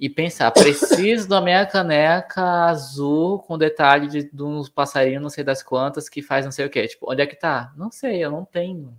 e 0.00 0.08
pensar, 0.08 0.50
preciso 0.50 1.28
da 1.28 1.42
minha 1.42 1.66
caneca 1.66 2.40
azul 2.40 3.38
com 3.40 3.58
detalhe 3.58 4.08
de, 4.08 4.22
de 4.32 4.42
uns 4.42 4.66
passarinhos, 4.66 5.22
não 5.22 5.28
sei 5.28 5.44
das 5.44 5.62
quantas, 5.62 6.08
que 6.08 6.22
faz 6.22 6.46
não 6.46 6.50
sei 6.50 6.64
o 6.64 6.70
quê. 6.70 6.88
Tipo, 6.88 7.12
onde 7.12 7.20
é 7.20 7.26
que 7.26 7.36
tá? 7.36 7.70
Não 7.76 7.92
sei, 7.92 8.24
eu 8.24 8.30
não 8.30 8.42
tenho 8.42 8.98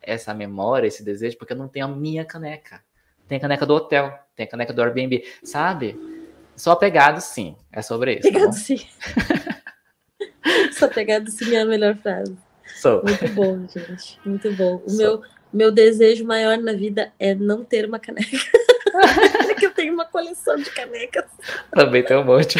essa 0.00 0.32
memória, 0.32 0.86
esse 0.86 1.04
desejo, 1.04 1.36
porque 1.36 1.52
eu 1.52 1.56
não 1.56 1.68
tenho 1.68 1.84
a 1.84 1.88
minha 1.88 2.24
caneca. 2.24 2.82
Tem 3.28 3.36
a 3.36 3.40
caneca 3.42 3.66
do 3.66 3.74
hotel, 3.74 4.18
tem 4.34 4.46
a 4.46 4.48
caneca 4.48 4.72
do 4.72 4.80
Airbnb, 4.80 5.22
sabe? 5.44 6.00
Só 6.56 6.74
pegado 6.74 7.20
sim, 7.20 7.54
é 7.70 7.82
sobre 7.82 8.14
isso. 8.14 8.22
Tá 8.22 8.32
pegado 8.32 8.46
tá 8.46 8.52
sim. 8.52 8.86
Só 10.72 10.88
pegado 10.88 11.30
sim 11.30 11.54
é 11.56 11.60
a 11.60 11.66
melhor 11.66 11.94
frase. 11.96 12.34
Sou. 12.80 13.02
Muito 13.04 13.28
bom, 13.34 13.66
gente. 13.68 14.18
Muito 14.24 14.50
bom. 14.54 14.82
O 14.86 14.96
meu, 14.96 15.20
meu 15.52 15.70
desejo 15.70 16.24
maior 16.24 16.56
na 16.56 16.72
vida 16.72 17.12
é 17.18 17.34
não 17.34 17.62
ter 17.64 17.84
uma 17.84 17.98
caneca. 17.98 18.30
que 19.58 19.66
eu 19.66 19.70
tenho 19.70 19.92
uma 19.92 20.04
coleção 20.04 20.56
de 20.56 20.70
canecas. 20.70 21.24
Também 21.72 22.02
tem 22.02 22.16
um 22.16 22.24
monte. 22.24 22.58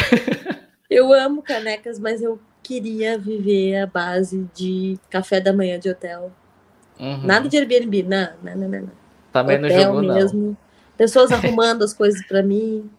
eu 0.89 1.13
amo 1.13 1.41
canecas, 1.41 1.99
mas 1.99 2.21
eu 2.21 2.39
queria 2.61 3.17
viver 3.17 3.77
a 3.77 3.87
base 3.87 4.47
de 4.53 4.99
café 5.09 5.39
da 5.39 5.53
manhã 5.53 5.79
de 5.79 5.89
hotel. 5.89 6.31
Uhum. 6.99 7.25
Nada 7.25 7.47
de 7.47 7.57
Airbnb, 7.57 8.03
não, 8.03 8.29
não, 8.43 8.55
não, 8.55 8.67
não. 8.67 8.91
Também 9.31 9.57
Hotel 9.57 9.93
no 9.93 10.03
jogo, 10.03 10.13
mesmo. 10.13 10.47
Não. 10.47 10.57
Pessoas 10.97 11.31
arrumando 11.31 11.83
as 11.83 11.93
coisas 11.93 12.25
para 12.27 12.43
mim. 12.43 12.89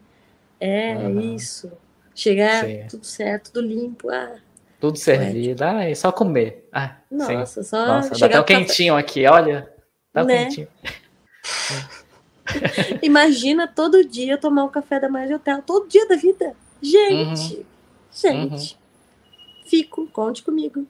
É 0.59 0.94
uhum. 0.94 1.34
isso. 1.34 1.70
Chegar 2.14 2.64
sim. 2.64 2.86
tudo 2.88 3.05
certo, 3.05 3.53
tudo 3.53 3.66
limpo. 3.66 4.11
Ah, 4.11 4.36
tudo 4.80 4.96
servido. 4.96 5.62
Ah, 5.62 5.84
é 5.84 5.94
só 5.94 6.11
comer. 6.11 6.66
Ah, 6.72 6.96
Nossa, 7.11 7.62
sim. 7.62 7.68
só 7.68 7.86
Nossa, 7.86 8.14
chegar 8.14 8.36
dá 8.36 8.40
até 8.40 8.55
quentinho 8.55 8.94
café. 8.94 9.07
aqui, 9.07 9.26
olha. 9.26 9.70
Dá 10.12 10.24
né? 10.24 10.44
quentinho. 10.44 10.68
Imagina 13.03 13.66
todo 13.66 14.05
dia 14.05 14.38
tomar 14.38 14.64
um 14.64 14.68
café 14.68 15.01
da 15.01 15.09
manhã 15.09 15.26
de 15.26 15.34
hotel, 15.34 15.62
todo 15.62 15.88
dia 15.88 16.07
da 16.09 16.16
vida. 16.16 16.55
Gente, 16.82 17.57
uhum. 17.57 17.64
gente, 18.12 18.74
uhum. 18.74 19.64
fico, 19.66 20.07
conte 20.09 20.42
comigo. 20.42 20.86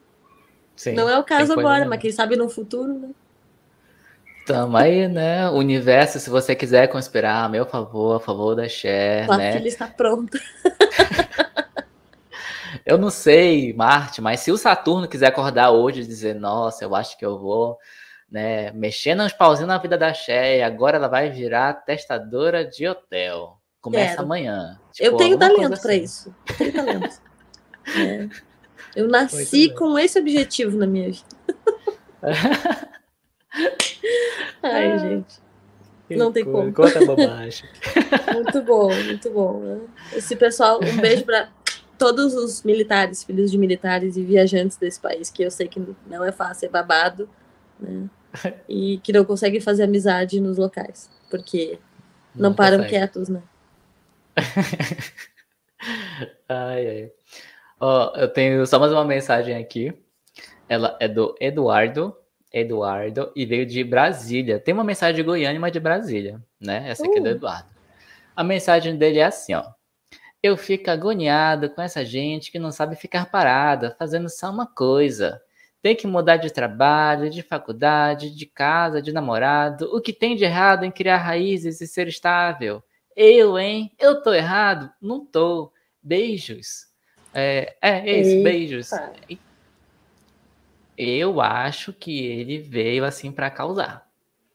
Sim, 0.75 0.93
Não 0.93 1.07
é 1.07 1.17
o 1.17 1.23
caso 1.23 1.53
agora, 1.53 1.85
mas 1.85 2.01
quem 2.01 2.11
sabe 2.11 2.35
no 2.35 2.49
futuro, 2.49 2.93
né? 2.93 3.09
Tamo 4.45 4.75
aí, 4.75 5.07
né? 5.07 5.47
O 5.49 5.53
universo, 5.53 6.19
se 6.19 6.29
você 6.29 6.55
quiser 6.55 6.87
conspirar 6.87 7.45
a 7.45 7.49
meu 7.49 7.65
favor, 7.65 8.15
a 8.15 8.19
favor 8.19 8.55
da 8.55 8.67
Cher, 8.67 9.25
Sua 9.25 9.37
né? 9.37 9.53
filha 9.53 9.67
está 9.67 9.87
pronta. 9.87 10.39
eu 12.83 12.97
não 12.97 13.11
sei, 13.11 13.73
Marte, 13.73 14.19
mas 14.21 14.39
se 14.39 14.51
o 14.51 14.57
Saturno 14.57 15.07
quiser 15.07 15.27
acordar 15.27 15.69
hoje 15.69 16.01
e 16.01 16.07
dizer, 16.07 16.33
nossa, 16.33 16.83
eu 16.83 16.95
acho 16.95 17.17
que 17.17 17.25
eu 17.25 17.37
vou, 17.37 17.77
né, 18.31 18.71
mexendo 18.71 19.21
uns 19.23 19.33
pauzinhos 19.33 19.67
na 19.67 19.77
vida 19.77 19.97
da 19.97 20.13
e 20.29 20.61
agora 20.61 20.95
ela 20.95 21.09
vai 21.09 21.29
virar 21.29 21.73
testadora 21.73 22.63
de 22.65 22.87
hotel. 22.87 23.57
Começa 23.81 24.11
Quero. 24.11 24.23
amanhã. 24.23 24.79
Tipo, 24.93 25.07
eu 25.09 25.17
tenho 25.17 25.37
talento 25.37 25.73
assim. 25.73 25.81
para 25.81 25.95
isso. 25.95 26.35
Eu 26.47 26.55
tenho 26.55 26.73
talento. 26.73 27.21
é. 27.97 28.29
Eu 28.95 29.07
nasci 29.07 29.73
com 29.73 29.97
esse 29.99 30.17
objetivo 30.19 30.77
na 30.77 30.87
minha 30.87 31.11
vida. 31.11 31.25
Ai, 34.63 34.91
ah, 34.91 34.97
gente. 34.97 35.41
Não 36.09 36.31
tem 36.31 36.45
como. 36.45 36.71
Conta 36.71 37.05
bobagem. 37.05 37.67
muito 38.33 38.61
bom, 38.63 38.93
muito 38.93 39.31
bom. 39.31 39.59
Né? 39.59 39.81
Esse 40.13 40.35
pessoal, 40.35 40.79
um 40.81 40.97
beijo 40.97 41.25
para 41.25 41.49
todos 41.97 42.33
os 42.33 42.63
militares, 42.63 43.23
filhos 43.23 43.49
de 43.51 43.57
militares 43.57 44.15
e 44.17 44.23
viajantes 44.23 44.77
desse 44.77 44.99
país, 44.99 45.29
que 45.29 45.43
eu 45.43 45.51
sei 45.51 45.67
que 45.67 45.81
não 46.07 46.23
é 46.23 46.31
fácil, 46.31 46.67
é 46.67 46.69
babado, 46.69 47.29
né? 47.79 48.09
E 48.67 48.97
que 48.99 49.11
não 49.11 49.25
conseguem 49.25 49.59
fazer 49.59 49.83
amizade 49.83 50.39
nos 50.39 50.57
locais, 50.57 51.09
porque 51.29 51.79
não, 52.33 52.49
não 52.49 52.55
param 52.55 52.77
consegue. 52.77 52.89
quietos, 52.89 53.29
né? 53.29 53.41
ai, 56.47 56.87
ai. 56.87 57.11
Ó, 57.79 58.15
eu 58.15 58.27
tenho 58.27 58.65
só 58.65 58.79
mais 58.79 58.91
uma 58.91 59.03
mensagem 59.03 59.55
aqui. 59.55 59.93
Ela 60.69 60.95
é 60.99 61.07
do 61.07 61.35
Eduardo. 61.39 62.15
Eduardo, 62.53 63.31
e 63.33 63.45
veio 63.45 63.65
de 63.65 63.81
Brasília. 63.81 64.59
Tem 64.59 64.73
uma 64.73 64.83
mensagem 64.83 65.15
de 65.15 65.23
Goiânia, 65.23 65.59
mas 65.59 65.71
de 65.71 65.79
Brasília, 65.79 66.41
né? 66.59 66.89
Essa 66.89 67.05
aqui 67.05 67.15
uh. 67.15 67.17
é 67.17 67.21
do 67.21 67.27
uh. 67.27 67.31
Eduardo. 67.31 67.69
A 68.35 68.43
mensagem 68.43 68.97
dele 68.97 69.19
é 69.19 69.23
assim, 69.23 69.53
ó. 69.53 69.63
Eu 70.43 70.57
fico 70.57 70.89
agoniado 70.89 71.69
com 71.69 71.81
essa 71.81 72.03
gente 72.03 72.51
que 72.51 72.59
não 72.59 72.71
sabe 72.71 72.95
ficar 72.95 73.29
parada, 73.29 73.95
fazendo 73.97 74.27
só 74.27 74.49
uma 74.49 74.67
coisa. 74.67 75.41
Tem 75.81 75.95
que 75.95 76.05
mudar 76.05 76.37
de 76.37 76.51
trabalho, 76.51 77.29
de 77.29 77.41
faculdade, 77.41 78.29
de 78.35 78.45
casa, 78.45 79.01
de 79.01 79.11
namorado. 79.11 79.89
O 79.95 79.99
que 79.99 80.13
tem 80.13 80.35
de 80.35 80.43
errado 80.43 80.83
em 80.83 80.91
criar 80.91 81.17
raízes 81.17 81.81
e 81.81 81.87
ser 81.87 82.07
estável? 82.07 82.83
Eu, 83.15 83.57
hein? 83.57 83.91
Eu 83.99 84.21
tô 84.21 84.31
errado? 84.33 84.91
Não 85.01 85.25
tô. 85.25 85.73
Beijos. 86.01 86.87
É, 87.33 87.75
é 87.81 88.19
isso, 88.19 88.29
Eita. 88.29 88.43
beijos. 88.43 88.89
Eu 90.97 91.41
acho 91.41 91.93
que 91.93 92.25
ele 92.25 92.59
veio 92.59 93.03
assim 93.03 93.31
para 93.31 93.49
causar. 93.49 94.07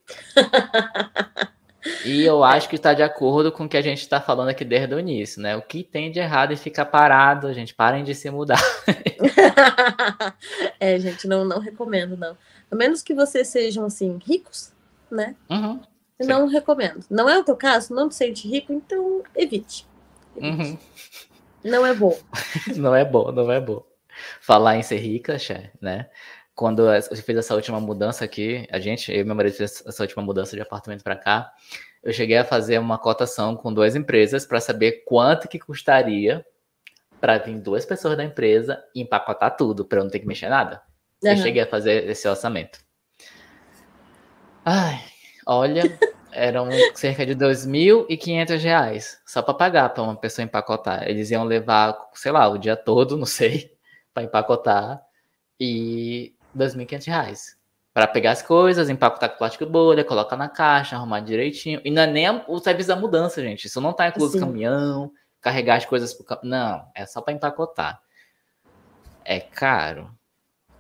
e 2.04 2.24
eu 2.24 2.42
acho 2.44 2.68
que 2.68 2.76
está 2.76 2.94
de 2.94 3.02
acordo 3.02 3.50
com 3.52 3.64
o 3.64 3.68
que 3.68 3.76
a 3.76 3.82
gente 3.82 4.00
está 4.00 4.20
falando 4.20 4.48
aqui 4.48 4.64
desde 4.64 4.94
o 4.94 5.00
início, 5.00 5.40
né? 5.40 5.56
O 5.56 5.62
que 5.62 5.82
tem 5.82 6.10
de 6.10 6.18
errado 6.18 6.52
em 6.52 6.56
ficar 6.56 6.86
parado, 6.86 7.52
gente? 7.52 7.74
Parem 7.74 8.04
de 8.04 8.14
se 8.14 8.30
mudar. 8.30 8.60
é, 10.80 10.98
gente, 10.98 11.26
não, 11.26 11.44
não 11.44 11.58
recomendo, 11.58 12.16
não. 12.16 12.36
A 12.70 12.74
menos 12.74 13.02
que 13.02 13.14
vocês 13.14 13.48
sejam, 13.48 13.84
assim, 13.84 14.18
ricos, 14.24 14.72
né? 15.10 15.36
Uhum, 15.50 15.80
não 16.20 16.46
recomendo. 16.46 17.04
Não 17.10 17.28
é 17.28 17.38
o 17.38 17.44
teu 17.44 17.56
caso? 17.56 17.94
Não 17.94 18.08
te 18.08 18.14
sente 18.14 18.48
rico? 18.48 18.72
Então 18.72 19.22
evite. 19.34 19.86
evite. 20.36 20.62
Uhum. 20.62 20.78
Não 21.64 21.84
é 21.84 21.94
bom. 21.94 22.16
não 22.76 22.94
é 22.94 23.04
bom, 23.04 23.32
não 23.32 23.50
é 23.50 23.60
bom. 23.60 23.84
Falar 24.40 24.76
em 24.76 24.82
ser 24.82 24.98
rica, 24.98 25.36
né? 25.80 26.08
Quando 26.56 26.90
eu 26.90 27.02
fiz 27.02 27.36
essa 27.36 27.54
última 27.54 27.78
mudança 27.78 28.24
aqui, 28.24 28.66
a 28.72 28.80
gente, 28.80 29.12
eu 29.12 29.20
e 29.20 29.24
meu 29.24 29.34
marido 29.36 29.54
fez 29.54 29.84
essa 29.86 30.02
última 30.02 30.22
mudança 30.22 30.56
de 30.56 30.62
apartamento 30.62 31.04
para 31.04 31.14
cá, 31.14 31.52
eu 32.02 32.14
cheguei 32.14 32.38
a 32.38 32.44
fazer 32.44 32.78
uma 32.78 32.96
cotação 32.96 33.54
com 33.54 33.70
duas 33.70 33.94
empresas 33.94 34.46
para 34.46 34.58
saber 34.58 35.04
quanto 35.04 35.48
que 35.48 35.58
custaria 35.58 36.42
para 37.20 37.36
vir 37.36 37.60
duas 37.60 37.84
pessoas 37.84 38.16
da 38.16 38.24
empresa 38.24 38.82
e 38.94 39.02
empacotar 39.02 39.54
tudo, 39.54 39.84
para 39.84 39.98
eu 39.98 40.04
não 40.04 40.10
ter 40.10 40.20
que 40.20 40.26
mexer 40.26 40.48
nada. 40.48 40.80
Uhum. 41.22 41.32
Eu 41.32 41.36
cheguei 41.36 41.62
a 41.62 41.66
fazer 41.66 42.08
esse 42.08 42.26
orçamento. 42.26 42.78
Ai, 44.64 45.04
olha, 45.46 45.82
eram 46.32 46.68
cerca 46.94 47.26
de 47.26 47.32
R$ 47.32 47.38
2.500 47.38 49.18
só 49.26 49.42
para 49.42 49.52
pagar 49.52 49.90
para 49.90 50.02
uma 50.02 50.16
pessoa 50.16 50.44
empacotar. 50.44 51.06
Eles 51.06 51.30
iam 51.30 51.44
levar, 51.44 51.98
sei 52.14 52.32
lá, 52.32 52.48
o 52.48 52.56
dia 52.56 52.76
todo, 52.76 53.16
não 53.16 53.26
sei, 53.26 53.76
para 54.14 54.22
empacotar 54.22 55.02
e 55.58 56.35
R$ 56.56 56.64
2.500 56.64 57.56
para 57.96 58.06
pegar 58.06 58.32
as 58.32 58.42
coisas, 58.42 58.90
empacotar 58.90 59.30
com 59.30 59.38
plástico 59.38 59.64
bolha, 59.64 60.04
colocar 60.04 60.36
na 60.36 60.50
caixa, 60.50 60.96
arrumar 60.96 61.20
direitinho. 61.20 61.80
E 61.82 61.90
não 61.90 62.02
é 62.02 62.06
nem 62.06 62.42
o 62.46 62.58
serviço 62.58 62.88
da 62.88 62.96
mudança, 62.96 63.40
gente. 63.40 63.66
Isso 63.66 63.80
não 63.80 63.92
está 63.92 64.06
incluso 64.08 64.32
Sim. 64.32 64.40
caminhão, 64.40 65.10
carregar 65.40 65.76
as 65.76 65.86
coisas 65.86 66.12
pro 66.12 66.38
Não, 66.42 66.86
é 66.94 67.06
só 67.06 67.22
para 67.22 67.32
empacotar. 67.32 67.98
É 69.24 69.40
caro. 69.40 70.10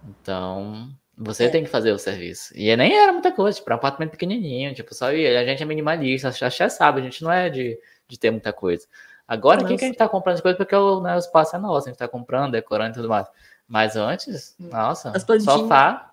Então, 0.06 0.90
Você 1.16 1.44
é. 1.44 1.48
tem 1.48 1.64
que 1.64 1.70
fazer 1.70 1.90
o 1.92 1.98
serviço. 1.98 2.52
E 2.54 2.76
nem 2.76 2.94
era 2.94 3.14
muita 3.14 3.32
coisa, 3.32 3.56
tipo, 3.56 3.70
um 3.70 3.74
apartamento 3.74 4.10
pequenininho, 4.10 4.74
tipo, 4.74 4.94
só 4.94 5.10
ia. 5.10 5.40
A 5.40 5.44
gente 5.46 5.62
é 5.62 5.66
minimalista, 5.66 6.30
já 6.30 6.68
sabe, 6.68 7.00
a 7.00 7.04
gente 7.04 7.24
não 7.24 7.32
é 7.32 7.48
de, 7.48 7.80
de 8.06 8.18
ter 8.18 8.30
muita 8.30 8.52
coisa. 8.52 8.86
Agora, 9.26 9.62
o 9.62 9.66
que, 9.66 9.76
que 9.76 9.84
a 9.84 9.88
gente 9.88 9.96
tá 9.96 10.06
comprando 10.06 10.34
as 10.34 10.42
coisas? 10.42 10.58
Porque 10.58 10.76
o, 10.76 11.00
né, 11.00 11.16
o 11.16 11.18
espaço 11.18 11.56
é 11.56 11.58
nosso, 11.58 11.88
a 11.88 11.90
gente 11.90 11.98
tá 11.98 12.06
comprando, 12.06 12.52
decorando 12.52 12.90
e 12.90 12.94
tudo 12.94 13.08
mais. 13.08 13.26
Mas 13.68 13.96
antes, 13.96 14.54
nossa, 14.58 15.12
sofá, 15.40 16.12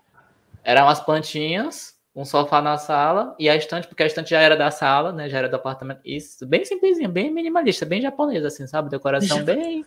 eram 0.64 0.90
as 0.90 1.00
plantinhas, 1.00 1.96
um 2.16 2.26
sofá 2.26 2.62
na 2.62 2.78
sala 2.78 3.36
e 3.40 3.50
a 3.50 3.56
estante, 3.56 3.88
porque 3.88 4.04
a 4.04 4.08
estante 4.08 4.32
já 4.32 4.40
era 4.40 4.56
da 4.56 4.72
sala, 4.72 5.12
né? 5.12 5.30
Já 5.30 5.40
era 5.40 5.50
do 5.50 5.56
apartamento. 5.56 6.02
Isso, 6.06 6.46
bem 6.46 6.64
simplesinho, 6.66 7.10
bem 7.10 7.32
minimalista, 7.32 7.86
bem 7.86 8.02
japonês, 8.02 8.44
assim, 8.46 8.66
sabe? 8.68 8.90
Decoração 8.90 9.42
bem. 9.46 9.86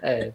É. 0.00 0.32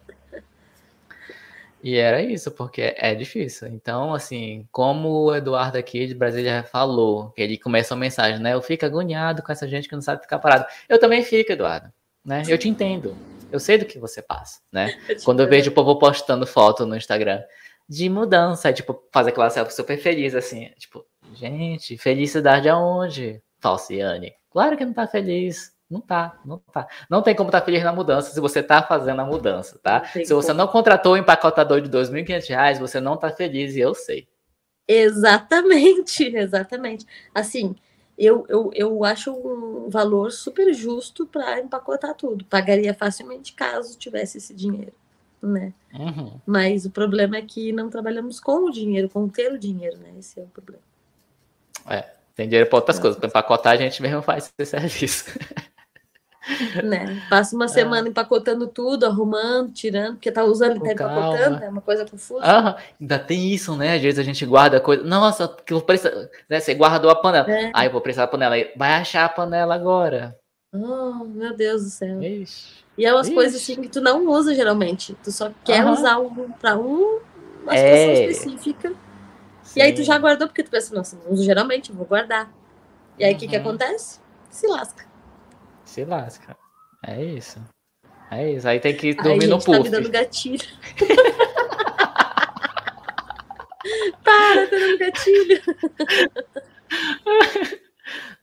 E 1.83 1.95
era 1.95 2.21
isso, 2.21 2.51
porque 2.51 2.95
é 2.97 3.13
difícil. 3.13 3.67
Então, 3.67 4.13
assim, 4.13 4.67
como 4.71 5.25
o 5.25 5.35
Eduardo 5.35 5.77
aqui 5.77 6.07
de 6.07 6.15
Brasília 6.15 6.63
falou, 6.63 7.29
que 7.29 7.41
ele 7.41 7.57
começa 7.57 7.93
uma 7.93 8.01
mensagem, 8.01 8.39
né? 8.39 8.53
Eu 8.53 8.61
fico 8.61 8.85
agoniado 8.85 9.43
com 9.43 9.51
essa 9.51 9.67
gente 9.67 9.87
que 9.87 9.95
não 9.95 10.01
sabe 10.01 10.21
ficar 10.21 10.39
parado. 10.39 10.65
Eu 10.89 10.99
também 10.99 11.23
fico, 11.23 11.51
Eduardo, 11.51 11.91
né? 12.25 12.43
Eu 12.47 12.57
te 12.57 12.67
entendo. 12.67 13.15
Eu 13.51 13.59
sei 13.59 13.77
do 13.77 13.85
que 13.85 13.99
você 13.99 14.21
passa, 14.21 14.59
né? 14.71 14.97
Eu 15.09 15.17
Quando 15.23 15.41
eu 15.41 15.47
vejo 15.47 15.71
o 15.71 15.73
povo 15.73 15.97
postando 15.97 16.45
foto 16.45 16.85
no 16.85 16.95
Instagram 16.95 17.41
de 17.89 18.09
mudança, 18.09 18.73
tipo, 18.73 19.01
fazer 19.11 19.29
aquela 19.29 19.49
selfie 19.49 19.73
super 19.73 19.97
feliz, 19.97 20.35
assim, 20.35 20.69
tipo, 20.77 21.05
gente, 21.33 21.97
felicidade 21.97 22.67
aonde? 22.67 23.41
Falciane. 23.59 24.33
Claro 24.51 24.75
que 24.75 24.85
não 24.85 24.93
tá 24.93 25.07
feliz. 25.07 25.75
Não 25.89 26.01
tá, 26.01 26.37
não 26.43 26.59
tá. 26.59 26.85
Não 27.09 27.21
tem 27.21 27.33
como 27.33 27.47
estar 27.47 27.61
tá 27.61 27.65
feliz 27.65 27.81
na 27.81 27.93
mudança 27.93 28.33
se 28.33 28.41
você 28.41 28.61
tá 28.61 28.83
fazendo 28.83 29.21
a 29.21 29.25
mudança, 29.25 29.79
tá? 29.81 30.03
Se 30.03 30.33
você 30.33 30.49
como. 30.49 30.57
não 30.57 30.67
contratou 30.67 31.13
o 31.13 31.17
empacotador 31.17 31.79
de 31.79 31.87
R$ 31.87 32.03
2.500, 32.03 32.79
você 32.79 32.99
não 32.99 33.15
tá 33.15 33.29
feliz 33.29 33.73
e 33.73 33.79
eu 33.79 33.95
sei. 33.95 34.27
Exatamente, 34.85 36.23
exatamente. 36.35 37.05
Assim, 37.33 37.73
eu, 38.17 38.45
eu, 38.49 38.71
eu 38.73 39.03
acho 39.03 39.31
um 39.31 39.89
valor 39.89 40.31
super 40.31 40.73
justo 40.73 41.25
para 41.25 41.59
empacotar 41.59 42.15
tudo. 42.15 42.43
Pagaria 42.45 42.93
facilmente 42.93 43.53
caso 43.53 43.97
tivesse 43.97 44.39
esse 44.39 44.53
dinheiro, 44.53 44.93
né? 45.41 45.71
Uhum. 45.93 46.33
Mas 46.45 46.85
o 46.85 46.89
problema 46.89 47.37
é 47.37 47.41
que 47.43 47.71
não 47.71 47.89
trabalhamos 47.89 48.39
com 48.39 48.65
o 48.65 48.71
dinheiro, 48.71 49.07
com 49.07 49.29
ter 49.29 49.53
o 49.53 49.59
dinheiro, 49.59 49.97
né? 49.97 50.13
Esse 50.17 50.39
é 50.39 50.43
o 50.43 50.47
problema. 50.47 50.83
É, 51.87 52.09
tem 52.35 52.47
dinheiro 52.47 52.69
para 52.69 52.79
outras 52.79 52.97
é. 52.97 53.01
coisas. 53.01 53.19
Para 53.19 53.29
empacotar, 53.29 53.73
a 53.73 53.77
gente 53.77 54.01
mesmo 54.01 54.21
faz 54.21 54.51
esse 54.57 54.71
serviço. 54.71 55.25
Né? 56.83 57.21
Passa 57.29 57.55
uma 57.55 57.67
semana 57.67 58.07
é. 58.07 58.09
empacotando 58.09 58.67
tudo, 58.67 59.05
arrumando, 59.05 59.71
tirando, 59.71 60.13
porque 60.13 60.31
tá 60.31 60.43
usando 60.43 60.77
e 60.77 60.79
tá 60.79 60.91
empacotando, 60.93 61.63
é 61.63 61.69
uma 61.69 61.81
coisa 61.81 62.05
confusa. 62.05 62.41
Ah, 62.43 62.77
ainda 62.99 63.19
tem 63.19 63.51
isso, 63.51 63.75
né? 63.75 63.95
Às 63.95 64.01
vezes 64.01 64.19
a 64.19 64.23
gente 64.23 64.45
guarda 64.45 64.79
coisa. 64.79 65.03
Nossa, 65.03 65.47
que 65.65 65.73
eu 65.73 65.81
preciso. 65.81 66.29
Né? 66.49 66.59
Você 66.59 66.73
guardou 66.73 67.11
a 67.11 67.15
panela. 67.15 67.49
É. 67.49 67.71
Aí 67.73 67.87
eu 67.87 67.91
vou 67.91 68.01
precisar 68.01 68.25
da 68.25 68.31
panela. 68.31 68.55
Vai 68.75 68.93
achar 68.93 69.25
a 69.25 69.29
panela 69.29 69.75
agora. 69.75 70.37
Oh, 70.73 71.23
meu 71.25 71.55
Deus 71.55 71.83
do 71.83 71.89
céu. 71.89 72.21
Ixi. 72.21 72.85
E 72.97 73.05
é 73.05 73.13
umas 73.13 73.27
Ixi. 73.27 73.35
coisas 73.35 73.61
assim 73.61 73.81
que 73.81 73.89
tu 73.89 74.01
não 74.01 74.27
usa 74.27 74.53
geralmente. 74.53 75.15
Tu 75.23 75.31
só 75.31 75.51
quer 75.63 75.85
uhum. 75.85 75.91
usar 75.91 76.13
algo 76.13 76.53
pra 76.59 76.77
um, 76.77 77.19
uma 77.63 77.75
situação 77.75 77.81
é. 77.81 78.25
específica. 78.25 78.93
Sim. 79.63 79.79
E 79.79 79.81
aí 79.81 79.93
tu 79.93 80.03
já 80.03 80.17
guardou, 80.17 80.47
porque 80.47 80.63
tu 80.63 80.71
pensa, 80.71 80.95
nossa, 80.95 81.17
não 81.23 81.33
uso 81.33 81.43
geralmente, 81.43 81.91
vou 81.91 82.05
guardar. 82.05 82.51
E 83.19 83.23
aí 83.23 83.31
o 83.31 83.33
uhum. 83.33 83.39
que, 83.39 83.47
que 83.47 83.55
acontece? 83.55 84.19
Se 84.49 84.65
lasca 84.67 85.06
se 85.87 86.05
lasca. 86.05 86.55
É 87.05 87.23
isso. 87.23 87.59
É 88.29 88.51
isso. 88.51 88.67
Aí 88.67 88.79
tem 88.79 88.95
que 88.95 89.15
dormir 89.15 89.45
Ai, 89.45 89.47
no 89.47 89.57
puff. 89.57 89.71
Tá 89.71 89.83
me 89.83 89.89
dando 89.89 90.09
gatilho. 90.09 90.67
Para, 94.23 94.67
tá 94.67 94.77
dando 94.77 94.97
gatilho. 94.97 95.61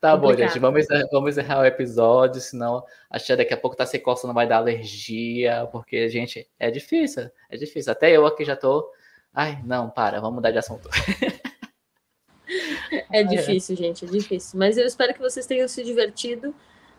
Tá 0.00 0.16
bom, 0.16 0.34
gente. 0.34 0.58
Vamos 0.58 0.84
encerrar, 0.84 1.06
vamos 1.10 1.30
encerrar 1.30 1.60
o 1.60 1.64
episódio, 1.64 2.40
senão 2.40 2.84
achar 3.10 3.36
daqui 3.36 3.54
a 3.54 3.56
pouco 3.56 3.76
tá 3.76 3.86
se 3.86 3.98
coçando, 3.98 4.34
vai 4.34 4.46
dar 4.46 4.58
alergia, 4.58 5.66
porque, 5.72 6.08
gente, 6.08 6.48
é 6.58 6.70
difícil. 6.70 7.30
É 7.50 7.56
difícil. 7.56 7.92
Até 7.92 8.10
eu 8.10 8.26
aqui 8.26 8.44
já 8.44 8.56
tô. 8.56 8.90
Ai, 9.32 9.60
não, 9.64 9.90
para, 9.90 10.20
vamos 10.20 10.36
mudar 10.36 10.50
de 10.50 10.58
assunto. 10.58 10.88
É 13.10 13.22
difícil, 13.24 13.76
gente, 13.76 14.04
é 14.04 14.08
difícil. 14.08 14.58
Mas 14.58 14.76
eu 14.76 14.86
espero 14.86 15.14
que 15.14 15.20
vocês 15.20 15.46
tenham 15.46 15.68
se 15.68 15.82
divertido 15.82 16.54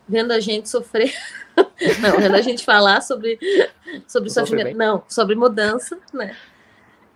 vendo 0.08 0.32
a 0.32 0.40
gente 0.40 0.68
sofrer, 0.68 1.12
não, 2.00 2.18
vendo 2.18 2.34
a 2.34 2.40
gente 2.40 2.64
falar 2.64 3.00
sobre, 3.00 3.38
sobre 4.06 4.30
sofrimento, 4.30 4.76
não, 4.76 5.02
sobre 5.08 5.34
mudança, 5.34 5.98
né? 6.12 6.36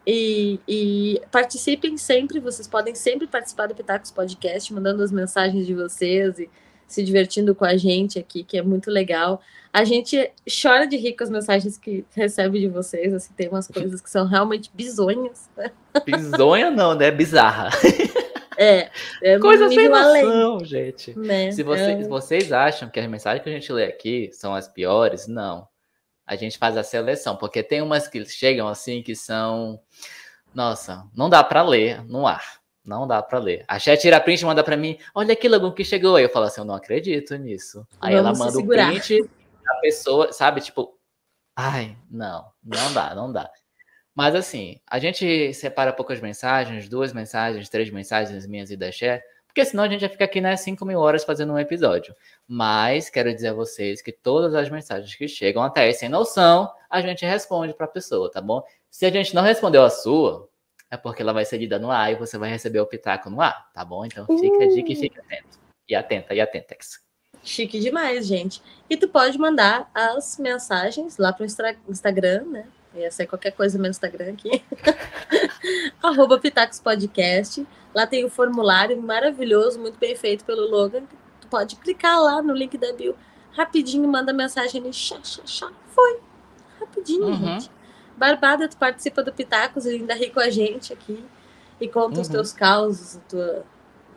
E, 0.06 0.58
e, 0.66 1.22
participem 1.30 1.96
sempre, 1.96 2.40
vocês 2.40 2.66
podem 2.66 2.94
sempre 2.94 3.26
participar 3.26 3.66
do 3.66 3.74
Pitacos 3.74 4.10
Podcast, 4.10 4.72
mandando 4.72 5.02
as 5.02 5.12
mensagens 5.12 5.66
de 5.66 5.74
vocês 5.74 6.38
e 6.38 6.50
se 6.86 7.04
divertindo 7.04 7.54
com 7.54 7.64
a 7.64 7.76
gente 7.76 8.18
aqui, 8.18 8.42
que 8.42 8.58
é 8.58 8.62
muito 8.62 8.90
legal. 8.90 9.40
A 9.72 9.84
gente 9.84 10.32
chora 10.60 10.86
de 10.86 10.96
rir 10.96 11.12
com 11.12 11.22
as 11.22 11.30
mensagens 11.30 11.78
que 11.78 12.04
recebe 12.16 12.58
de 12.58 12.66
vocês, 12.66 13.14
assim, 13.14 13.32
tem 13.36 13.48
umas 13.48 13.68
coisas 13.68 14.00
que 14.00 14.10
são 14.10 14.26
realmente 14.26 14.70
bizonhas. 14.74 15.48
Né? 15.56 15.70
Bizonha 16.04 16.70
não, 16.70 16.94
né? 16.94 17.10
Bizarra. 17.10 17.70
É, 18.62 18.90
é 19.22 19.38
coisa 19.38 19.70
sem 19.70 19.88
noção, 19.88 20.56
além. 20.56 20.64
gente. 20.66 21.18
Né? 21.18 21.50
Se 21.50 21.62
vocês, 21.62 22.04
é. 22.04 22.08
vocês 22.08 22.52
acham 22.52 22.90
que 22.90 23.00
as 23.00 23.06
mensagens 23.08 23.42
que 23.42 23.48
a 23.48 23.52
gente 23.52 23.72
lê 23.72 23.86
aqui 23.86 24.28
são 24.34 24.54
as 24.54 24.68
piores, 24.68 25.26
não. 25.26 25.66
A 26.26 26.36
gente 26.36 26.58
faz 26.58 26.76
a 26.76 26.82
seleção, 26.82 27.36
porque 27.36 27.62
tem 27.62 27.80
umas 27.80 28.06
que 28.06 28.22
chegam 28.26 28.68
assim 28.68 29.02
que 29.02 29.16
são. 29.16 29.80
Nossa, 30.54 31.08
não 31.16 31.30
dá 31.30 31.42
para 31.42 31.62
ler 31.62 32.04
no 32.04 32.26
ar. 32.26 32.60
Não 32.84 33.06
dá 33.06 33.22
para 33.22 33.38
ler. 33.38 33.64
A 33.66 33.78
Chat 33.78 33.98
tira 33.98 34.20
print 34.20 34.42
e 34.42 34.44
manda 34.44 34.62
para 34.62 34.76
mim: 34.76 34.98
olha 35.14 35.32
aquilo 35.32 35.54
algum 35.54 35.70
que 35.70 35.82
chegou. 35.82 36.16
Aí 36.16 36.24
eu 36.24 36.28
falo 36.28 36.44
assim: 36.44 36.60
eu 36.60 36.64
não 36.66 36.74
acredito 36.74 37.34
nisso. 37.36 37.86
Aí 37.98 38.14
Vamos 38.14 38.38
ela 38.38 38.46
manda 38.46 38.58
o 38.58 38.66
print, 38.66 39.22
a 39.66 39.74
pessoa, 39.80 40.32
sabe, 40.32 40.60
tipo, 40.60 40.98
ai, 41.56 41.96
não, 42.10 42.44
não 42.62 42.92
dá, 42.92 43.14
não 43.14 43.32
dá. 43.32 43.50
Mas 44.14 44.34
assim, 44.34 44.80
a 44.86 44.98
gente 44.98 45.54
separa 45.54 45.92
poucas 45.92 46.20
mensagens, 46.20 46.88
duas 46.88 47.12
mensagens, 47.12 47.68
três 47.68 47.90
mensagens 47.90 48.46
minhas 48.46 48.70
e 48.70 48.76
da 48.76 48.90
Xé, 48.90 49.22
porque 49.46 49.64
senão 49.64 49.84
a 49.84 49.88
gente 49.88 50.00
já 50.00 50.08
fica 50.08 50.24
aqui, 50.24 50.40
né, 50.40 50.56
5 50.56 50.84
mil 50.84 51.00
horas 51.00 51.24
fazendo 51.24 51.52
um 51.52 51.58
episódio. 51.58 52.14
Mas 52.46 53.10
quero 53.10 53.34
dizer 53.34 53.48
a 53.48 53.54
vocês 53.54 54.00
que 54.00 54.12
todas 54.12 54.54
as 54.54 54.70
mensagens 54.70 55.14
que 55.14 55.26
chegam 55.26 55.62
até 55.62 55.82
aí 55.82 55.92
sem 55.92 56.08
noção, 56.08 56.72
a 56.88 57.00
gente 57.00 57.24
responde 57.24 57.74
para 57.74 57.86
a 57.86 57.88
pessoa, 57.88 58.30
tá 58.30 58.40
bom? 58.40 58.62
Se 58.88 59.06
a 59.06 59.10
gente 59.10 59.34
não 59.34 59.42
respondeu 59.42 59.82
a 59.82 59.90
sua, 59.90 60.48
é 60.88 60.96
porque 60.96 61.22
ela 61.22 61.32
vai 61.32 61.44
ser 61.44 61.58
lida 61.58 61.78
no 61.78 61.90
ar 61.90 62.12
e 62.12 62.16
você 62.16 62.38
vai 62.38 62.48
receber 62.48 62.80
o 62.80 62.86
pitaco 62.86 63.28
no 63.28 63.40
ar, 63.40 63.70
tá 63.72 63.84
bom? 63.84 64.04
Então 64.04 64.24
fica 64.26 64.64
a 64.64 64.68
dica 64.68 64.92
e 64.92 64.96
fique 64.96 65.18
atento. 65.18 65.58
E 65.88 65.94
atenta, 65.94 66.34
e 66.34 66.40
atentex. 66.40 67.00
Chique 67.42 67.80
demais, 67.80 68.26
gente. 68.26 68.62
E 68.88 68.96
tu 68.96 69.08
pode 69.08 69.36
mandar 69.38 69.90
as 69.94 70.38
mensagens 70.38 71.16
lá 71.16 71.32
pro 71.32 71.46
Instagram, 71.88 72.44
né? 72.44 72.68
Ia 72.94 73.10
ser 73.10 73.26
qualquer 73.26 73.52
coisa 73.52 73.78
no 73.78 73.82
meu 73.82 73.90
Instagram 73.90 74.32
aqui. 74.32 74.64
Arroba 76.02 76.38
Pitacos 76.38 76.80
Podcast. 76.80 77.64
Lá 77.94 78.06
tem 78.06 78.24
o 78.24 78.30
formulário 78.30 79.00
maravilhoso, 79.00 79.78
muito 79.78 79.98
bem 79.98 80.16
feito 80.16 80.44
pelo 80.44 80.68
Logan. 80.68 81.02
Tu 81.40 81.46
pode 81.46 81.76
clicar 81.76 82.20
lá 82.20 82.42
no 82.42 82.52
link 82.52 82.76
da 82.76 82.92
bio. 82.92 83.14
Rapidinho, 83.52 84.08
manda 84.08 84.32
mensagem 84.32 84.80
ali. 84.80 84.92
Chá, 84.92 85.18
chá, 85.22 85.42
chá. 85.44 85.70
Foi. 85.86 86.18
Rapidinho, 86.80 87.26
uhum. 87.26 87.36
gente. 87.36 87.70
Barbada, 88.16 88.68
tu 88.68 88.76
participa 88.76 89.22
do 89.22 89.32
Pitacos 89.32 89.86
e 89.86 89.90
ainda 89.90 90.14
ri 90.14 90.30
com 90.30 90.40
a 90.40 90.50
gente 90.50 90.92
aqui. 90.92 91.24
E 91.80 91.88
conta 91.88 92.16
uhum. 92.16 92.22
os 92.22 92.28
teus 92.28 92.52
causos, 92.52 93.20
tua, 93.28 93.64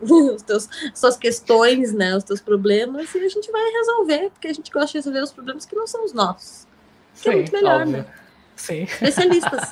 os 0.02 0.42
teus, 0.42 0.68
suas 0.96 1.16
questões, 1.16 1.94
né? 1.94 2.18
Os 2.18 2.24
teus 2.24 2.42
problemas. 2.42 3.14
E 3.14 3.20
a 3.20 3.30
gente 3.30 3.52
vai 3.52 3.70
resolver, 3.70 4.32
porque 4.32 4.48
a 4.48 4.54
gente 4.54 4.72
gosta 4.72 4.88
de 4.88 4.98
resolver 4.98 5.22
os 5.22 5.32
problemas 5.32 5.66
que 5.66 5.76
não 5.76 5.86
são 5.86 6.04
os 6.04 6.12
nossos. 6.12 6.68
Que 7.14 7.20
Sim, 7.22 7.30
é 7.30 7.36
muito 7.36 7.52
melhor, 7.52 7.82
óbvio. 7.82 7.98
né? 7.98 8.23
Sim. 8.56 8.84
Especialistas. 8.84 9.72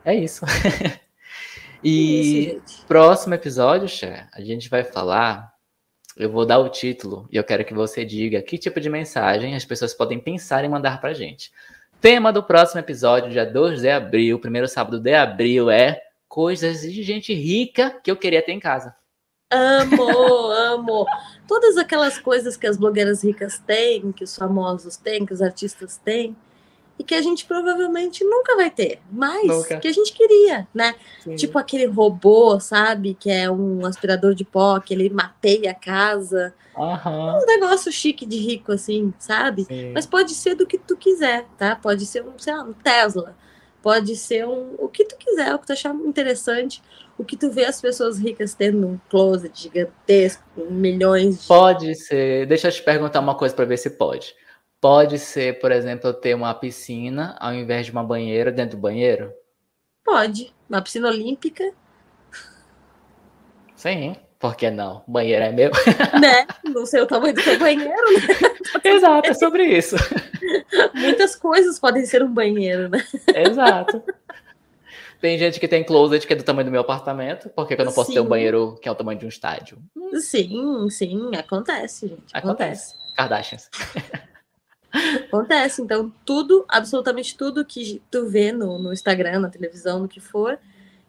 É 0.03 0.15
isso. 0.15 0.45
e 1.83 2.55
isso, 2.55 2.85
próximo 2.87 3.33
episódio, 3.33 3.87
Cher, 3.87 4.27
a 4.33 4.41
gente 4.41 4.69
vai 4.69 4.83
falar 4.83 5.53
eu 6.19 6.29
vou 6.29 6.45
dar 6.45 6.59
o 6.59 6.67
título 6.67 7.25
e 7.31 7.37
eu 7.37 7.43
quero 7.45 7.63
que 7.63 7.73
você 7.73 8.03
diga 8.03 8.41
que 8.41 8.57
tipo 8.57 8.81
de 8.81 8.89
mensagem 8.89 9.55
as 9.55 9.63
pessoas 9.63 9.93
podem 9.93 10.19
pensar 10.19 10.65
em 10.65 10.69
mandar 10.69 10.99
pra 10.99 11.13
gente. 11.13 11.49
Tema 12.01 12.31
do 12.31 12.41
próximo 12.41 12.79
episódio, 12.79 13.29
dia 13.29 13.45
2 13.45 13.81
de 13.81 13.89
abril, 13.89 14.39
primeiro 14.39 14.69
sábado 14.69 15.01
de 15.01 15.13
abril, 15.13 15.69
é 15.69 16.01
coisas 16.29 16.79
de 16.79 17.03
gente 17.03 17.33
rica 17.33 17.91
que 18.01 18.09
eu 18.09 18.15
queria 18.15 18.41
ter 18.41 18.53
em 18.53 18.59
casa. 18.59 18.95
Amo, 19.51 20.07
amo. 20.49 21.05
Todas 21.45 21.75
aquelas 21.75 22.17
coisas 22.17 22.55
que 22.55 22.65
as 22.65 22.77
blogueiras 22.77 23.21
ricas 23.21 23.59
têm, 23.59 24.13
que 24.13 24.23
os 24.23 24.33
famosos 24.33 24.95
têm, 24.95 25.25
que 25.25 25.33
os 25.33 25.41
artistas 25.41 25.97
têm 25.97 26.37
e 26.99 27.03
que 27.03 27.15
a 27.15 27.21
gente 27.21 27.45
provavelmente 27.45 28.25
nunca 28.25 28.57
vai 28.57 28.69
ter, 28.69 28.99
mas 29.09 29.47
nunca. 29.47 29.79
que 29.79 29.87
a 29.87 29.91
gente 29.93 30.11
queria, 30.11 30.67
né? 30.73 30.93
Sim. 31.23 31.35
Tipo 31.37 31.57
aquele 31.57 31.85
robô, 31.85 32.59
sabe? 32.59 33.15
Que 33.17 33.31
é 33.31 33.49
um 33.49 33.85
aspirador 33.85 34.35
de 34.35 34.43
pó, 34.43 34.81
que 34.81 34.93
ele 34.93 35.09
mapeia 35.09 35.71
a 35.71 35.73
casa. 35.73 36.53
Uhum. 36.75 37.41
Um 37.41 37.45
negócio 37.45 37.89
chique 37.89 38.25
de 38.25 38.37
rico, 38.37 38.73
assim, 38.73 39.13
sabe? 39.17 39.63
Sim. 39.63 39.93
Mas 39.93 40.05
pode 40.05 40.33
ser 40.33 40.55
do 40.55 40.67
que 40.67 40.77
tu 40.77 40.97
quiser, 40.97 41.45
tá? 41.57 41.73
Pode 41.73 42.05
ser 42.05 42.21
um, 42.21 42.37
sei 42.37 42.53
lá, 42.53 42.63
um 42.63 42.73
Tesla. 42.73 43.33
Pode 43.81 44.17
ser 44.17 44.45
um, 44.45 44.75
o 44.77 44.89
que 44.89 45.05
tu 45.05 45.15
quiser, 45.15 45.55
o 45.55 45.59
que 45.59 45.67
tu 45.67 45.71
achar 45.71 45.95
interessante. 45.95 46.83
O 47.17 47.23
que 47.23 47.37
tu 47.37 47.49
vê 47.49 47.63
as 47.63 47.79
pessoas 47.79 48.19
ricas 48.19 48.53
tendo 48.53 48.85
um 48.85 48.99
closet 49.09 49.51
gigantesco, 49.61 50.43
milhões 50.69 51.41
de. 51.41 51.47
Pode 51.47 51.95
ser. 51.95 52.45
Deixa 52.45 52.67
eu 52.67 52.71
te 52.73 52.83
perguntar 52.83 53.21
uma 53.21 53.35
coisa 53.35 53.55
para 53.55 53.65
ver 53.65 53.77
se 53.77 53.89
pode. 53.89 54.35
Pode 54.81 55.19
ser, 55.19 55.59
por 55.59 55.71
exemplo, 55.71 56.09
eu 56.09 56.13
ter 56.13 56.33
uma 56.33 56.53
piscina 56.53 57.35
ao 57.39 57.53
invés 57.53 57.85
de 57.85 57.91
uma 57.91 58.03
banheira 58.03 58.51
dentro 58.51 58.77
do 58.77 58.81
banheiro? 58.81 59.33
Pode. 60.05 60.53
Uma 60.69 60.81
piscina 60.81 61.09
olímpica. 61.09 61.73
Sim, 63.75 64.15
por 64.39 64.55
que 64.55 64.71
não? 64.71 65.03
O 65.05 65.11
banheiro 65.11 65.43
é 65.43 65.51
meu. 65.51 65.71
Né? 66.19 66.47
Não 66.63 66.85
sei 66.85 67.01
o 67.01 67.07
tamanho 67.07 67.33
do 67.33 67.41
seu 67.41 67.59
banheiro, 67.59 67.91
né? 67.91 68.81
Exato, 68.83 69.29
é 69.29 69.33
sobre 69.33 69.65
isso. 69.65 69.97
Muitas 70.95 71.35
coisas 71.35 71.77
podem 71.77 72.05
ser 72.05 72.23
um 72.23 72.33
banheiro, 72.33 72.87
né? 72.87 73.05
Exato. 73.35 74.01
Tem 75.19 75.37
gente 75.37 75.59
que 75.59 75.67
tem 75.67 75.83
closet 75.83 76.25
que 76.25 76.31
é 76.31 76.35
do 76.35 76.43
tamanho 76.43 76.65
do 76.65 76.71
meu 76.71 76.81
apartamento, 76.81 77.49
porque 77.49 77.73
eu 77.73 77.83
não 77.83 77.91
posso 77.91 78.07
sim. 78.07 78.13
ter 78.13 78.21
um 78.21 78.27
banheiro 78.27 78.77
que 78.81 78.87
é 78.87 78.91
o 78.91 78.95
tamanho 78.95 79.19
de 79.19 79.25
um 79.25 79.29
estádio. 79.29 79.77
Sim, 80.21 80.89
sim, 80.89 81.35
acontece, 81.35 82.07
gente. 82.07 82.31
Acontece. 82.33 82.93
acontece. 82.93 83.15
Kardashians. 83.17 83.69
Acontece, 84.91 85.81
então 85.81 86.11
tudo, 86.25 86.65
absolutamente 86.67 87.37
tudo 87.37 87.65
que 87.65 88.01
tu 88.09 88.27
vê 88.27 88.51
no, 88.51 88.79
no 88.79 88.91
Instagram, 88.91 89.39
na 89.39 89.49
televisão, 89.49 89.99
no 89.99 90.07
que 90.07 90.19
for, 90.19 90.57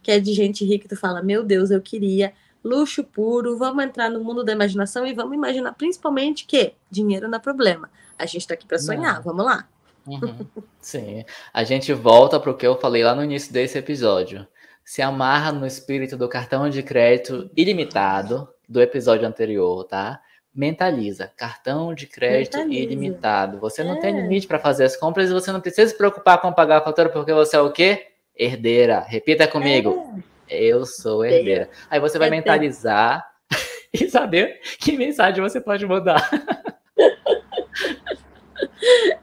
que 0.03 0.11
é 0.11 0.21
de 0.21 0.33
gente 0.35 0.65
rica, 0.65 0.89
tu 0.89 0.97
fala, 0.97 1.23
meu 1.23 1.43
Deus, 1.43 1.71
eu 1.71 1.81
queria 1.81 2.33
luxo 2.63 3.03
puro, 3.03 3.57
vamos 3.57 3.83
entrar 3.85 4.11
no 4.11 4.23
mundo 4.23 4.45
da 4.45 4.53
imaginação 4.53 5.07
e 5.07 5.15
vamos 5.15 5.35
imaginar 5.35 5.73
principalmente 5.73 6.45
que 6.45 6.75
dinheiro 6.91 7.27
não 7.27 7.37
é 7.37 7.41
problema. 7.41 7.91
A 8.19 8.27
gente 8.27 8.47
tá 8.47 8.55
aqui 8.55 8.67
para 8.67 8.79
sonhar, 8.79 9.17
não. 9.17 9.23
vamos 9.23 9.45
lá. 9.45 9.67
Uhum. 10.07 10.47
Sim, 10.81 11.25
a 11.53 11.65
gente 11.65 11.93
volta 11.93 12.39
para 12.39 12.51
o 12.51 12.57
que 12.57 12.67
eu 12.67 12.79
falei 12.79 13.03
lá 13.03 13.15
no 13.15 13.25
início 13.25 13.53
desse 13.53 13.79
episódio. 13.79 14.47
Se 14.85 15.01
amarra 15.01 15.53
no 15.53 15.67
espírito 15.67 16.17
do 16.17 16.29
cartão 16.29 16.69
de 16.69 16.83
crédito 16.83 17.51
ilimitado 17.57 18.49
do 18.69 18.81
episódio 18.81 19.27
anterior, 19.27 19.85
tá? 19.85 20.21
Mentaliza. 20.61 21.33
Cartão 21.35 21.95
de 21.95 22.07
crédito 22.07 22.59
mentaliza. 22.59 22.83
ilimitado. 22.83 23.59
Você 23.59 23.83
não 23.83 23.95
é. 23.95 24.01
tem 24.01 24.15
limite 24.15 24.47
para 24.47 24.59
fazer 24.59 24.85
as 24.85 24.95
compras 24.95 25.31
e 25.31 25.33
você 25.33 25.51
não 25.51 25.61
precisa 25.61 25.91
se 25.91 25.97
preocupar 25.97 26.39
com 26.39 26.53
pagar 26.53 26.79
a 26.79 26.85
fatura 26.85 27.09
porque 27.09 27.33
você 27.33 27.57
é 27.57 27.61
o 27.61 27.73
quê? 27.73 28.09
Herdeira. 28.37 29.01
Repita 29.01 29.49
comigo. 29.49 30.23
É. 30.47 30.63
Eu 30.63 30.85
sou 30.85 31.25
herdeira. 31.25 31.71
Aí 31.89 31.99
você 31.99 32.19
vai 32.19 32.29
é 32.29 32.31
mentalizar 32.31 33.27
e 33.95 34.09
saber 34.11 34.61
que 34.79 34.97
mensagem 34.97 35.43
você 35.43 35.61
pode 35.61 35.87
mandar. 35.87 36.29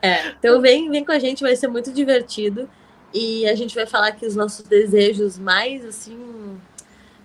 É, 0.01 0.29
então 0.29 0.61
vem, 0.61 0.89
vem 0.89 1.03
com 1.03 1.11
a 1.11 1.19
gente, 1.19 1.43
vai 1.43 1.55
ser 1.55 1.67
muito 1.67 1.91
divertido. 1.91 2.69
E 3.13 3.47
a 3.47 3.55
gente 3.55 3.73
vai 3.73 3.85
falar 3.85 4.11
que 4.11 4.25
os 4.25 4.35
nossos 4.35 4.65
desejos 4.65 5.37
mais 5.37 5.83
assim 5.83 6.59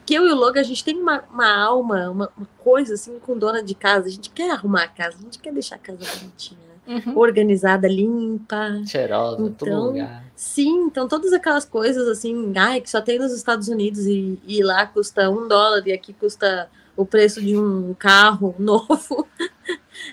que 0.05 0.15
eu 0.15 0.27
e 0.27 0.33
o 0.33 0.37
Logan, 0.37 0.61
a 0.61 0.65
gente 0.65 0.85
tem 0.85 1.01
uma, 1.01 1.23
uma 1.33 1.57
alma, 1.57 2.11
uma, 2.11 2.33
uma, 2.37 2.49
coisa 2.59 2.95
assim 2.95 3.19
com 3.19 3.37
dona 3.37 3.63
de 3.63 3.75
casa. 3.75 4.07
A 4.09 4.11
gente 4.11 4.31
quer 4.31 4.51
arrumar 4.51 4.85
a 4.85 4.89
casa, 4.89 5.17
a 5.19 5.23
gente 5.23 5.39
quer 5.39 5.53
deixar 5.53 5.77
a 5.77 5.79
casa 5.79 5.99
bonitinha, 5.99 6.61
uhum. 6.87 7.19
organizada, 7.19 7.87
limpa. 7.89 8.83
Cheirosa, 8.87 9.43
então, 9.43 9.53
todo 9.55 9.87
lugar. 9.87 10.25
Sim, 10.35 10.87
então 10.87 11.07
todas 11.07 11.33
aquelas 11.33 11.65
coisas 11.65 12.09
assim, 12.09 12.53
ai, 12.57 12.81
que 12.81 12.91
só 12.91 13.01
tem 13.01 13.19
nos 13.19 13.33
Estados 13.33 13.69
Unidos 13.69 14.07
e, 14.07 14.41
e 14.47 14.63
lá 14.63 14.87
custa 14.87 15.31
um 15.31 15.47
dólar 15.47 15.87
e 15.87 15.93
aqui 15.93 16.13
custa 16.13 16.69
o 16.97 17.07
preço 17.07 17.41
de 17.41 17.57
um 17.57 17.95
carro 17.95 18.55
novo. 18.59 19.27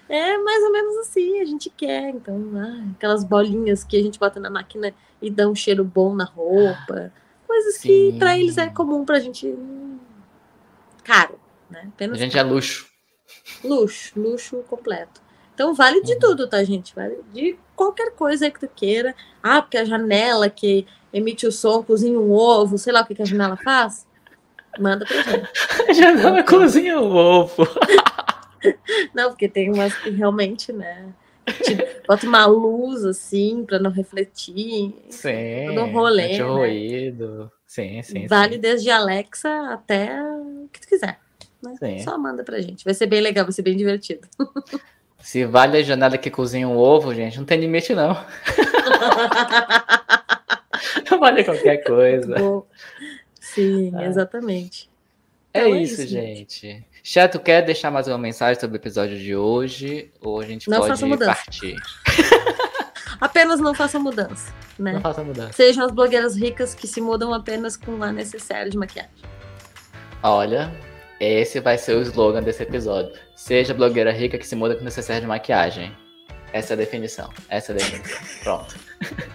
é 0.08 0.38
mais 0.38 0.64
ou 0.64 0.72
menos 0.72 0.98
assim, 0.98 1.42
a 1.42 1.46
gente 1.46 1.70
quer. 1.70 2.10
Então, 2.10 2.40
ai, 2.56 2.92
aquelas 2.96 3.24
bolinhas 3.24 3.84
que 3.84 3.98
a 3.98 4.04
gente 4.04 4.20
bota 4.20 4.40
na 4.40 4.50
máquina 4.50 4.94
e 5.22 5.30
dá 5.30 5.48
um 5.48 5.56
cheiro 5.56 5.84
bom 5.84 6.14
na 6.14 6.26
roupa 6.26 7.12
coisas 7.50 7.76
Sim. 7.76 8.12
que 8.12 8.20
para 8.20 8.38
eles 8.38 8.58
é 8.58 8.68
comum, 8.68 9.04
pra 9.04 9.20
gente 9.20 9.48
caro, 11.04 11.40
né? 11.70 11.86
Apenas 11.88 12.18
a 12.18 12.24
gente 12.24 12.38
é 12.38 12.42
caro. 12.42 12.50
é 12.50 12.52
luxo. 12.54 12.90
Luxo, 13.64 14.20
luxo 14.20 14.58
completo. 14.70 15.22
Então 15.54 15.74
vale 15.74 16.02
de 16.02 16.14
uhum. 16.14 16.20
tudo, 16.20 16.48
tá, 16.48 16.64
gente? 16.64 16.96
Vale 16.96 17.20
de 17.34 17.58
qualquer 17.76 18.12
coisa 18.12 18.50
que 18.50 18.60
tu 18.60 18.68
queira. 18.68 19.14
Ah, 19.44 19.62
porque 19.62 19.78
a 19.78 19.86
janela 19.86 20.50
que 20.50 20.88
emite 21.12 21.46
o 21.46 21.52
som, 21.52 21.84
cozinha 21.84 22.20
um 22.20 22.32
ovo, 22.32 22.78
sei 22.78 22.94
lá 22.94 23.02
o 23.02 23.06
que, 23.06 23.16
que 23.16 23.22
a 23.22 23.26
janela 23.26 23.58
faz. 23.58 24.08
Manda 24.80 25.06
pra 25.06 25.22
gente. 25.22 25.50
A 25.90 25.94
janela 25.94 26.44
cozinha 26.44 27.00
um 27.00 27.14
ovo. 27.14 27.68
Não, 29.14 29.30
porque 29.30 29.50
tem 29.50 29.72
umas 29.72 29.94
que 29.98 30.10
realmente, 30.12 30.72
né? 30.72 31.14
Tipo, 31.64 31.84
bota 32.08 32.28
uma 32.28 32.46
luz 32.46 33.04
assim 33.04 33.66
para 33.66 33.80
não 33.80 33.90
refletir. 33.90 34.94
Sim. 35.10 35.66
Todo 35.68 35.82
um 35.82 35.92
rolê. 35.92 36.38
Né? 36.38 36.44
ruído. 36.44 37.52
Sim, 37.70 38.02
sim. 38.02 38.26
Vale 38.26 38.56
sim. 38.56 38.62
desde 38.62 38.90
Alexa 38.90 39.48
até 39.72 40.20
o 40.24 40.68
que 40.74 40.82
tu 40.82 40.88
quiser. 40.88 41.20
Né? 41.62 42.00
Só 42.00 42.18
manda 42.18 42.44
pra 42.44 42.60
gente. 42.60 42.84
Vai 42.84 42.96
ser 42.96 43.06
bem 43.06 43.22
legal, 43.22 43.46
vai 43.46 43.52
ser 43.52 43.62
bem 43.62 43.78
divertido. 43.78 44.28
Se 45.22 45.46
vale 45.46 45.78
a 45.78 45.84
janela 45.84 46.18
que 46.18 46.32
cozinha 46.32 46.68
um 46.68 46.76
ovo, 46.76 47.14
gente, 47.14 47.38
não 47.38 47.46
tem 47.46 47.60
limite, 47.60 47.94
não. 47.94 48.18
vale 51.20 51.44
qualquer 51.44 51.84
coisa. 51.84 52.36
Sim, 53.40 53.92
ah. 53.96 54.06
exatamente. 54.06 54.90
É, 55.54 55.60
então, 55.60 55.76
é 55.76 55.82
isso, 55.82 56.02
isso, 56.02 56.08
gente. 56.08 56.84
Chato, 57.04 57.40
quer 57.40 57.64
deixar 57.64 57.92
mais 57.92 58.08
uma 58.08 58.18
mensagem 58.18 58.60
sobre 58.60 58.78
o 58.78 58.82
episódio 58.82 59.20
de 59.20 59.36
hoje? 59.36 60.12
Ou 60.22 60.40
a 60.40 60.46
gente 60.46 60.68
não 60.68 60.80
pode 60.80 61.18
partir? 61.20 61.76
apenas 63.20 63.60
não 63.60 63.74
faça 63.74 64.00
mudança, 64.00 64.54
né? 64.78 64.94
Não 64.94 65.02
faça 65.02 65.24
mudança. 65.24 65.54
Sejam 65.54 65.86
as 65.86 65.92
blogueiras 65.92 66.36
ricas 66.36 66.74
que 66.74 66.88
se 66.88 67.02
mudam 67.02 67.34
apenas 67.34 67.76
com 67.76 68.02
a 68.04 68.12
necessária 68.12 68.70
de 68.70 68.78
maquiagem. 68.78 69.12
Olha, 70.22 70.72
esse 71.20 71.60
vai 71.60 71.78
ser 71.78 71.96
o 71.96 72.02
slogan 72.02 72.44
desse 72.44 72.64
episódio. 72.64 73.14
Seja 73.36 73.74
blogueira 73.74 74.12
rica 74.12 74.38
que 74.38 74.48
se 74.48 74.56
muda 74.56 74.76
com 74.76 74.84
necessário 74.84 75.22
de 75.22 75.28
maquiagem. 75.28 75.96
Essa 76.52 76.74
é 76.74 76.76
a 76.76 76.78
definição. 76.78 77.30
Essa 77.48 77.72
é 77.72 77.76
a 77.76 77.78
definição. 77.78 78.20
Pronto. 78.44 78.76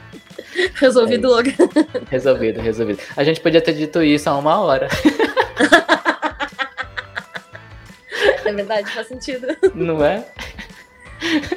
Resolvido, 0.75 1.27
é 1.27 1.31
Logan. 1.31 1.53
Resolvido, 2.11 2.61
resolvido. 2.61 3.01
A 3.17 3.25
gente 3.25 3.41
podia 3.41 3.61
ter 3.61 3.73
dito 3.73 4.03
isso 4.03 4.29
há 4.29 4.37
uma 4.37 4.61
hora. 4.61 4.89
É 8.45 8.53
verdade, 8.53 8.91
faz 8.91 9.09
sentido. 9.09 9.47
Não 9.75 10.05
é? 10.05 10.23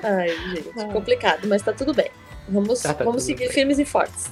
Ai, 0.03 0.29
gente, 0.55 0.71
ah. 0.79 0.85
complicado, 0.85 1.47
mas 1.47 1.61
tá 1.61 1.73
tudo 1.73 1.93
bem. 1.93 2.09
Vamos, 2.47 2.81
tá, 2.81 2.93
tá 2.93 3.03
vamos 3.03 3.23
seguir 3.23 3.45
bem. 3.45 3.53
firmes 3.53 3.79
e 3.79 3.85
fortes. 3.85 4.31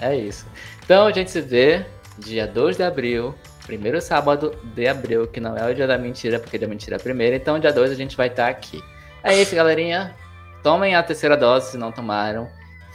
É 0.00 0.16
isso. 0.16 0.46
Então 0.84 1.06
a 1.06 1.12
gente 1.12 1.30
se 1.30 1.40
vê 1.40 1.86
dia 2.18 2.46
2 2.46 2.76
de 2.76 2.82
abril, 2.82 3.34
Primeiro 3.66 4.00
sábado 4.00 4.58
de 4.74 4.88
abril, 4.88 5.26
que 5.28 5.40
não 5.40 5.56
é 5.56 5.70
o 5.70 5.74
dia 5.74 5.86
da 5.86 5.96
mentira, 5.96 6.38
porque 6.40 6.58
dia 6.58 6.66
da 6.66 6.70
mentira 6.70 6.96
é 6.96 6.98
primeiro. 6.98 7.36
Então, 7.36 7.58
dia 7.58 7.72
2 7.72 7.92
a 7.92 7.94
gente 7.94 8.16
vai 8.16 8.26
estar 8.26 8.48
aqui. 8.48 8.82
É 9.22 9.40
isso, 9.40 9.54
galerinha. 9.54 10.14
Tomem 10.62 10.94
a 10.94 11.02
terceira 11.02 11.36
dose 11.36 11.70
se 11.70 11.78
não 11.78 11.92
tomaram. 11.92 12.48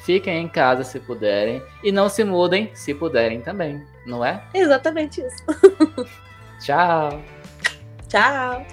Fiquem 0.03 0.43
em 0.43 0.47
casa 0.47 0.83
se 0.83 0.99
puderem. 0.99 1.61
E 1.83 1.91
não 1.91 2.09
se 2.09 2.23
mudem 2.23 2.69
se 2.73 2.93
puderem 2.93 3.41
também, 3.41 3.81
não 4.05 4.23
é? 4.23 4.43
Exatamente 4.53 5.21
isso. 5.21 5.43
Tchau. 6.59 7.21
Tchau. 8.09 8.65